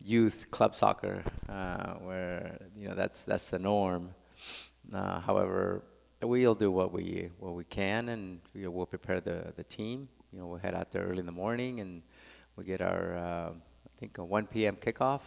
youth 0.01 0.51
club 0.51 0.75
soccer, 0.75 1.23
uh, 1.49 1.93
where 2.07 2.59
you 2.77 2.89
know 2.89 2.97
that's 2.97 3.23
that's 3.23 3.51
the 3.51 3.61
norm. 3.61 4.11
Uh, 4.93 5.21
however, 5.21 5.85
we'll 6.23 6.57
do 6.57 6.73
what 6.73 6.93
we 6.93 7.31
what 7.39 7.55
we 7.55 7.63
can, 7.63 8.09
and 8.09 8.41
you 8.53 8.65
know, 8.65 8.71
we'll 8.71 8.87
prepare 8.87 9.21
the 9.21 9.53
the 9.55 9.63
team. 9.63 10.09
You 10.33 10.41
know, 10.41 10.47
we'll 10.47 10.59
head 10.59 10.75
out 10.75 10.91
there 10.91 11.05
early 11.05 11.21
in 11.21 11.27
the 11.27 11.31
morning, 11.33 11.79
and 11.79 12.03
we 12.57 12.65
get 12.65 12.81
our 12.81 13.17
uh, 13.17 13.51
I 13.51 14.01
think 14.01 14.19
a 14.19 14.25
1 14.25 14.47
p.m. 14.49 14.77
kickoff 14.77 15.23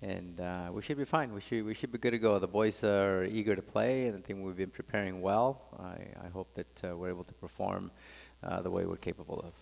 and 0.00 0.40
uh, 0.40 0.70
we 0.72 0.82
should 0.82 0.96
be 0.96 1.04
fine. 1.04 1.32
We 1.34 1.40
should 1.40 1.64
we 1.64 1.74
should 1.74 1.92
be 1.92 1.98
good 1.98 2.12
to 2.12 2.18
go. 2.18 2.38
The 2.38 2.48
boys 2.48 2.82
are 2.82 3.24
eager 3.24 3.54
to 3.54 3.62
play, 3.62 4.06
and 4.06 4.16
I 4.16 4.20
think 4.20 4.44
we've 4.44 4.56
been 4.56 4.70
preparing 4.70 5.20
well. 5.20 5.62
I, 5.78 6.26
I 6.26 6.28
hope 6.32 6.54
that 6.54 6.84
uh, 6.84 6.96
we're 6.96 7.10
able 7.10 7.24
to 7.24 7.34
perform 7.34 7.90
uh, 8.42 8.62
the 8.62 8.70
way 8.70 8.86
we're 8.86 8.96
capable 8.96 9.40
of. 9.40 9.52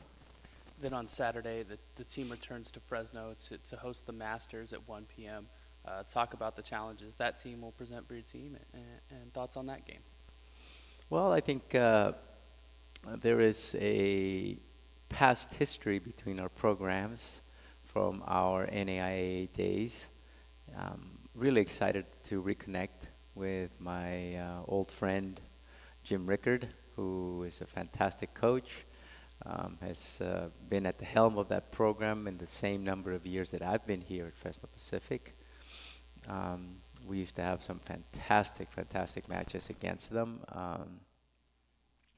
Then 0.81 0.95
on 0.95 1.07
Saturday, 1.07 1.63
the, 1.63 1.79
the 1.97 2.05
team 2.05 2.31
returns 2.31 2.73
to 2.73 2.81
Fresno 2.81 3.35
to, 3.49 3.59
to 3.59 3.77
host 3.77 4.07
the 4.07 4.13
Master's 4.13 4.73
at 4.73 4.89
1 4.89 5.07
p.m. 5.15 5.47
Uh, 5.87 6.05
talk 6.05 6.33
about 6.33 6.57
the 6.57 6.63
challenges 6.63 7.15
that 7.15 7.37
team 7.37 7.61
will 7.61 7.73
present 7.73 8.07
for 8.07 8.15
your 8.15 8.23
team, 8.23 8.57
and, 8.73 8.85
and 9.11 9.33
thoughts 9.35 9.57
on 9.57 9.67
that 9.67 9.85
game. 9.87 10.01
Well, 11.11 11.33
I 11.33 11.41
think 11.41 11.75
uh, 11.75 12.13
there 13.21 13.41
is 13.41 13.77
a 13.79 14.57
past 15.09 15.55
history 15.55 15.99
between 15.99 16.41
our 16.41 16.49
programs 16.49 17.43
from 17.83 18.23
our 18.27 18.67
NAIA 18.67 19.53
days. 19.53 20.09
Um, 20.77 21.19
really 21.35 21.61
excited 21.61 22.07
to 22.25 22.43
reconnect 22.43 23.09
with 23.35 23.81
my 23.81 24.37
uh, 24.37 24.63
old 24.67 24.91
friend 24.91 25.41
Jim 26.05 26.27
Rickard, 26.27 26.69
who 26.97 27.45
is 27.45 27.61
a 27.61 27.67
fantastic 27.67 28.35
coach. 28.35 28.85
Um, 29.47 29.79
has 29.81 30.21
uh, 30.21 30.51
been 30.69 30.85
at 30.85 30.99
the 30.99 31.07
helm 31.07 31.39
of 31.39 31.49
that 31.49 31.73
program 31.73 32.29
in 32.29 32.37
the 32.37 32.47
same 32.47 32.85
number 32.85 33.13
of 33.13 33.27
years 33.27 33.51
that 33.53 33.63
I've 33.63 33.87
been 33.87 34.03
here 34.03 34.27
at 34.27 34.37
Fresno 34.37 34.69
Pacific. 34.71 35.35
Um, 36.29 36.77
we 37.07 37.19
used 37.19 37.37
to 37.37 37.43
have 37.43 37.65
some 37.65 37.79
fantastic, 37.79 38.71
fantastic 38.71 39.31
matches 39.31 39.71
against 39.71 40.11
them. 40.13 40.41
Um, 40.53 41.01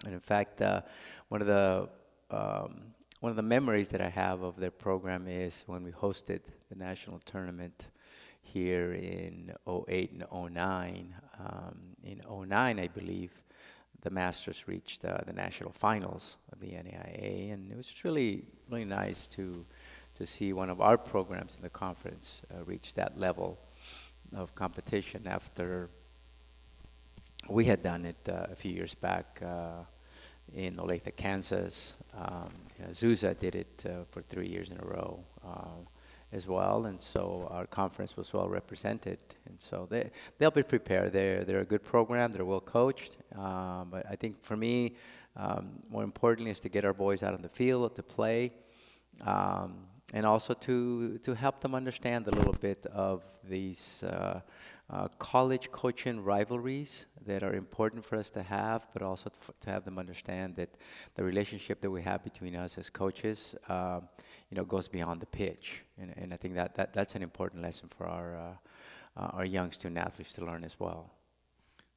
and 0.05 0.15
in 0.15 0.21
fact, 0.21 0.61
uh, 0.61 0.83
one 1.29 1.41
of 1.41 1.47
the 1.47 1.89
um, 2.31 2.95
one 3.21 3.31
of 3.31 3.37
the 3.37 3.43
memories 3.43 3.91
that 3.91 4.01
I 4.01 4.09
have 4.09 4.43
of 4.43 4.57
their 4.57 4.73
program 4.73 5.29
is 5.29 5.63
when 5.69 5.85
we 5.85 5.93
hosted 5.93 6.41
the 6.69 6.75
national 6.75 7.21
tournament 7.21 7.92
here 8.53 8.93
in 8.93 9.53
08 9.67 10.13
and 10.13 10.55
09. 10.55 11.15
Um, 11.39 11.79
in 12.05 12.21
09, 12.29 12.81
I 12.81 12.89
believe, 12.89 13.33
the 14.03 14.11
Master's 14.11 14.67
reached 14.67 15.05
uh, 15.05 15.19
the 15.27 15.33
national 15.33 15.73
finals 15.73 16.37
of 16.53 16.61
the 16.61 16.73
NAIA, 16.73 17.53
and 17.53 17.71
it 17.71 17.77
was 17.77 17.87
just 17.87 18.05
really 18.05 18.45
really 18.69 18.85
nice 18.85 19.29
to 19.29 19.65
to 20.15 20.27
see 20.27 20.53
one 20.53 20.69
of 20.71 20.81
our 20.81 20.99
programs 20.99 21.55
in 21.55 21.63
the 21.63 21.71
conference 21.71 22.43
uh, 22.51 22.65
reach 22.65 22.95
that 22.95 23.19
level 23.19 23.59
of 24.35 24.55
competition 24.55 25.27
after 25.27 25.89
we 27.49 27.65
had 27.65 27.83
done 27.83 28.05
it 28.05 28.29
uh, 28.29 28.47
a 28.53 28.57
few 28.57 28.73
years 28.73 28.95
back 28.95 29.41
uh, 29.43 29.85
in 30.55 30.75
Olathe, 30.77 31.17
Kansas. 31.17 31.97
Um, 32.15 32.51
you 32.79 32.87
know, 32.87 33.33
did 33.35 33.55
it 33.55 33.85
uh, 33.87 34.05
for 34.11 34.23
three 34.23 34.49
years 34.49 34.69
in 34.69 34.79
a 34.79 34.85
row 34.85 35.25
uh, 35.45 35.81
as 36.33 36.47
well, 36.47 36.87
and 36.87 37.01
so 37.01 37.47
our 37.51 37.67
conference 37.67 38.17
was 38.17 38.33
well 38.33 38.49
represented. 38.49 39.19
And 39.47 39.61
so 39.61 39.87
they 39.91 40.11
they'll 40.39 40.51
be 40.51 40.63
prepared. 40.63 41.13
They're 41.13 41.45
they're 41.45 41.61
a 41.61 41.65
good 41.65 41.85
program. 41.85 42.33
They're 42.33 42.45
well 42.45 42.61
coached. 42.61 43.19
Um, 43.37 43.89
but 43.91 44.07
I 44.11 44.17
think 44.17 44.43
for 44.43 44.57
me, 44.57 44.97
um, 45.37 45.83
more 45.91 46.05
importantly, 46.05 46.51
is 46.51 46.61
to 46.61 46.69
get 46.69 46.85
our 46.85 46.95
boys 46.95 47.23
out 47.23 47.35
on 47.35 47.43
the 47.43 47.49
field 47.49 47.95
to 47.97 48.03
play. 48.03 48.53
Um, 49.27 49.87
and 50.15 50.27
also 50.27 50.55
to 50.55 51.19
to 51.19 51.35
help 51.35 51.61
them 51.61 51.75
understand 51.75 52.27
a 52.29 52.35
little 52.35 52.57
bit 52.61 52.87
of 52.87 53.25
these 53.49 54.03
uh, 54.03 54.41
uh, 54.93 55.09
college 55.19 55.71
coaching 55.73 56.23
rivalries 56.23 57.07
that 57.25 57.43
are 57.43 57.55
important 57.55 58.05
for 58.05 58.17
us 58.17 58.31
to 58.31 58.43
have, 58.43 58.89
but 58.93 59.03
also 59.03 59.31
to 59.61 59.71
have 59.71 59.85
them 59.85 59.99
understand 59.99 60.55
that 60.57 60.69
the 61.15 61.25
relationship 61.25 61.81
that 61.81 61.91
we 61.91 62.03
have 62.03 62.23
between 62.23 62.55
us 62.55 62.77
as 62.79 62.91
coaches, 62.91 63.55
uh, 63.69 64.01
you 64.51 64.57
know, 64.57 64.65
goes 64.65 64.89
beyond 64.89 65.21
the 65.21 65.27
pitch. 65.27 65.85
And, 65.99 66.13
and 66.17 66.35
I 66.35 66.37
think 66.37 66.55
that, 66.55 66.75
that 66.75 66.93
that's 66.93 67.15
an 67.15 67.23
important 67.23 67.63
lesson 67.63 67.89
for 67.89 68.07
our 68.07 68.37
uh, 68.37 68.53
uh, 69.17 69.29
our 69.33 69.45
young 69.45 69.71
student 69.73 69.99
athletes 69.99 70.33
to 70.35 70.45
learn 70.45 70.65
as 70.65 70.79
well. 70.79 71.11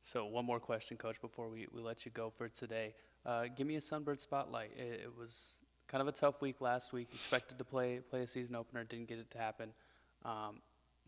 So 0.02 0.26
one 0.26 0.46
more 0.46 0.60
question, 0.60 0.98
Coach, 0.98 1.20
before 1.22 1.50
we, 1.50 1.68
we 1.74 1.82
let 1.82 2.06
you 2.06 2.12
go 2.12 2.30
for 2.30 2.48
today. 2.48 2.94
Uh, 3.26 3.46
give 3.56 3.66
me 3.66 3.76
a 3.76 3.80
Sunbird 3.80 4.20
spotlight. 4.20 4.72
It, 4.78 5.02
it 5.06 5.18
was 5.18 5.58
kind 5.88 6.02
of 6.02 6.08
a 6.08 6.12
tough 6.12 6.42
week 6.42 6.62
last 6.62 6.94
week. 6.94 7.08
Expected 7.12 7.58
to 7.58 7.64
play 7.64 8.00
play 8.00 8.22
a 8.22 8.28
season 8.28 8.56
opener, 8.56 8.84
didn't 8.84 9.08
get 9.08 9.18
it 9.18 9.32
to 9.32 9.38
happen. 9.38 9.72
Um, 10.24 10.62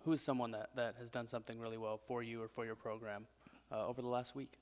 who 0.03 0.11
is 0.13 0.21
someone 0.21 0.51
that, 0.51 0.69
that 0.75 0.95
has 0.99 1.11
done 1.11 1.27
something 1.27 1.59
really 1.59 1.77
well 1.77 1.99
for 2.07 2.23
you 2.23 2.41
or 2.41 2.47
for 2.47 2.65
your 2.65 2.75
program 2.75 3.25
uh, 3.71 3.85
over 3.87 4.01
the 4.01 4.07
last 4.07 4.35
week? 4.35 4.57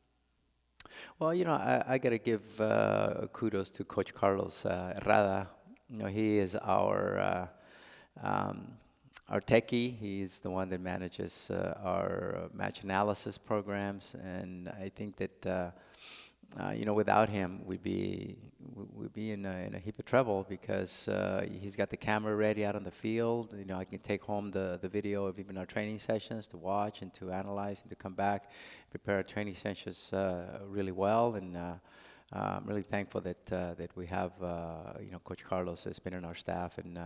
Well, 1.19 1.33
you 1.33 1.45
know, 1.45 1.53
I, 1.53 1.83
I 1.87 1.97
got 1.97 2.09
to 2.09 2.19
give 2.19 2.61
uh, 2.61 3.27
kudos 3.33 3.71
to 3.71 3.83
Coach 3.83 4.13
Carlos 4.13 4.65
uh, 4.65 4.93
Herrada. 4.97 5.47
You 5.89 5.99
know, 5.99 6.07
he 6.07 6.37
is 6.37 6.55
our 6.55 7.19
uh, 7.19 7.47
um, 8.23 8.67
our 9.29 9.41
techie. 9.41 9.97
He's 9.97 10.39
the 10.39 10.49
one 10.49 10.69
that 10.69 10.81
manages 10.81 11.49
uh, 11.49 11.79
our 11.83 12.49
match 12.53 12.83
analysis 12.83 13.37
programs, 13.37 14.15
and 14.23 14.69
I 14.69 14.89
think 14.89 15.15
that 15.17 15.73
uh, 16.59 16.71
you 16.71 16.85
know, 16.85 16.93
without 16.93 17.29
him, 17.29 17.61
we'd 17.65 17.83
be 17.83 18.37
we'd 18.95 19.13
be 19.13 19.31
in 19.31 19.45
a, 19.45 19.57
in 19.67 19.75
a 19.75 19.79
heap 19.79 19.99
of 19.99 20.05
trouble 20.05 20.45
because 20.49 21.07
uh, 21.07 21.45
he's 21.61 21.75
got 21.75 21.89
the 21.89 21.97
camera 21.97 22.35
ready 22.35 22.65
out 22.65 22.75
on 22.75 22.83
the 22.83 22.91
field. 22.91 23.53
You 23.57 23.65
know, 23.65 23.77
I 23.77 23.85
can 23.85 23.99
take 23.99 24.23
home 24.23 24.51
the, 24.51 24.79
the 24.81 24.87
video 24.89 25.25
of 25.25 25.39
even 25.39 25.57
our 25.57 25.65
training 25.65 25.99
sessions 25.99 26.47
to 26.47 26.57
watch 26.57 27.01
and 27.01 27.13
to 27.15 27.31
analyze 27.31 27.81
and 27.81 27.89
to 27.89 27.95
come 27.95 28.13
back, 28.13 28.51
prepare 28.89 29.17
our 29.17 29.23
training 29.23 29.55
sessions 29.55 30.11
uh, 30.13 30.59
really 30.67 30.91
well. 30.91 31.35
And 31.35 31.55
uh, 31.55 31.73
I'm 32.33 32.65
really 32.65 32.81
thankful 32.81 33.21
that 33.21 33.53
uh, 33.53 33.73
that 33.75 33.95
we 33.95 34.07
have 34.07 34.31
uh, 34.41 34.93
you 34.99 35.11
know 35.11 35.19
Coach 35.19 35.43
Carlos 35.43 35.83
has 35.83 35.99
been 35.99 36.13
in 36.13 36.25
our 36.25 36.35
staff 36.35 36.77
and. 36.77 36.99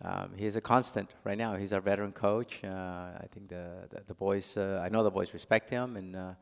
Um, 0.00 0.30
he 0.36 0.46
is 0.46 0.54
a 0.54 0.60
constant 0.60 1.10
right 1.24 1.36
now. 1.36 1.56
He's 1.56 1.72
our 1.72 1.80
veteran 1.80 2.12
coach. 2.12 2.62
I 2.62 3.26
think 3.34 3.48
the 3.48 3.88
the, 3.90 4.02
the 4.06 4.14
boys. 4.14 4.56
I 4.56 4.88
know 4.88 5.02
the 5.02 5.10
boys 5.10 5.34
respect 5.34 5.68
him, 5.70 5.96
and 5.96 6.36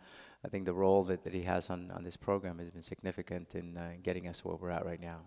I 0.46 0.48
think 0.48 0.64
the 0.64 0.72
role 0.72 1.02
that, 1.04 1.24
that 1.24 1.34
he 1.34 1.42
has 1.42 1.70
on, 1.70 1.90
on 1.90 2.04
this 2.04 2.16
program 2.16 2.60
has 2.60 2.70
been 2.70 2.80
significant 2.80 3.56
in 3.56 3.76
uh, 3.76 3.94
getting 4.00 4.28
us 4.28 4.44
where 4.44 4.54
we're 4.54 4.70
at 4.70 4.86
right 4.86 5.00
now. 5.00 5.22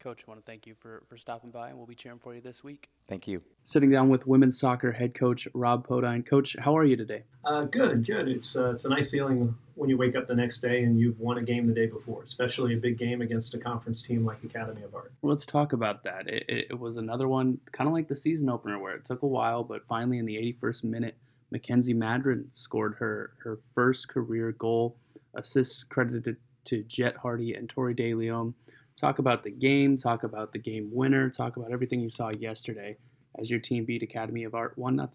Coach, 0.00 0.22
I 0.28 0.30
want 0.30 0.44
to 0.44 0.44
thank 0.44 0.66
you 0.66 0.74
for, 0.74 1.02
for 1.08 1.16
stopping 1.16 1.50
by, 1.50 1.70
and 1.70 1.78
we'll 1.78 1.86
be 1.86 1.94
cheering 1.94 2.18
for 2.18 2.34
you 2.34 2.42
this 2.42 2.62
week. 2.62 2.90
Thank 3.08 3.26
you. 3.26 3.40
Sitting 3.62 3.90
down 3.90 4.10
with 4.10 4.26
women's 4.26 4.58
soccer 4.58 4.92
head 4.92 5.14
coach 5.14 5.48
Rob 5.54 5.88
Podine. 5.88 6.26
Coach, 6.26 6.56
how 6.58 6.76
are 6.76 6.84
you 6.84 6.94
today? 6.94 7.22
Uh, 7.42 7.62
good, 7.62 8.06
good. 8.06 8.28
It's 8.28 8.54
uh, 8.54 8.72
it's 8.72 8.84
a 8.84 8.90
nice 8.90 9.10
feeling 9.10 9.54
when 9.76 9.88
you 9.88 9.96
wake 9.96 10.14
up 10.14 10.28
the 10.28 10.34
next 10.34 10.58
day 10.60 10.82
and 10.82 11.00
you've 11.00 11.18
won 11.18 11.38
a 11.38 11.42
game 11.42 11.66
the 11.66 11.72
day 11.72 11.86
before, 11.86 12.22
especially 12.24 12.74
a 12.74 12.76
big 12.76 12.98
game 12.98 13.22
against 13.22 13.54
a 13.54 13.58
conference 13.58 14.02
team 14.02 14.26
like 14.26 14.44
Academy 14.44 14.82
of 14.82 14.94
Art. 14.94 15.10
Let's 15.22 15.46
talk 15.46 15.72
about 15.72 16.04
that. 16.04 16.28
It, 16.28 16.44
it, 16.50 16.66
it 16.72 16.78
was 16.78 16.98
another 16.98 17.26
one, 17.26 17.60
kind 17.72 17.88
of 17.88 17.94
like 17.94 18.08
the 18.08 18.16
season 18.16 18.50
opener, 18.50 18.78
where 18.78 18.94
it 18.94 19.06
took 19.06 19.22
a 19.22 19.26
while, 19.26 19.64
but 19.64 19.86
finally 19.86 20.18
in 20.18 20.26
the 20.26 20.36
81st 20.36 20.84
minute, 20.84 21.16
Mackenzie 21.54 21.94
Madron 21.94 22.46
scored 22.50 22.96
her, 22.98 23.30
her 23.44 23.60
first 23.76 24.08
career 24.08 24.50
goal. 24.50 24.96
Assists 25.34 25.84
credited 25.84 26.36
to 26.64 26.82
Jet 26.82 27.16
Hardy 27.18 27.54
and 27.54 27.68
Tori 27.68 27.94
De 27.94 28.12
Leon. 28.12 28.54
Talk 28.96 29.20
about 29.20 29.44
the 29.44 29.52
game, 29.52 29.96
talk 29.96 30.24
about 30.24 30.52
the 30.52 30.58
game 30.58 30.90
winner, 30.92 31.30
talk 31.30 31.56
about 31.56 31.70
everything 31.70 32.00
you 32.00 32.10
saw 32.10 32.32
yesterday 32.36 32.96
as 33.38 33.52
your 33.52 33.60
team 33.60 33.84
beat 33.84 34.02
Academy 34.02 34.42
of 34.42 34.56
Art 34.56 34.76
1 34.76 34.96
0. 34.96 35.08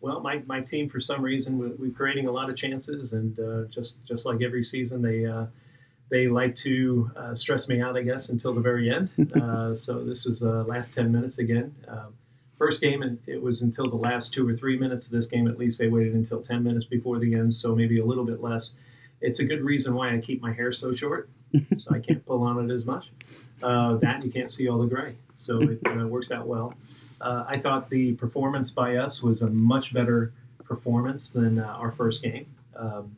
Well, 0.00 0.20
my, 0.20 0.42
my 0.46 0.60
team, 0.62 0.88
for 0.88 0.98
some 0.98 1.22
reason, 1.22 1.56
we, 1.58 1.68
we're 1.68 1.94
creating 1.94 2.26
a 2.26 2.32
lot 2.32 2.50
of 2.50 2.56
chances, 2.56 3.12
and 3.12 3.38
uh, 3.38 3.68
just 3.68 4.04
just 4.04 4.26
like 4.26 4.42
every 4.42 4.64
season, 4.64 5.00
they 5.00 5.26
uh, 5.26 5.46
they 6.10 6.26
like 6.26 6.56
to 6.56 7.08
uh, 7.14 7.36
stress 7.36 7.68
me 7.68 7.80
out, 7.80 7.96
I 7.96 8.02
guess, 8.02 8.30
until 8.30 8.52
the 8.52 8.60
very 8.60 8.92
end. 8.92 9.10
Uh, 9.40 9.76
so 9.76 10.04
this 10.04 10.24
was 10.24 10.40
the 10.40 10.64
last 10.64 10.92
10 10.94 11.12
minutes 11.12 11.38
again. 11.38 11.72
Um, 11.86 12.14
First 12.62 12.80
game, 12.80 13.02
and 13.02 13.18
it 13.26 13.42
was 13.42 13.60
until 13.60 13.90
the 13.90 13.96
last 13.96 14.32
two 14.32 14.48
or 14.48 14.54
three 14.54 14.78
minutes. 14.78 15.06
of 15.06 15.12
This 15.14 15.26
game, 15.26 15.48
at 15.48 15.58
least, 15.58 15.80
they 15.80 15.88
waited 15.88 16.14
until 16.14 16.40
10 16.40 16.62
minutes 16.62 16.84
before 16.84 17.18
the 17.18 17.34
end, 17.34 17.52
so 17.52 17.74
maybe 17.74 17.98
a 17.98 18.04
little 18.04 18.24
bit 18.24 18.40
less. 18.40 18.70
It's 19.20 19.40
a 19.40 19.44
good 19.44 19.62
reason 19.62 19.96
why 19.96 20.14
I 20.14 20.20
keep 20.20 20.40
my 20.40 20.52
hair 20.52 20.72
so 20.72 20.92
short, 20.92 21.28
so 21.52 21.90
I 21.90 21.98
can't 21.98 22.24
pull 22.24 22.44
on 22.44 22.70
it 22.70 22.72
as 22.72 22.86
much. 22.86 23.10
Uh, 23.60 23.96
that 23.96 24.24
you 24.24 24.30
can't 24.30 24.48
see 24.48 24.68
all 24.68 24.78
the 24.78 24.86
gray, 24.86 25.16
so 25.36 25.60
it 25.60 25.80
uh, 25.88 26.06
works 26.06 26.30
out 26.30 26.46
well. 26.46 26.74
Uh, 27.20 27.44
I 27.48 27.58
thought 27.58 27.90
the 27.90 28.12
performance 28.12 28.70
by 28.70 28.94
us 28.94 29.24
was 29.24 29.42
a 29.42 29.50
much 29.50 29.92
better 29.92 30.32
performance 30.62 31.32
than 31.32 31.58
uh, 31.58 31.64
our 31.64 31.90
first 31.90 32.22
game. 32.22 32.46
Um, 32.76 33.16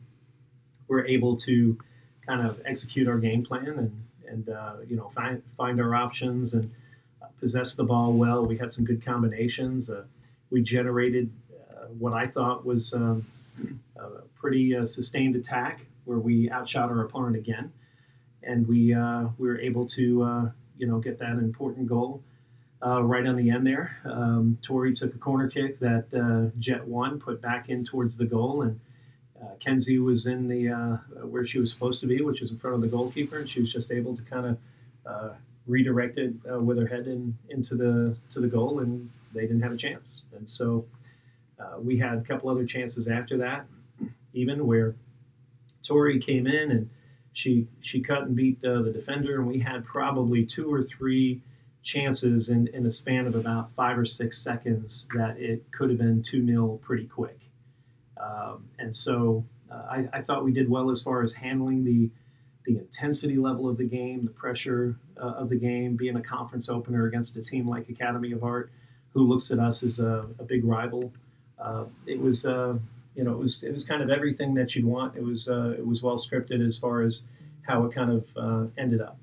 we're 0.87 1.05
able 1.05 1.37
to 1.41 1.77
kind 2.25 2.47
of 2.47 2.59
execute 2.65 3.07
our 3.07 3.19
game 3.19 3.45
plan 3.45 3.67
and 3.67 4.05
and 4.27 4.49
uh, 4.49 4.77
you 4.87 4.95
know 4.95 5.09
find 5.09 5.43
find 5.55 5.79
our 5.79 5.93
options 5.93 6.55
and 6.55 6.71
possessed 7.39 7.77
the 7.77 7.83
ball 7.83 8.13
well. 8.13 8.45
We 8.45 8.57
had 8.57 8.71
some 8.71 8.85
good 8.85 9.03
combinations. 9.03 9.89
Uh, 9.89 10.03
we 10.49 10.61
generated 10.61 11.31
uh, 11.53 11.85
what 11.99 12.13
I 12.13 12.27
thought 12.27 12.65
was 12.65 12.93
um, 12.93 13.25
a 13.95 14.21
pretty 14.35 14.75
uh, 14.75 14.85
sustained 14.85 15.35
attack 15.35 15.85
where 16.05 16.19
we 16.19 16.49
outshot 16.51 16.89
our 16.89 17.01
opponent 17.01 17.35
again, 17.35 17.71
and 18.43 18.67
we 18.67 18.93
uh, 18.93 19.25
we 19.37 19.47
were 19.47 19.59
able 19.59 19.87
to 19.89 20.23
uh, 20.23 20.49
you 20.77 20.87
know 20.87 20.99
get 20.99 21.19
that 21.19 21.33
important 21.33 21.87
goal. 21.87 22.23
Uh, 22.85 23.01
right 23.01 23.25
on 23.25 23.35
the 23.35 23.49
end 23.49 23.65
there, 23.65 23.97
um, 24.05 24.59
Tori 24.61 24.93
took 24.93 25.15
a 25.15 25.17
corner 25.17 25.49
kick 25.49 25.79
that 25.79 26.51
Jet 26.59 26.85
one 26.85 27.19
put 27.19 27.41
back 27.41 27.69
in 27.69 27.83
towards 27.83 28.17
the 28.17 28.25
goal, 28.25 28.61
and 28.61 28.79
Kenzie 29.59 29.97
was 29.97 30.27
in 30.27 30.47
the 30.47 30.99
where 31.23 31.45
she 31.45 31.59
was 31.59 31.71
supposed 31.71 31.99
to 32.01 32.07
be, 32.07 32.21
which 32.21 32.41
is 32.41 32.51
in 32.51 32.57
front 32.57 32.75
of 32.75 32.81
the 32.81 32.87
goalkeeper, 32.87 33.39
and 33.39 33.49
she 33.49 33.61
was 33.61 33.71
just 33.71 33.91
able 33.91 34.15
to 34.15 34.21
kind 34.23 34.45
of 35.05 35.35
redirected 35.67 36.39
uh, 36.51 36.59
with 36.59 36.77
her 36.77 36.87
head 36.87 37.07
in, 37.07 37.37
into 37.49 37.75
the 37.75 38.17
to 38.31 38.39
the 38.39 38.47
goal, 38.47 38.79
and 38.79 39.09
they 39.33 39.41
didn't 39.41 39.61
have 39.61 39.71
a 39.71 39.77
chance. 39.77 40.21
And 40.35 40.49
so 40.49 40.85
uh, 41.59 41.79
we 41.79 41.97
had 41.97 42.17
a 42.17 42.21
couple 42.21 42.49
other 42.49 42.65
chances 42.65 43.07
after 43.07 43.37
that, 43.37 43.65
even 44.33 44.67
where 44.67 44.95
Tori 45.83 46.19
came 46.19 46.47
in 46.47 46.71
and 46.71 46.89
she 47.33 47.67
she 47.81 48.01
cut 48.01 48.23
and 48.23 48.35
beat 48.35 48.63
uh, 48.63 48.81
the 48.81 48.91
defender, 48.91 49.39
and 49.39 49.47
we 49.47 49.59
had 49.59 49.85
probably 49.85 50.45
two 50.45 50.71
or 50.71 50.83
three 50.83 51.41
chances 51.83 52.49
in, 52.49 52.67
in 52.67 52.85
a 52.85 52.91
span 52.91 53.27
of 53.27 53.35
about 53.35 53.73
five 53.75 53.97
or 53.97 54.05
six 54.05 54.39
seconds 54.39 55.07
that 55.13 55.37
it 55.37 55.71
could 55.71 55.89
have 55.89 55.99
been 55.99 56.23
2 56.23 56.45
0 56.45 56.79
pretty 56.81 57.05
quick. 57.05 57.39
Um, 58.19 58.65
and 58.79 58.97
so 58.97 59.45
uh, 59.71 59.83
I, 59.89 60.07
I, 60.11 60.21
thought 60.23 60.43
we 60.43 60.51
did 60.51 60.67
well 60.67 60.89
as 60.89 61.03
far 61.03 61.21
as 61.21 61.35
handling 61.35 61.83
the 61.83 62.09
the 62.65 62.79
intensity 62.79 63.37
level 63.37 63.69
of 63.69 63.77
the 63.77 63.83
game, 63.83 64.25
the 64.25 64.31
pressure 64.31 64.97
uh, 65.17 65.41
of 65.41 65.49
the 65.49 65.55
game, 65.55 65.95
being 65.95 66.15
a 66.15 66.21
conference 66.21 66.69
opener 66.69 67.05
against 67.05 67.37
a 67.37 67.41
team 67.41 67.67
like 67.67 67.89
Academy 67.89 68.31
of 68.31 68.43
Art, 68.43 68.71
who 69.13 69.21
looks 69.23 69.51
at 69.51 69.59
us 69.59 69.83
as 69.83 69.99
a, 69.99 70.25
a 70.39 70.43
big 70.43 70.63
rival. 70.65 71.13
Uh, 71.57 71.85
it 72.05 72.19
was, 72.19 72.45
uh, 72.45 72.77
you 73.15 73.23
know, 73.23 73.31
it 73.31 73.39
was 73.39 73.63
it 73.63 73.73
was 73.73 73.83
kind 73.85 74.01
of 74.01 74.09
everything 74.09 74.53
that 74.55 74.75
you'd 74.75 74.85
want. 74.85 75.15
It 75.15 75.23
was 75.23 75.47
uh, 75.47 75.75
it 75.77 75.85
was 75.85 76.01
well 76.01 76.17
scripted 76.17 76.65
as 76.67 76.77
far 76.77 77.01
as 77.01 77.21
how 77.67 77.85
it 77.85 77.95
kind 77.95 78.11
of 78.11 78.37
uh, 78.37 78.67
ended 78.77 79.01
up. 79.01 79.17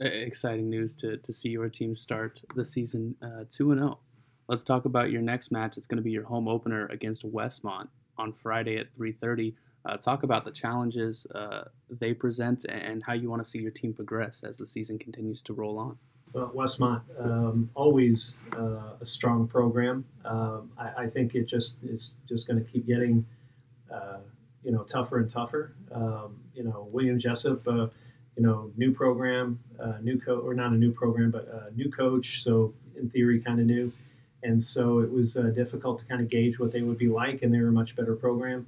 Exciting 0.00 0.70
news 0.70 0.94
to, 0.96 1.16
to 1.16 1.32
see 1.32 1.48
your 1.48 1.68
team 1.68 1.94
start 1.94 2.42
the 2.54 2.64
season 2.64 3.16
uh, 3.20 3.44
two 3.50 3.72
and 3.72 3.80
zero. 3.80 3.98
Oh. 3.98 4.04
Let's 4.46 4.64
talk 4.64 4.84
about 4.84 5.10
your 5.10 5.22
next 5.22 5.50
match. 5.50 5.76
It's 5.76 5.86
going 5.86 5.96
to 5.96 6.02
be 6.02 6.12
your 6.12 6.24
home 6.24 6.46
opener 6.46 6.86
against 6.86 7.30
Westmont 7.30 7.88
on 8.16 8.32
Friday 8.32 8.76
at 8.78 8.94
three 8.94 9.12
thirty. 9.12 9.56
Uh, 9.88 9.96
talk 9.96 10.22
about 10.22 10.44
the 10.44 10.50
challenges 10.50 11.26
uh, 11.34 11.64
they 11.88 12.12
present 12.12 12.66
and 12.68 13.02
how 13.02 13.14
you 13.14 13.30
want 13.30 13.42
to 13.42 13.48
see 13.48 13.58
your 13.58 13.70
team 13.70 13.94
progress 13.94 14.44
as 14.44 14.58
the 14.58 14.66
season 14.66 14.98
continues 14.98 15.40
to 15.40 15.54
roll 15.54 15.78
on. 15.78 15.96
Well, 16.34 16.52
Westmont, 16.54 17.00
um, 17.18 17.70
always 17.74 18.36
uh, 18.52 18.96
a 19.00 19.06
strong 19.06 19.48
program. 19.48 20.04
Um, 20.26 20.70
I, 20.76 21.04
I, 21.04 21.06
think 21.06 21.34
it 21.34 21.46
just 21.46 21.76
is 21.82 22.12
just 22.28 22.46
going 22.46 22.62
to 22.62 22.70
keep 22.70 22.86
getting, 22.86 23.24
uh, 23.90 24.18
you 24.62 24.72
know, 24.72 24.82
tougher 24.82 25.20
and 25.20 25.30
tougher. 25.30 25.72
Um, 25.90 26.38
you 26.54 26.64
know, 26.64 26.86
William 26.92 27.18
Jessup, 27.18 27.66
uh, 27.66 27.86
you 28.36 28.42
know, 28.42 28.70
new 28.76 28.92
program, 28.92 29.58
uh, 29.82 29.94
new 30.02 30.20
coach, 30.20 30.44
or 30.44 30.52
not 30.52 30.72
a 30.72 30.76
new 30.76 30.92
program, 30.92 31.30
but 31.30 31.74
new 31.74 31.90
coach. 31.90 32.44
So 32.44 32.74
in 32.94 33.08
theory, 33.08 33.40
kind 33.40 33.58
of 33.58 33.64
new. 33.64 33.90
And 34.42 34.62
so 34.62 34.98
it 34.98 35.10
was 35.10 35.34
difficult 35.54 36.00
to 36.00 36.04
kind 36.04 36.20
of 36.20 36.28
gauge 36.28 36.58
what 36.58 36.72
they 36.72 36.82
would 36.82 36.98
be 36.98 37.08
like, 37.08 37.40
and 37.40 37.54
they 37.54 37.60
were 37.60 37.68
a 37.68 37.72
much 37.72 37.96
better 37.96 38.14
program. 38.14 38.66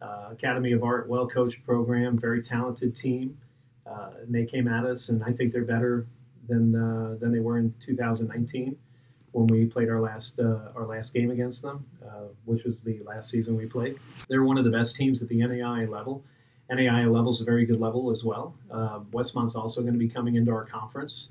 Uh, 0.00 0.28
Academy 0.30 0.72
of 0.72 0.82
Art, 0.82 1.08
well 1.08 1.28
coached 1.28 1.64
program, 1.64 2.18
very 2.18 2.42
talented 2.42 2.96
team. 2.96 3.38
Uh, 3.86 4.10
and 4.22 4.34
they 4.34 4.44
came 4.44 4.68
at 4.68 4.84
us, 4.84 5.08
and 5.08 5.22
I 5.24 5.32
think 5.32 5.52
they're 5.52 5.64
better 5.64 6.06
than 6.48 6.74
uh, 6.74 7.16
than 7.20 7.32
they 7.32 7.40
were 7.40 7.58
in 7.58 7.74
2019 7.84 8.76
when 9.32 9.46
we 9.46 9.64
played 9.64 9.88
our 9.88 10.00
last 10.00 10.38
uh, 10.38 10.72
our 10.74 10.86
last 10.86 11.14
game 11.14 11.30
against 11.30 11.62
them, 11.62 11.86
uh, 12.04 12.28
which 12.44 12.64
was 12.64 12.80
the 12.80 13.00
last 13.04 13.30
season 13.30 13.56
we 13.56 13.66
played. 13.66 13.98
They're 14.28 14.44
one 14.44 14.58
of 14.58 14.64
the 14.64 14.70
best 14.70 14.96
teams 14.96 15.22
at 15.22 15.28
the 15.28 15.36
NAIA 15.36 15.88
level. 15.88 16.24
NAIA 16.70 17.10
level 17.12 17.30
is 17.30 17.40
a 17.40 17.44
very 17.44 17.66
good 17.66 17.80
level 17.80 18.10
as 18.10 18.22
well. 18.22 18.54
Uh, 18.70 19.00
Westmont's 19.12 19.56
also 19.56 19.80
going 19.80 19.94
to 19.94 19.98
be 19.98 20.08
coming 20.08 20.36
into 20.36 20.52
our 20.52 20.64
conference 20.64 21.30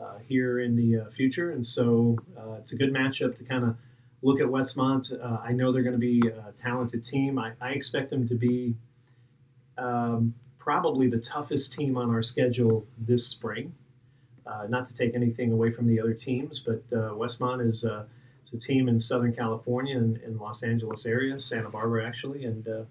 uh, 0.00 0.18
here 0.28 0.60
in 0.60 0.76
the 0.76 1.10
future, 1.10 1.50
and 1.50 1.66
so 1.66 2.16
it's 2.58 2.72
a 2.72 2.76
good 2.76 2.92
matchup 2.92 3.36
to 3.38 3.44
kind 3.44 3.64
of 3.64 3.76
look 4.22 4.40
at 4.40 4.46
Westmont. 4.46 5.12
I 5.44 5.52
know 5.52 5.72
they're 5.72 5.82
going 5.82 5.92
to 5.92 5.98
be 5.98 6.22
a 6.28 6.52
talented 6.52 7.04
team. 7.04 7.38
I, 7.38 7.52
I 7.60 7.70
expect 7.70 8.10
them 8.10 8.26
to 8.28 8.34
be 8.34 8.74
um, 9.78 10.34
probably 10.58 11.08
the 11.08 11.18
toughest 11.18 11.72
team 11.72 11.96
on 11.96 12.10
our 12.10 12.22
schedule 12.22 12.86
this 12.98 13.26
spring. 13.26 13.74
Uh, 14.46 14.66
not 14.68 14.86
to 14.86 14.94
take 14.94 15.14
anything 15.14 15.52
away 15.52 15.70
from 15.70 15.86
the 15.86 16.00
other 16.00 16.14
teams, 16.14 16.58
but 16.58 16.82
uh, 16.92 17.10
Westmont 17.12 17.66
is, 17.66 17.84
uh, 17.84 18.04
is, 18.46 18.52
a 18.52 18.58
team 18.58 18.88
in 18.88 18.98
Southern 18.98 19.34
California 19.34 19.96
and 19.96 20.16
in 20.18 20.38
Los 20.38 20.62
Angeles 20.62 21.04
area, 21.04 21.38
Santa 21.40 21.68
Barbara 21.68 22.06
actually, 22.06 22.44
and 22.44 22.66
uh, 22.66 22.84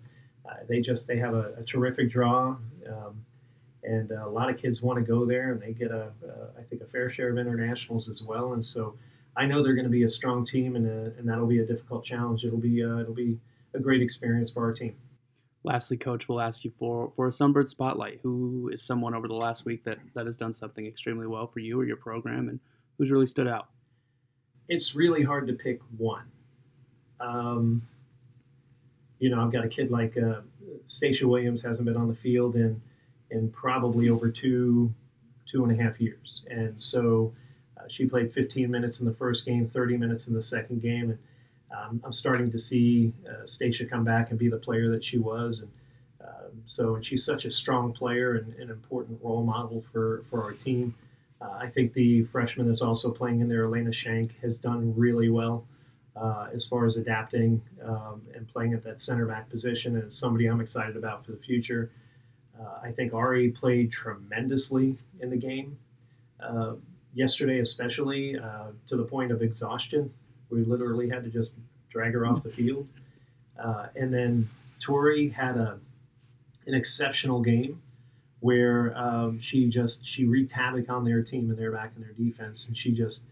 uh, 0.47 0.53
they 0.69 0.81
just 0.81 1.07
they 1.07 1.17
have 1.17 1.33
a, 1.33 1.53
a 1.57 1.63
terrific 1.63 2.09
draw, 2.09 2.57
um, 2.87 3.25
and 3.83 4.11
a 4.11 4.29
lot 4.29 4.51
of 4.51 4.57
kids 4.57 4.83
want 4.83 4.99
to 4.99 5.05
go 5.05 5.25
there, 5.25 5.51
and 5.51 5.61
they 5.61 5.73
get 5.73 5.89
a 5.89 6.11
I 6.57 6.61
think 6.61 6.83
a 6.83 6.85
fair 6.85 7.09
share 7.09 7.29
of 7.29 7.39
internationals 7.39 8.07
as 8.07 8.21
well, 8.21 8.53
and 8.53 8.63
so 8.63 8.95
I 9.37 9.45
know 9.45 9.61
they're 9.61 9.75
going 9.75 9.85
to 9.85 9.91
be 9.91 10.03
a 10.03 10.09
strong 10.09 10.45
team, 10.45 10.75
and, 10.75 10.87
a, 10.87 11.17
and 11.17 11.29
that'll 11.29 11.45
be 11.45 11.59
a 11.59 11.65
difficult 11.65 12.03
challenge. 12.03 12.43
It'll 12.43 12.57
be 12.57 12.81
it'll 12.81 13.13
be 13.13 13.39
a 13.73 13.79
great 13.79 14.01
experience 14.01 14.51
for 14.51 14.63
our 14.63 14.73
team. 14.73 14.95
Lastly, 15.63 15.97
Coach, 15.97 16.29
we'll 16.29 16.39
ask 16.39 16.63
you 16.63 16.71
for, 16.79 17.11
for 17.15 17.27
a 17.27 17.29
Sunbird 17.29 17.67
Spotlight. 17.67 18.19
Who 18.23 18.69
is 18.73 18.81
someone 18.81 19.13
over 19.13 19.27
the 19.27 19.33
last 19.33 19.65
week 19.65 19.83
that, 19.83 19.97
that 20.13 20.25
has 20.25 20.37
done 20.37 20.53
something 20.53 20.85
extremely 20.85 21.27
well 21.27 21.45
for 21.45 21.59
you 21.59 21.79
or 21.79 21.85
your 21.85 21.97
program, 21.97 22.47
and 22.47 22.59
who's 22.97 23.11
really 23.11 23.25
stood 23.25 23.47
out? 23.47 23.67
It's 24.69 24.95
really 24.95 25.23
hard 25.23 25.45
to 25.47 25.53
pick 25.53 25.81
one. 25.97 26.23
Um, 27.19 27.81
you 29.19 29.29
know, 29.29 29.41
I've 29.41 29.51
got 29.51 29.65
a 29.65 29.69
kid 29.69 29.91
like 29.91 30.17
uh, 30.17 30.41
Stacia 30.85 31.27
Williams 31.27 31.63
hasn't 31.63 31.85
been 31.85 31.97
on 31.97 32.07
the 32.07 32.15
field 32.15 32.55
in 32.55 32.81
in 33.29 33.49
probably 33.49 34.09
over 34.09 34.29
two 34.29 34.93
two 35.45 35.63
and 35.65 35.79
a 35.79 35.83
half 35.83 35.99
years, 35.99 36.43
and 36.49 36.81
so 36.81 37.33
uh, 37.35 37.46
she 37.91 38.05
played 38.05 38.33
15 38.33 38.69
minutes 38.69 38.99
in 38.99 39.05
the 39.05 39.13
first 39.13 39.45
game, 39.45 39.65
30 39.65 39.97
minutes 39.97 40.27
in 40.27 40.33
the 40.33 40.41
second 40.41 40.81
game, 40.81 41.11
and 41.11 41.19
um, 41.75 42.01
I'm 42.03 42.13
starting 42.13 42.51
to 42.51 42.59
see 42.59 43.13
uh, 43.27 43.45
Stacia 43.45 43.85
come 43.85 44.03
back 44.03 44.29
and 44.29 44.39
be 44.39 44.49
the 44.49 44.57
player 44.57 44.89
that 44.91 45.03
she 45.03 45.17
was, 45.17 45.61
and 45.61 45.71
um, 46.21 46.63
so 46.65 46.95
and 46.95 47.05
she's 47.05 47.25
such 47.25 47.45
a 47.45 47.51
strong 47.51 47.91
player 47.93 48.35
and 48.35 48.53
an 48.55 48.69
important 48.69 49.19
role 49.21 49.43
model 49.43 49.83
for 49.91 50.23
for 50.29 50.43
our 50.43 50.53
team. 50.53 50.95
Uh, 51.41 51.57
I 51.59 51.67
think 51.67 51.93
the 51.93 52.23
freshman 52.25 52.67
that's 52.67 52.81
also 52.81 53.11
playing 53.11 53.41
in 53.41 53.49
there, 53.49 53.65
Elena 53.65 53.91
Shank, 53.91 54.39
has 54.41 54.57
done 54.57 54.93
really 54.95 55.29
well 55.29 55.65
uh, 56.15 56.47
as 56.53 56.65
far 56.65 56.85
as 56.85 56.97
adapting 56.97 57.61
um, 57.83 58.21
and 58.33 58.47
playing 58.47 58.73
at 58.73 58.83
that 58.83 59.01
center 59.01 59.25
back 59.25 59.49
position, 59.49 59.95
and 59.95 60.05
it's 60.05 60.17
somebody 60.17 60.47
I'm 60.47 60.61
excited 60.61 60.95
about 60.95 61.25
for 61.25 61.33
the 61.33 61.37
future. 61.37 61.91
Uh, 62.59 62.79
I 62.81 62.91
think 62.91 63.13
Ari 63.13 63.49
played 63.49 63.91
tremendously 63.91 64.97
in 65.19 65.29
the 65.29 65.37
game 65.37 65.77
uh, 66.39 66.73
yesterday, 67.17 67.59
especially 67.59 68.37
uh, 68.37 68.67
to 68.87 68.95
the 68.95 69.03
point 69.03 69.31
of 69.31 69.41
exhaustion. 69.41 70.13
We 70.49 70.63
literally 70.63 71.09
had 71.09 71.23
to 71.23 71.29
just 71.29 71.51
drag 71.89 72.13
her 72.13 72.25
off 72.25 72.43
the 72.43 72.49
field. 72.49 72.87
Uh, 73.61 73.87
and 73.95 74.13
then 74.13 74.49
Tori 74.79 75.29
had 75.29 75.57
a 75.57 75.79
an 76.67 76.73
exceptional 76.73 77.41
game 77.41 77.81
where 78.41 78.95
um, 78.97 79.39
she 79.39 79.67
just 79.67 80.05
she 80.05 80.25
wreaked 80.25 80.51
havoc 80.51 80.89
on 80.89 81.03
their 81.03 81.23
team 81.23 81.49
and 81.49 81.57
their 81.57 81.71
back 81.71 81.93
and 81.95 82.05
their 82.05 82.13
defense, 82.13 82.67
and 82.67 82.77
she 82.77 82.91
just 82.91 83.23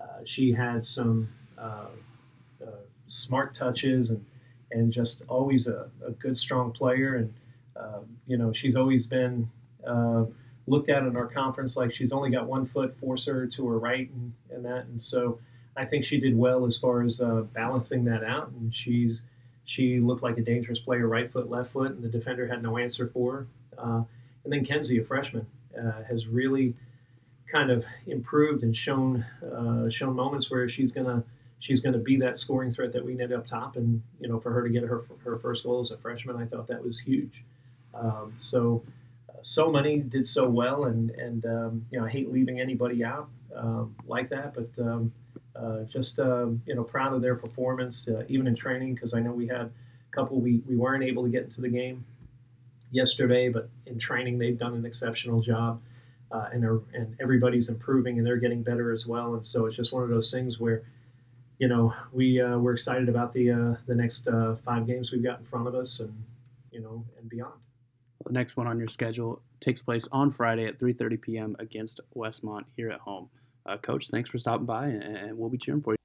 uh, 0.00 0.20
she 0.24 0.52
had 0.52 0.86
some 0.86 1.28
uh, 1.58 1.88
uh 2.62 2.70
smart 3.08 3.52
touches 3.52 4.10
and 4.10 4.24
and 4.70 4.92
just 4.92 5.22
always 5.28 5.66
a, 5.66 5.88
a 6.06 6.10
good 6.12 6.36
strong 6.36 6.72
player 6.72 7.16
and 7.16 7.32
uh, 7.76 8.00
you 8.26 8.36
know 8.36 8.52
she's 8.52 8.76
always 8.76 9.06
been 9.06 9.48
uh, 9.86 10.24
looked 10.66 10.88
at 10.88 11.02
in 11.02 11.16
our 11.16 11.28
conference 11.28 11.76
like 11.76 11.92
she's 11.92 12.12
only 12.12 12.30
got 12.30 12.46
one 12.46 12.64
foot 12.64 12.98
force 12.98 13.26
her 13.26 13.46
to 13.46 13.66
her 13.68 13.78
right 13.78 14.10
and, 14.10 14.32
and 14.50 14.64
that 14.64 14.84
and 14.86 15.02
so 15.02 15.38
I 15.76 15.84
think 15.84 16.04
she 16.04 16.18
did 16.18 16.36
well 16.36 16.66
as 16.66 16.78
far 16.78 17.02
as 17.02 17.20
uh, 17.20 17.42
balancing 17.52 18.04
that 18.04 18.22
out, 18.22 18.50
and 18.50 18.74
she's 18.74 19.20
she 19.64 19.98
looked 19.98 20.22
like 20.22 20.36
a 20.38 20.42
dangerous 20.42 20.78
player, 20.78 21.08
right 21.08 21.30
foot, 21.30 21.48
left 21.48 21.72
foot, 21.72 21.92
and 21.92 22.02
the 22.02 22.08
defender 22.08 22.48
had 22.48 22.62
no 22.62 22.76
answer 22.76 23.06
for 23.06 23.32
her. 23.32 23.46
Uh, 23.78 24.02
and 24.44 24.52
then 24.52 24.64
Kenzie, 24.64 24.98
a 24.98 25.04
freshman, 25.04 25.46
uh, 25.76 26.02
has 26.04 26.26
really 26.26 26.74
kind 27.50 27.70
of 27.70 27.84
improved 28.06 28.62
and 28.62 28.76
shown 28.76 29.24
uh, 29.42 29.88
shown 29.88 30.14
moments 30.14 30.50
where 30.50 30.68
she's 30.68 30.92
gonna 30.92 31.24
she's 31.58 31.80
gonna 31.80 31.98
be 31.98 32.16
that 32.18 32.38
scoring 32.38 32.72
threat 32.72 32.92
that 32.92 33.04
we 33.04 33.14
need 33.14 33.32
up 33.32 33.46
top. 33.46 33.76
And 33.76 34.02
you 34.20 34.28
know, 34.28 34.38
for 34.38 34.52
her 34.52 34.62
to 34.62 34.68
get 34.68 34.84
her 34.84 35.04
her 35.24 35.38
first 35.38 35.64
goal 35.64 35.80
as 35.80 35.90
a 35.90 35.96
freshman, 35.96 36.36
I 36.36 36.44
thought 36.44 36.68
that 36.68 36.84
was 36.84 37.00
huge. 37.00 37.42
Um, 37.94 38.34
so 38.38 38.82
so 39.42 39.70
many 39.70 40.00
did 40.00 40.26
so 40.26 40.48
well, 40.48 40.84
and 40.84 41.10
and 41.10 41.44
um, 41.46 41.86
you 41.90 41.98
know, 41.98 42.06
I 42.06 42.10
hate 42.10 42.32
leaving 42.32 42.60
anybody 42.60 43.04
out 43.04 43.28
um, 43.54 43.94
like 44.06 44.30
that, 44.30 44.54
but 44.54 44.70
um, 44.82 45.12
uh, 45.56 45.84
just 45.84 46.18
um, 46.18 46.62
you 46.66 46.74
know 46.74 46.84
proud 46.84 47.12
of 47.12 47.22
their 47.22 47.34
performance, 47.34 48.08
uh, 48.08 48.24
even 48.28 48.46
in 48.46 48.54
training, 48.54 48.94
because 48.94 49.14
I 49.14 49.20
know 49.20 49.32
we 49.32 49.46
had 49.46 49.60
a 49.60 49.70
couple 50.12 50.40
we, 50.40 50.62
we 50.66 50.76
weren't 50.76 51.04
able 51.04 51.24
to 51.24 51.28
get 51.28 51.44
into 51.44 51.60
the 51.60 51.68
game 51.68 52.04
yesterday, 52.90 53.48
but 53.48 53.68
in 53.86 53.98
training 53.98 54.38
they've 54.38 54.58
done 54.58 54.74
an 54.74 54.84
exceptional 54.84 55.40
job, 55.40 55.80
uh, 56.32 56.48
and 56.52 56.64
and 56.94 57.16
everybody's 57.20 57.68
improving 57.68 58.18
and 58.18 58.26
they're 58.26 58.36
getting 58.36 58.62
better 58.62 58.92
as 58.92 59.06
well. 59.06 59.34
And 59.34 59.46
so 59.46 59.66
it's 59.66 59.76
just 59.76 59.92
one 59.92 60.02
of 60.02 60.08
those 60.08 60.30
things 60.30 60.58
where, 60.58 60.82
you 61.58 61.68
know, 61.68 61.94
we 62.12 62.40
uh, 62.40 62.58
we're 62.58 62.74
excited 62.74 63.08
about 63.08 63.32
the 63.32 63.50
uh, 63.50 63.74
the 63.86 63.94
next 63.94 64.28
five 64.64 64.86
games 64.86 65.12
we've 65.12 65.22
got 65.22 65.38
in 65.38 65.44
front 65.44 65.68
of 65.68 65.74
us, 65.74 66.00
and 66.00 66.24
you 66.70 66.80
know, 66.80 67.04
and 67.18 67.28
beyond. 67.28 67.63
The 68.26 68.32
next 68.32 68.56
one 68.56 68.66
on 68.66 68.78
your 68.78 68.88
schedule 68.88 69.42
takes 69.60 69.82
place 69.82 70.08
on 70.10 70.30
Friday 70.30 70.66
at 70.66 70.78
3:30 70.78 71.20
p.m. 71.20 71.56
against 71.58 72.00
Westmont 72.16 72.64
here 72.76 72.90
at 72.90 73.00
home. 73.00 73.28
Uh, 73.66 73.76
Coach, 73.76 74.08
thanks 74.08 74.30
for 74.30 74.38
stopping 74.38 74.66
by, 74.66 74.86
and 74.86 75.38
we'll 75.38 75.50
be 75.50 75.58
cheering 75.58 75.82
for 75.82 75.92
you. 75.92 75.96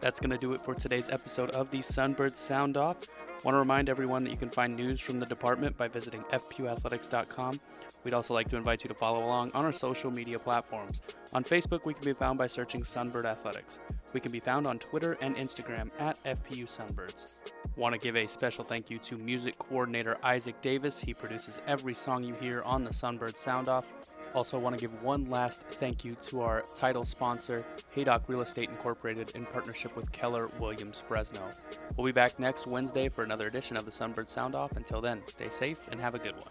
That's 0.00 0.20
going 0.20 0.30
to 0.30 0.38
do 0.38 0.52
it 0.52 0.60
for 0.60 0.74
today's 0.74 1.08
episode 1.08 1.50
of 1.50 1.70
the 1.70 1.78
Sunbird 1.78 2.36
Sound 2.36 2.76
Off. 2.76 2.98
Want 3.44 3.56
to 3.56 3.58
remind 3.58 3.90
everyone 3.90 4.24
that 4.24 4.30
you 4.30 4.38
can 4.38 4.48
find 4.48 4.74
news 4.74 5.00
from 5.00 5.20
the 5.20 5.26
department 5.26 5.76
by 5.76 5.86
visiting 5.86 6.22
fpuathletics.com. 6.22 7.60
We'd 8.02 8.14
also 8.14 8.32
like 8.32 8.48
to 8.48 8.56
invite 8.56 8.82
you 8.84 8.88
to 8.88 8.94
follow 8.94 9.18
along 9.18 9.50
on 9.52 9.66
our 9.66 9.72
social 9.72 10.10
media 10.10 10.38
platforms. 10.38 11.02
On 11.34 11.44
Facebook, 11.44 11.84
we 11.84 11.92
can 11.92 12.06
be 12.06 12.14
found 12.14 12.38
by 12.38 12.46
searching 12.46 12.80
Sunbird 12.80 13.26
Athletics. 13.26 13.80
We 14.14 14.20
can 14.20 14.32
be 14.32 14.40
found 14.40 14.66
on 14.66 14.78
Twitter 14.78 15.18
and 15.20 15.36
Instagram 15.36 15.90
at 16.00 16.22
FPU 16.24 16.64
Sunbirds. 16.64 17.36
Want 17.76 17.92
to 17.92 17.98
give 17.98 18.16
a 18.16 18.26
special 18.26 18.64
thank 18.64 18.88
you 18.88 18.98
to 19.00 19.18
music 19.18 19.58
coordinator 19.58 20.16
Isaac 20.22 20.58
Davis. 20.62 21.00
He 21.02 21.12
produces 21.12 21.60
every 21.66 21.92
song 21.92 22.24
you 22.24 22.34
hear 22.36 22.62
on 22.62 22.82
the 22.82 22.90
Sunbird 22.92 23.36
Sound 23.36 23.68
Off. 23.68 23.92
Also, 24.34 24.58
want 24.58 24.76
to 24.76 24.80
give 24.80 25.02
one 25.02 25.24
last 25.26 25.62
thank 25.62 26.04
you 26.04 26.16
to 26.22 26.42
our 26.42 26.64
title 26.76 27.04
sponsor, 27.04 27.64
Haydock 27.92 28.28
Real 28.28 28.40
Estate 28.40 28.68
Incorporated, 28.68 29.30
in 29.36 29.46
partnership 29.46 29.94
with 29.96 30.10
Keller 30.10 30.48
Williams 30.58 31.00
Fresno. 31.00 31.48
We'll 31.96 32.06
be 32.06 32.12
back 32.12 32.40
next 32.40 32.66
Wednesday 32.66 33.08
for 33.08 33.22
another 33.22 33.46
edition 33.46 33.76
of 33.76 33.84
the 33.84 33.92
Sunbird 33.92 34.28
Sound 34.28 34.56
Off. 34.56 34.72
Until 34.76 35.00
then, 35.00 35.22
stay 35.26 35.48
safe 35.48 35.88
and 35.90 36.00
have 36.00 36.16
a 36.16 36.18
good 36.18 36.34
one. 36.34 36.50